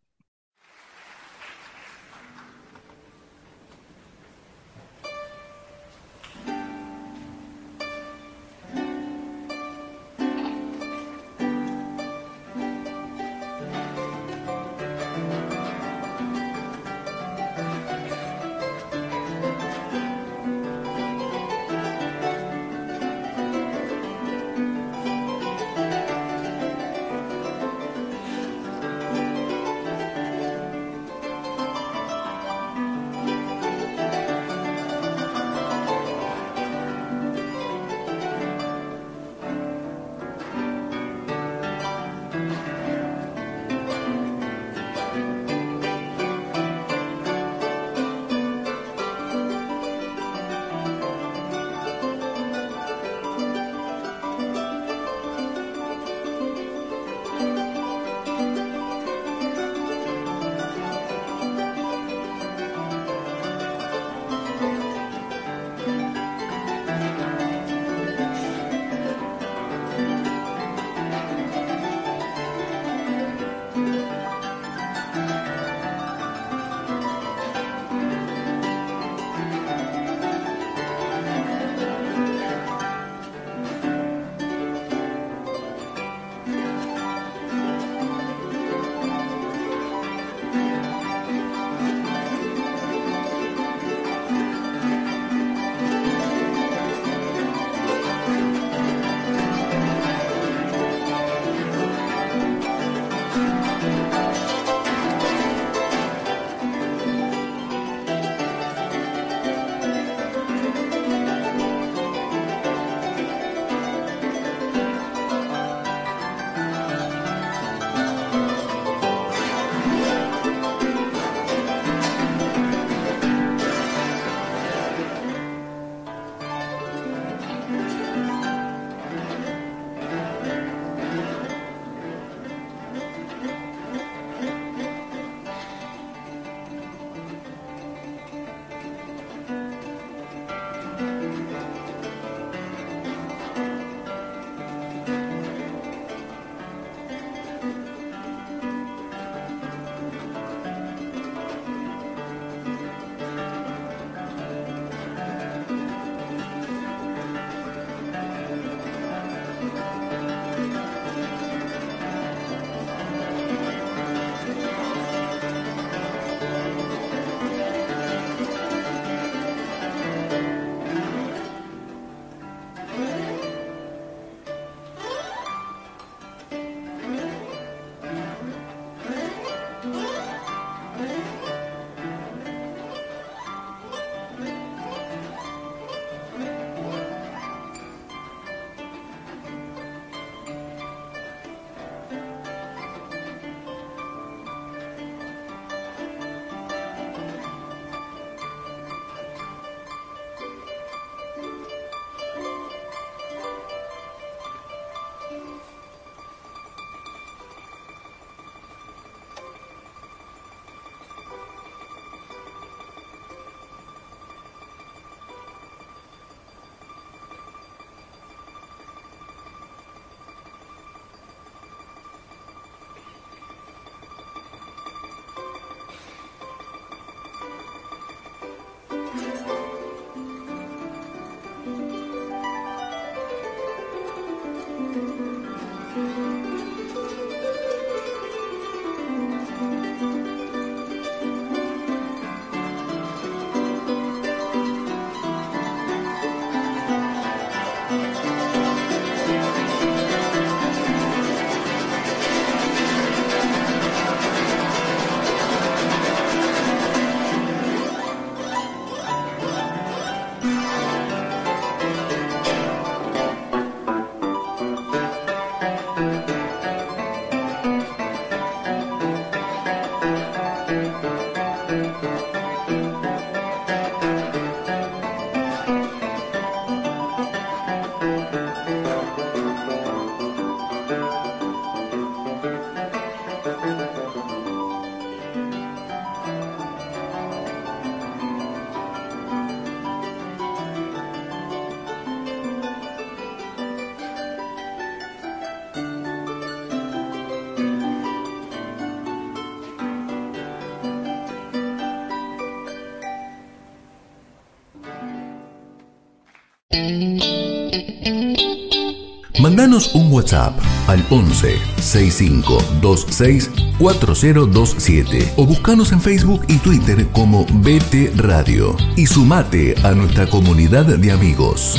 [309.75, 310.57] Un WhatsApp
[310.87, 319.07] al 11 65 26 4027 o buscanos en Facebook y Twitter como BT Radio y
[319.07, 321.77] sumate a nuestra comunidad de amigos.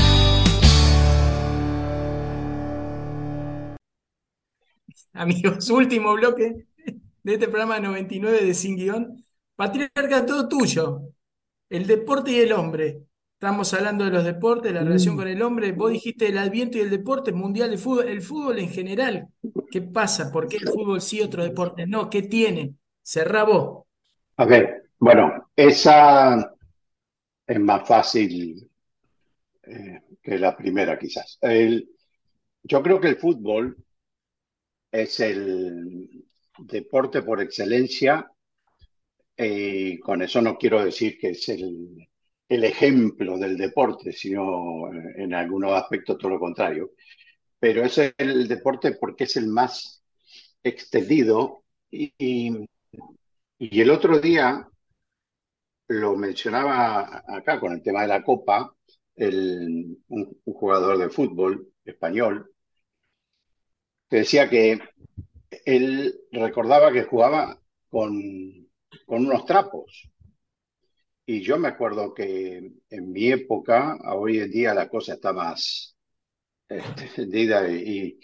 [5.13, 6.67] Amigos, último bloque
[7.23, 9.23] de este programa 99 de Sin Guión.
[9.55, 11.13] Patriarca, todo tuyo.
[11.69, 13.03] El deporte y el hombre.
[13.45, 15.71] Estamos hablando de los deportes, la relación con el hombre.
[15.71, 19.27] Vos dijiste el adviento y el deporte mundial de fútbol, el fútbol en general.
[19.69, 20.31] ¿Qué pasa?
[20.31, 22.09] ¿Por qué el fútbol sí, otro deporte no?
[22.09, 22.73] ¿Qué tiene?
[23.03, 23.83] Cerrá vos.
[24.35, 26.55] Ver, bueno, esa
[27.45, 28.67] es más fácil
[29.61, 31.37] eh, que la primera quizás.
[31.39, 31.87] El,
[32.63, 33.77] yo creo que el fútbol
[34.91, 36.25] es el
[36.57, 38.27] deporte por excelencia.
[39.37, 42.07] y con eso no quiero decir que es el,
[42.47, 46.91] el ejemplo del deporte, sino en algunos aspectos todo lo contrario.
[47.59, 50.03] Pero es el deporte porque es el más
[50.63, 54.67] extendido y, y, el otro día
[55.87, 58.75] lo mencionaba acá con el tema de la Copa,
[59.15, 62.51] el, un, jugador de fútbol español,
[64.09, 64.79] que decía que
[65.65, 67.59] él recordaba que jugaba
[67.89, 68.11] con,
[69.05, 70.09] con unos trapos.
[71.27, 75.95] Y yo me acuerdo que en mi época, hoy en día la cosa está más
[76.69, 78.19] extendida y,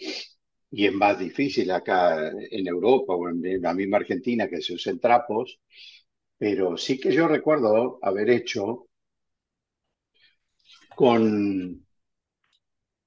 [0.70, 5.00] y es más difícil acá en Europa o en la misma Argentina que se usen
[5.00, 5.60] trapos,
[6.38, 8.88] pero sí que yo recuerdo haber hecho
[10.96, 11.22] con,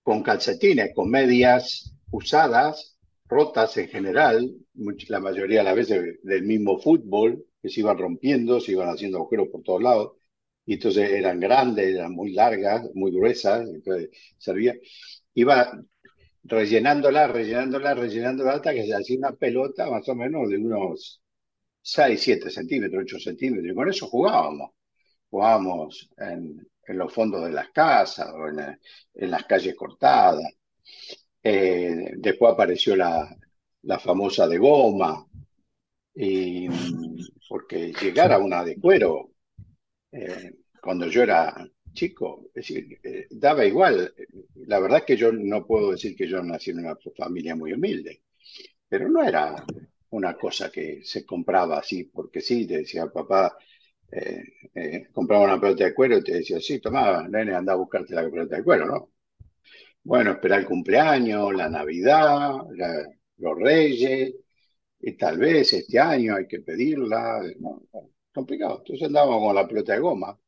[0.03, 2.97] con calcetines, con medias usadas,
[3.27, 4.55] rotas en general,
[5.09, 9.49] la mayoría de las veces del mismo fútbol, se iban rompiendo, se iban haciendo agujeros
[9.49, 10.13] por todos lados,
[10.65, 14.75] y entonces eran grandes, eran muy largas, muy gruesas, entonces servía.
[15.35, 15.79] Iba
[16.43, 21.21] rellenándola, rellenándola, rellenándola hasta que se hacía una pelota más o menos de unos
[21.81, 24.71] 6, 7 centímetros, 8 centímetros, y con eso jugábamos.
[25.29, 28.59] Jugábamos en, los fondos de las casas o en,
[29.15, 30.43] en las calles cortadas.
[31.43, 33.35] Eh, después apareció la,
[33.83, 35.25] la famosa de goma,
[37.47, 39.31] porque llegar a una de cuero,
[40.11, 41.55] eh, cuando yo era
[41.93, 44.13] chico, es decir, eh, daba igual.
[44.67, 47.73] La verdad es que yo no puedo decir que yo nací en una familia muy
[47.73, 48.23] humilde,
[48.87, 49.65] pero no era
[50.11, 53.57] una cosa que se compraba así, porque sí, te decía papá,
[54.11, 58.13] eh, compraba una pelota de cuero y te decía, sí, toma, nene, anda a buscarte
[58.15, 59.11] la pelota de cuero, ¿no?
[60.03, 62.53] Bueno, esperar el cumpleaños, la Navidad,
[63.37, 64.35] los Reyes,
[64.99, 67.41] y tal vez este año hay que pedirla.
[68.33, 68.79] complicado.
[68.79, 70.39] Entonces andábamos con la pelota de goma,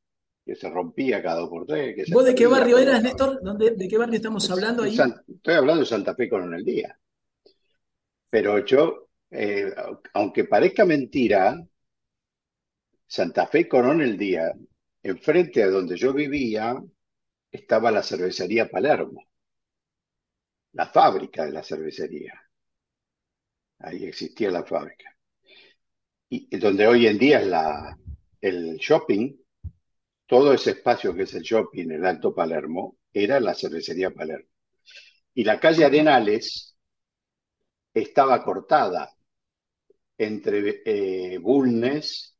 [0.45, 2.09] que se rompía cada dos por tres.
[2.11, 3.41] ¿Vos de qué barrio eras, Néstor?
[3.57, 4.97] ¿De qué barrio estamos hablando ahí?
[5.27, 6.97] estoy hablando de Santa Fe con el día.
[8.29, 9.73] Pero yo, eh,
[10.13, 11.65] aunque parezca mentira,
[13.07, 14.53] Santa Fe Corón el día,
[15.01, 16.75] enfrente a donde yo vivía,
[17.51, 19.23] estaba la cervecería Palermo,
[20.73, 22.33] la fábrica de la cervecería.
[23.79, 25.15] Ahí existía la fábrica.
[26.29, 27.97] Y donde hoy en día es la,
[28.41, 29.33] el shopping,
[30.25, 34.49] todo ese espacio que es el shopping, el Alto Palermo, era la cervecería Palermo.
[35.33, 36.75] Y la calle Arenales
[37.93, 39.13] estaba cortada
[40.17, 42.35] entre eh, Bulnes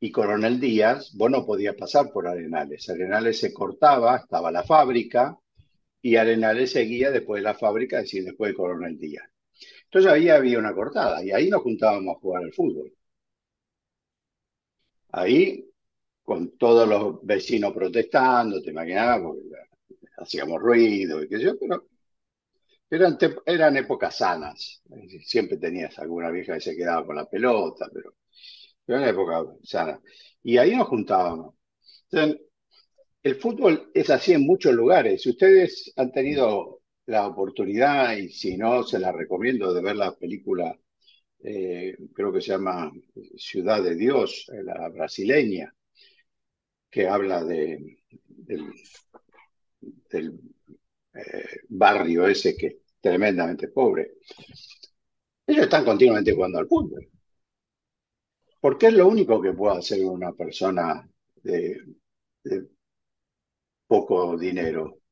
[0.00, 1.12] y Coronel Díaz.
[1.16, 2.88] Vos no podías pasar por Arenales.
[2.90, 5.38] Arenales se cortaba, estaba la fábrica,
[6.02, 9.24] y Arenales seguía después de la fábrica, es decir, después de Coronel Díaz.
[9.94, 12.92] Entonces ahí había una cortada y ahí nos juntábamos a jugar al fútbol.
[15.12, 15.70] Ahí,
[16.24, 19.36] con todos los vecinos protestando, te imaginabas,
[20.16, 21.80] hacíamos ruido y pero
[22.90, 24.82] eran, eran épocas sanas.
[25.24, 28.14] Siempre tenías alguna vieja que se quedaba con la pelota, pero,
[28.88, 30.00] era una época sana.
[30.42, 31.54] Y ahí nos juntábamos.
[33.22, 35.22] el fútbol es así en muchos lugares.
[35.22, 40.14] Si ustedes han tenido la oportunidad, y si no, se la recomiendo de ver la
[40.16, 40.76] película,
[41.42, 42.90] eh, creo que se llama
[43.36, 45.74] Ciudad de Dios, eh, la brasileña,
[46.90, 47.98] que habla de,
[49.80, 50.40] del,
[51.14, 54.14] eh, barrio ese que es tremendamente pobre.
[55.46, 57.10] Ellos están continuamente jugando al fútbol.
[58.60, 61.06] Porque es lo único que puede hacer una persona
[61.42, 61.78] de
[63.86, 65.03] poco dinero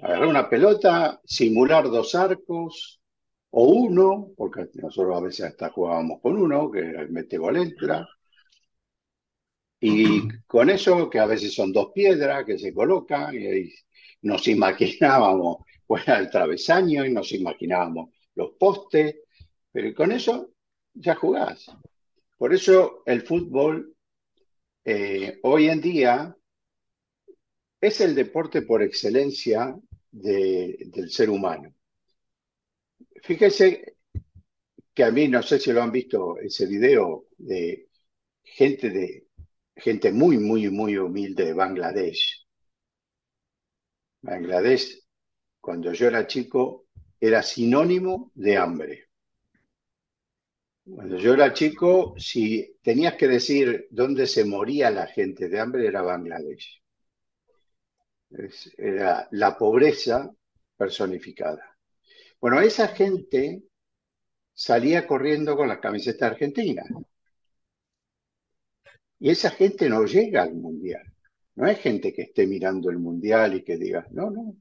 [0.00, 3.00] agarrar una pelota, simular dos arcos
[3.50, 8.08] o uno, porque nosotros a veces hasta jugábamos con uno, que era el mete entra.
[9.80, 13.72] Y con eso, que a veces son dos piedras que se colocan, y ahí
[14.22, 19.16] nos imaginábamos fuera el travesaño y nos imaginábamos los postes,
[19.72, 20.50] pero con eso
[20.92, 21.66] ya jugás.
[22.36, 23.96] Por eso el fútbol
[24.84, 26.36] eh, hoy en día
[27.80, 29.74] es el deporte por excelencia
[30.20, 31.74] del ser humano.
[33.22, 33.96] Fíjese
[34.94, 37.88] que a mí, no sé si lo han visto, ese video de
[38.42, 39.28] gente de
[39.76, 42.46] gente muy, muy, muy humilde de Bangladesh.
[44.22, 45.00] Bangladesh,
[45.60, 46.86] cuando yo era chico,
[47.20, 49.08] era sinónimo de hambre.
[50.84, 55.86] Cuando yo era chico, si tenías que decir dónde se moría la gente de hambre,
[55.86, 56.82] era Bangladesh.
[58.76, 60.30] Era la pobreza
[60.76, 61.76] personificada.
[62.40, 63.62] Bueno, esa gente
[64.54, 66.82] salía corriendo con la camiseta argentina.
[69.20, 71.02] Y esa gente no llega al mundial.
[71.56, 74.56] No es gente que esté mirando el mundial y que diga, no, no.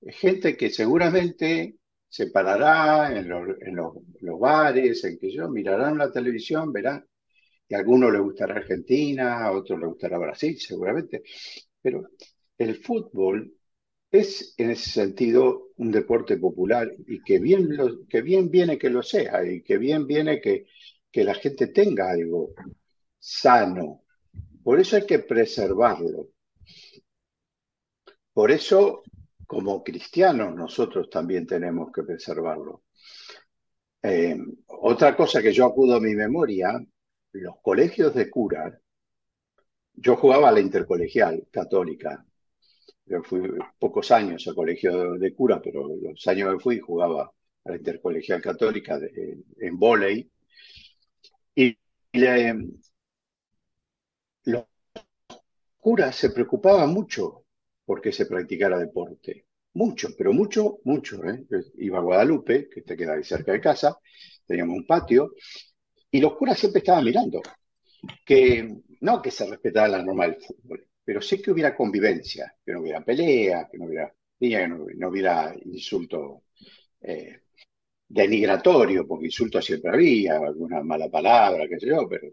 [0.00, 1.76] Es gente que seguramente
[2.08, 7.06] se parará en los, bares, en que yo, mirarán la televisión, verán.
[7.68, 11.22] Y a algunos le gustará Argentina, a otros le gustará Brasil, seguramente.
[11.80, 12.08] Pero
[12.62, 13.54] el fútbol
[14.10, 17.68] es en ese sentido un deporte popular y que bien,
[18.08, 20.66] que bien viene que lo sea y que bien viene que,
[21.10, 22.54] que la gente tenga algo
[23.18, 24.04] sano.
[24.62, 26.28] Por eso hay que preservarlo.
[28.32, 29.02] Por eso,
[29.46, 32.84] como cristianos, nosotros también tenemos que preservarlo.
[34.02, 34.36] Eh,
[34.66, 36.80] otra cosa que yo acudo a mi memoria,
[37.32, 38.78] los colegios de cura,
[39.94, 42.24] yo jugaba a la intercolegial católica,
[43.06, 43.42] yo fui
[43.78, 47.32] pocos años al colegio de cura, pero los años que fui jugaba
[47.64, 49.00] a la intercolegial católica
[49.58, 50.30] en volei.
[51.54, 51.76] Y
[54.44, 54.64] los
[55.78, 57.44] curas se preocupaban mucho
[57.84, 59.46] porque se practicara deporte.
[59.74, 61.24] Mucho, pero mucho, mucho.
[61.24, 61.44] ¿eh?
[61.78, 63.98] Iba a Guadalupe, que te queda ahí cerca de casa,
[64.46, 65.34] teníamos un patio,
[66.10, 67.40] y los curas siempre estaban mirando.
[68.24, 72.72] Que no que se respetara la norma del fútbol, pero sí que hubiera convivencia, que
[72.72, 76.44] no hubiera pelea, que no hubiera, que no, hubiera insulto
[77.00, 77.42] eh,
[78.08, 82.28] denigratorio, porque insulto siempre había, alguna mala palabra, qué sé yo, pero,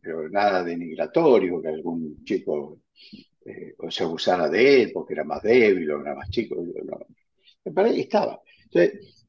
[0.00, 2.80] pero nada denigratorio, que algún chico
[3.44, 6.56] eh, se abusara de él porque era más débil o era más chico.
[6.56, 7.72] No.
[7.72, 8.40] Para ahí estaba.
[8.64, 9.26] Entonces,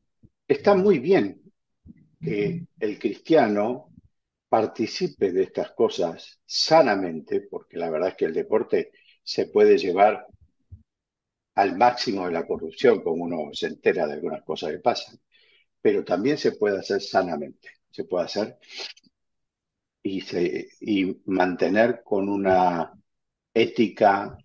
[0.48, 1.42] está muy bien
[2.22, 3.89] que el cristiano
[4.50, 8.92] participe de estas cosas sanamente, porque la verdad es que el deporte
[9.24, 10.26] se puede llevar
[11.56, 15.20] al máximo de la corrupción, como uno se entera de algunas cosas que pasan
[15.82, 18.60] pero también se puede hacer sanamente, se puede hacer
[20.04, 20.24] y,
[20.82, 22.94] y mantener con una
[23.54, 24.38] ética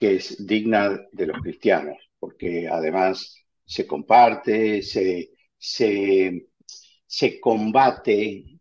[0.00, 6.48] que es digna de los cristianos, porque además se comparte, se, se,
[7.06, 8.53] se combate,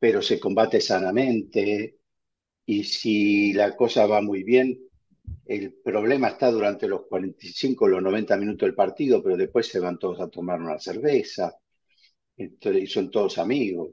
[0.00, 1.98] pero se combate sanamente,
[2.66, 4.78] y si la cosa va muy bien,
[5.46, 9.80] el problema está durante los 45 o los 90 minutos del partido, pero después se
[9.80, 11.54] van todos a tomar una cerveza
[12.36, 13.90] entonces, y son todos amigos.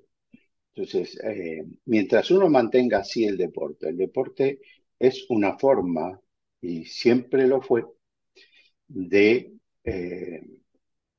[0.76, 4.60] Entonces, eh, mientras uno mantenga así el deporte, el deporte
[5.00, 6.20] es una forma,
[6.62, 7.86] y siempre lo fue,
[8.88, 9.54] de,
[9.84, 10.42] eh,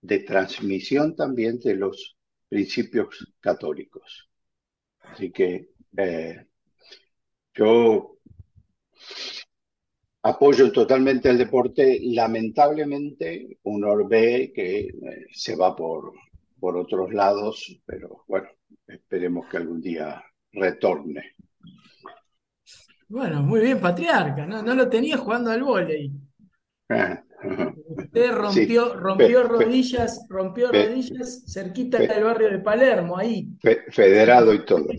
[0.02, 2.16] de transmisión también de los
[2.48, 4.27] principios católicos.
[5.12, 6.46] Así que eh,
[7.54, 8.18] yo
[10.22, 12.00] apoyo totalmente el deporte.
[12.02, 16.12] Lamentablemente, uno ve que eh, se va por,
[16.58, 18.48] por otros lados, pero bueno,
[18.86, 20.22] esperemos que algún día
[20.52, 21.34] retorne.
[23.08, 26.12] Bueno, muy bien, patriarca, no, no lo tenía jugando al vóley.
[27.42, 33.48] Usted rompió, rompió rodillas, rompió rodillas cerquita del barrio de Palermo, ahí.
[33.90, 34.86] Federado y todo.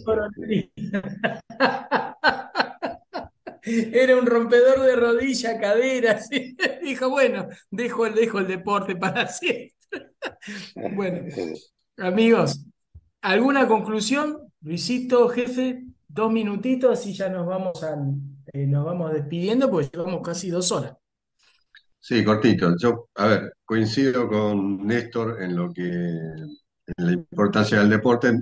[3.94, 6.30] Era un rompedor de rodillas, caderas.
[6.82, 9.74] Dijo, bueno, dejo el, dejo el deporte para siempre.
[10.94, 11.28] Bueno,
[11.98, 12.66] amigos,
[13.22, 14.52] ¿alguna conclusión?
[14.62, 17.80] Luisito, jefe, dos minutitos y ya nos vamos,
[18.54, 20.96] eh, nos vamos despidiendo porque llevamos casi dos horas.
[22.02, 22.76] Sí, cortito.
[22.78, 26.56] Yo, a ver, coincido con Néstor en lo que en
[26.98, 28.34] la importancia del deporte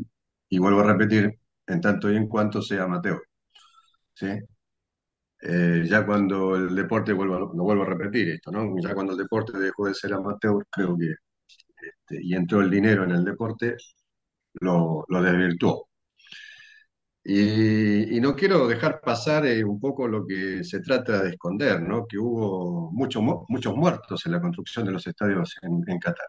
[0.50, 3.22] y vuelvo a repetir, en tanto y en cuanto sea amateur.
[4.14, 4.28] ¿sí?
[5.42, 8.74] Eh, ya cuando el deporte, vuelvo, no vuelvo a repetir esto, ¿no?
[8.82, 11.12] Ya cuando el deporte dejó de ser amateur, creo que,
[11.88, 13.78] este, y entró el dinero en el deporte,
[14.62, 15.87] lo, lo desvirtuó.
[17.30, 22.08] Y, no quiero dejar pasar eh, un poco lo que se trata de esconder, ¿no?
[22.08, 26.28] Que hubo muchos muchos muertos en la construcción de los estadios en, Qatar.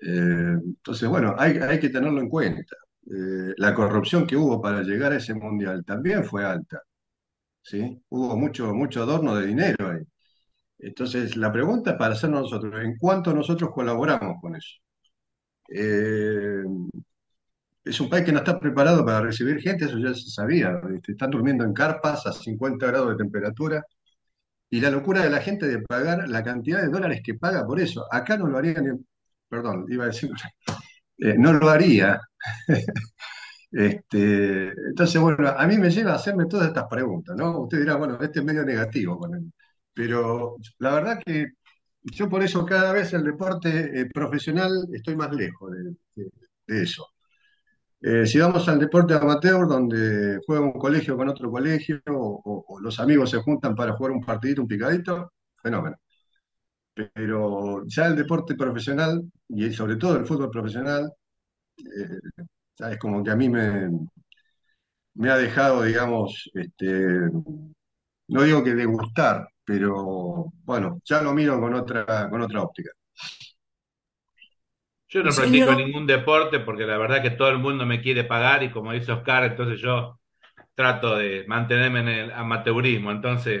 [0.00, 2.76] Eh, entonces, bueno, hay, hay, que tenerlo en cuenta.
[3.06, 6.80] Eh, la corrupción que hubo para llegar a ese mundial también fue alta.
[7.62, 8.02] ¿sí?
[8.10, 10.02] Hubo mucho, mucho adorno de dinero ahí.
[10.78, 14.78] Entonces, la pregunta para hacernos nosotros, ¿en cuánto nosotros colaboramos con eso?
[17.84, 20.80] Es un país que no está preparado para recibir gente, eso ya se sabía.
[21.06, 23.84] Están durmiendo en carpas a 50 grados de temperatura.
[24.70, 27.80] Y la locura de la gente de pagar la cantidad de dólares que paga por
[27.80, 28.06] eso.
[28.12, 28.90] Acá no lo haría ni,
[29.48, 30.30] perdón, iba a decir,
[31.18, 32.20] eh, no lo haría.
[33.74, 37.60] Este, entonces, bueno, a mí me lleva a hacerme todas estas preguntas, ¿no?
[37.60, 39.50] Usted dirá, bueno, este es medio negativo con él.
[39.94, 41.46] Pero la verdad que
[42.02, 45.72] yo por eso cada vez el deporte eh, profesional estoy más lejos
[46.66, 47.11] de eso.
[48.04, 52.98] Eh, si vamos al deporte amateur, donde juega un colegio con otro colegio, o, los
[52.98, 55.96] amigos se juntan para jugar un partidito, un picadito, fenómeno.
[56.94, 61.12] Pero ya el deporte profesional, y sobre todo el fútbol profesional,
[61.78, 62.18] eh,
[62.90, 63.88] es como que a mí me,
[65.30, 67.30] ha dejado, digamos, este,
[68.28, 72.90] no digo que de gustar, pero bueno, ya lo miro con otra, con otra óptica.
[75.12, 78.62] Yo no practico ningún deporte porque la verdad que todo el mundo me quiere pagar
[78.62, 80.18] y como dice Oscar, entonces yo
[80.74, 83.10] trato de mantenerme en el amateurismo.
[83.10, 83.60] Entonces,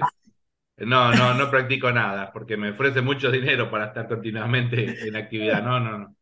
[0.78, 5.62] no, no, no practico nada porque me ofrece mucho dinero para estar continuamente en actividad.
[5.62, 6.16] No, no, no.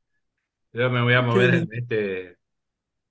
[0.73, 2.37] Yo me voy a mover en, este,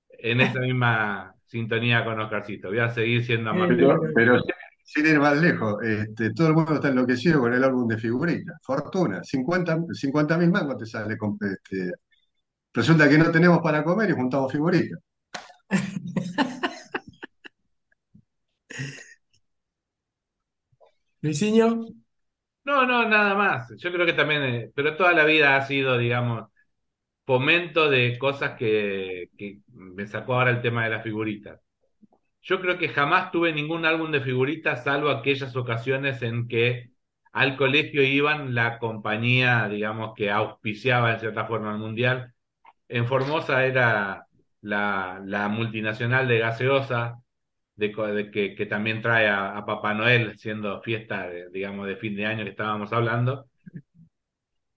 [0.09, 2.67] en esta misma sintonía con Oscarcito.
[2.67, 3.97] Voy a seguir siendo amateur.
[4.13, 4.41] Pero,
[4.83, 8.57] sin ir más lejos, este, todo el mundo está enloquecido con el álbum de figuritas.
[8.61, 11.93] Fortuna, 50 mil mangos te sale con, este,
[12.73, 14.99] Resulta que no tenemos para comer y juntamos figuritas.
[21.21, 21.85] ¿Luisinho?
[22.65, 23.73] No, no, nada más.
[23.77, 26.49] Yo creo que también, eh, pero toda la vida ha sido, digamos,
[27.25, 31.61] fomento de cosas que, que me sacó ahora el tema de las figuritas.
[32.41, 36.91] Yo creo que jamás tuve ningún álbum de figuritas, salvo aquellas ocasiones en que
[37.33, 42.33] al colegio iban la compañía, digamos, que auspiciaba en cierta forma el mundial,
[42.89, 44.27] en Formosa era
[44.61, 47.21] la, multinacional de gaseosa,
[47.75, 47.91] de,
[48.31, 52.91] que, también trae a, Papá Noel, siendo fiesta, digamos, de fin de año que estábamos
[52.91, 53.45] hablando.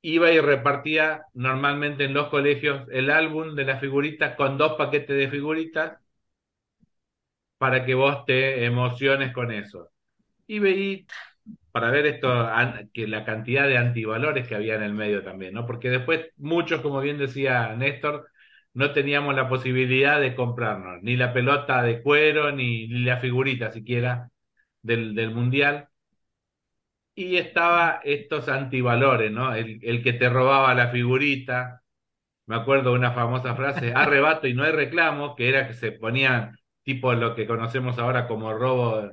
[0.02, 5.16] Iba y repartía normalmente en los colegios el álbum de las figuritas con dos paquetes
[5.16, 5.98] de figuritas
[7.58, 9.90] para que vos te emociones con eso.
[10.48, 11.06] Y veí
[11.72, 12.28] para ver esto,
[12.92, 15.66] que la cantidad de antivalores que había en el medio también, ¿no?
[15.66, 18.28] Porque después muchos, como bien decía Néstor,
[18.74, 24.30] no teníamos la posibilidad de comprarnos ni la pelota de cuero, ni, la figurita siquiera
[24.82, 25.88] del, del Mundial.
[27.14, 29.54] Y estaba estos antivalores, ¿no?
[29.54, 31.82] El, el, que te robaba la figurita.
[32.46, 36.56] Me acuerdo una famosa frase, arrebato y no hay reclamo, que era que se ponían
[36.84, 39.10] tipo lo que conocemos ahora como robo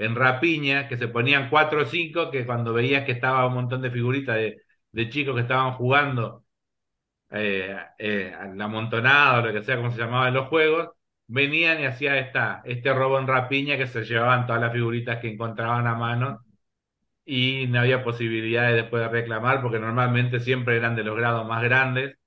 [0.00, 3.82] en Rapiña, que se ponían cuatro o cinco, que cuando veías que estaba un montón
[3.82, 6.44] de figuritas de, chicos que estaban jugando
[7.30, 10.90] eh, eh, la amontonada o lo que sea, como se llamaba en los juegos,
[11.26, 15.28] venían y hacía esta, este robo en Rapiña que se llevaban todas las figuritas que
[15.28, 16.44] encontraban a mano
[17.24, 21.62] y no había posibilidades después de reclamar porque normalmente siempre eran de los grados más
[21.62, 22.18] grandes,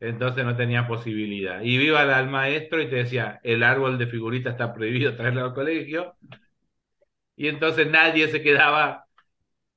[0.00, 1.62] entonces no tenía posibilidad.
[1.62, 5.54] Y viva al maestro y te decía, el árbol de figuritas está prohibido traerlo al
[5.54, 6.16] colegio,
[7.36, 9.06] y entonces nadie se quedaba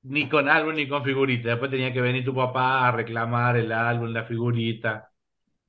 [0.03, 1.49] ni con álbum ni con figurita.
[1.49, 5.11] Después tenía que venir tu papá a reclamar el álbum, la figurita,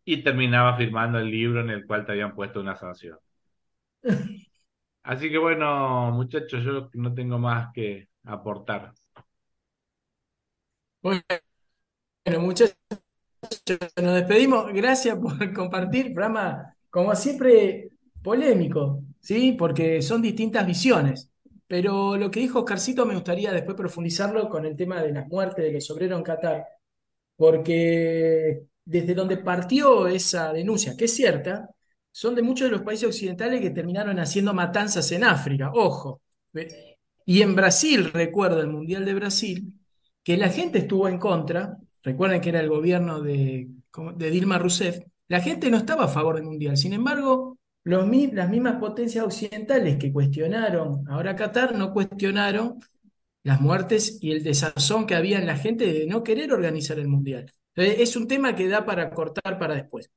[0.05, 3.19] y terminaba firmando el libro en el cual te habían puesto una sanción.
[5.03, 8.93] Así que bueno, muchachos, yo no tengo más que aportar.
[11.01, 11.23] Bueno,
[12.41, 12.77] muchachos,
[14.03, 14.73] nos despedimos.
[14.73, 17.91] Gracias por compartir, programa, como siempre,
[18.23, 19.53] polémico, ¿sí?
[19.59, 21.31] Porque son distintas visiones.
[21.67, 25.65] Pero lo que dijo Oscarcito me gustaría después profundizarlo con el tema de las muertes
[25.65, 26.67] de los obreros en Qatar,
[27.37, 31.69] porque desde donde partió esa denuncia, que es cierta,
[32.11, 36.23] son de muchos de los países occidentales que terminaron haciendo matanzas en África, ojo.
[37.27, 39.75] Y en Brasil, recuerdo el Mundial de Brasil,
[40.23, 43.69] que la gente estuvo en contra, recuerden que era el gobierno de,
[44.17, 48.77] de Dilma Rousseff, la gente no estaba a favor del Mundial, sin embargo, las mismas
[48.81, 52.81] potencias occidentales que cuestionaron ahora Qatar no cuestionaron
[53.45, 57.07] las muertes y el desazón que había en la gente de no querer organizar el
[57.07, 57.53] mundial.
[57.77, 60.11] es un tema que da para cortar para después.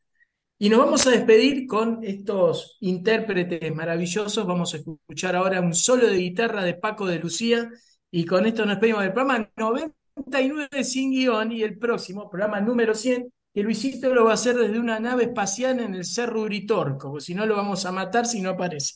[0.58, 4.46] Y nos vamos a despedir con estos intérpretes maravillosos.
[4.48, 7.70] Vamos a escuchar ahora un solo de guitarra de Paco de Lucía.
[8.12, 12.96] Y con esto nos despedimos del programa 99 sin guion y el próximo, programa número
[12.96, 17.20] 100, que Luisito lo va a hacer desde una nave espacial en el Cerro Uritorco,
[17.20, 18.96] si no lo vamos a matar si no aparece.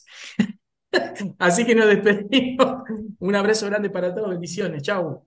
[1.38, 2.82] Así que nos despedimos.
[3.18, 4.30] Un abrazo grande para todos.
[4.30, 4.82] Bendiciones.
[4.82, 5.26] Chau.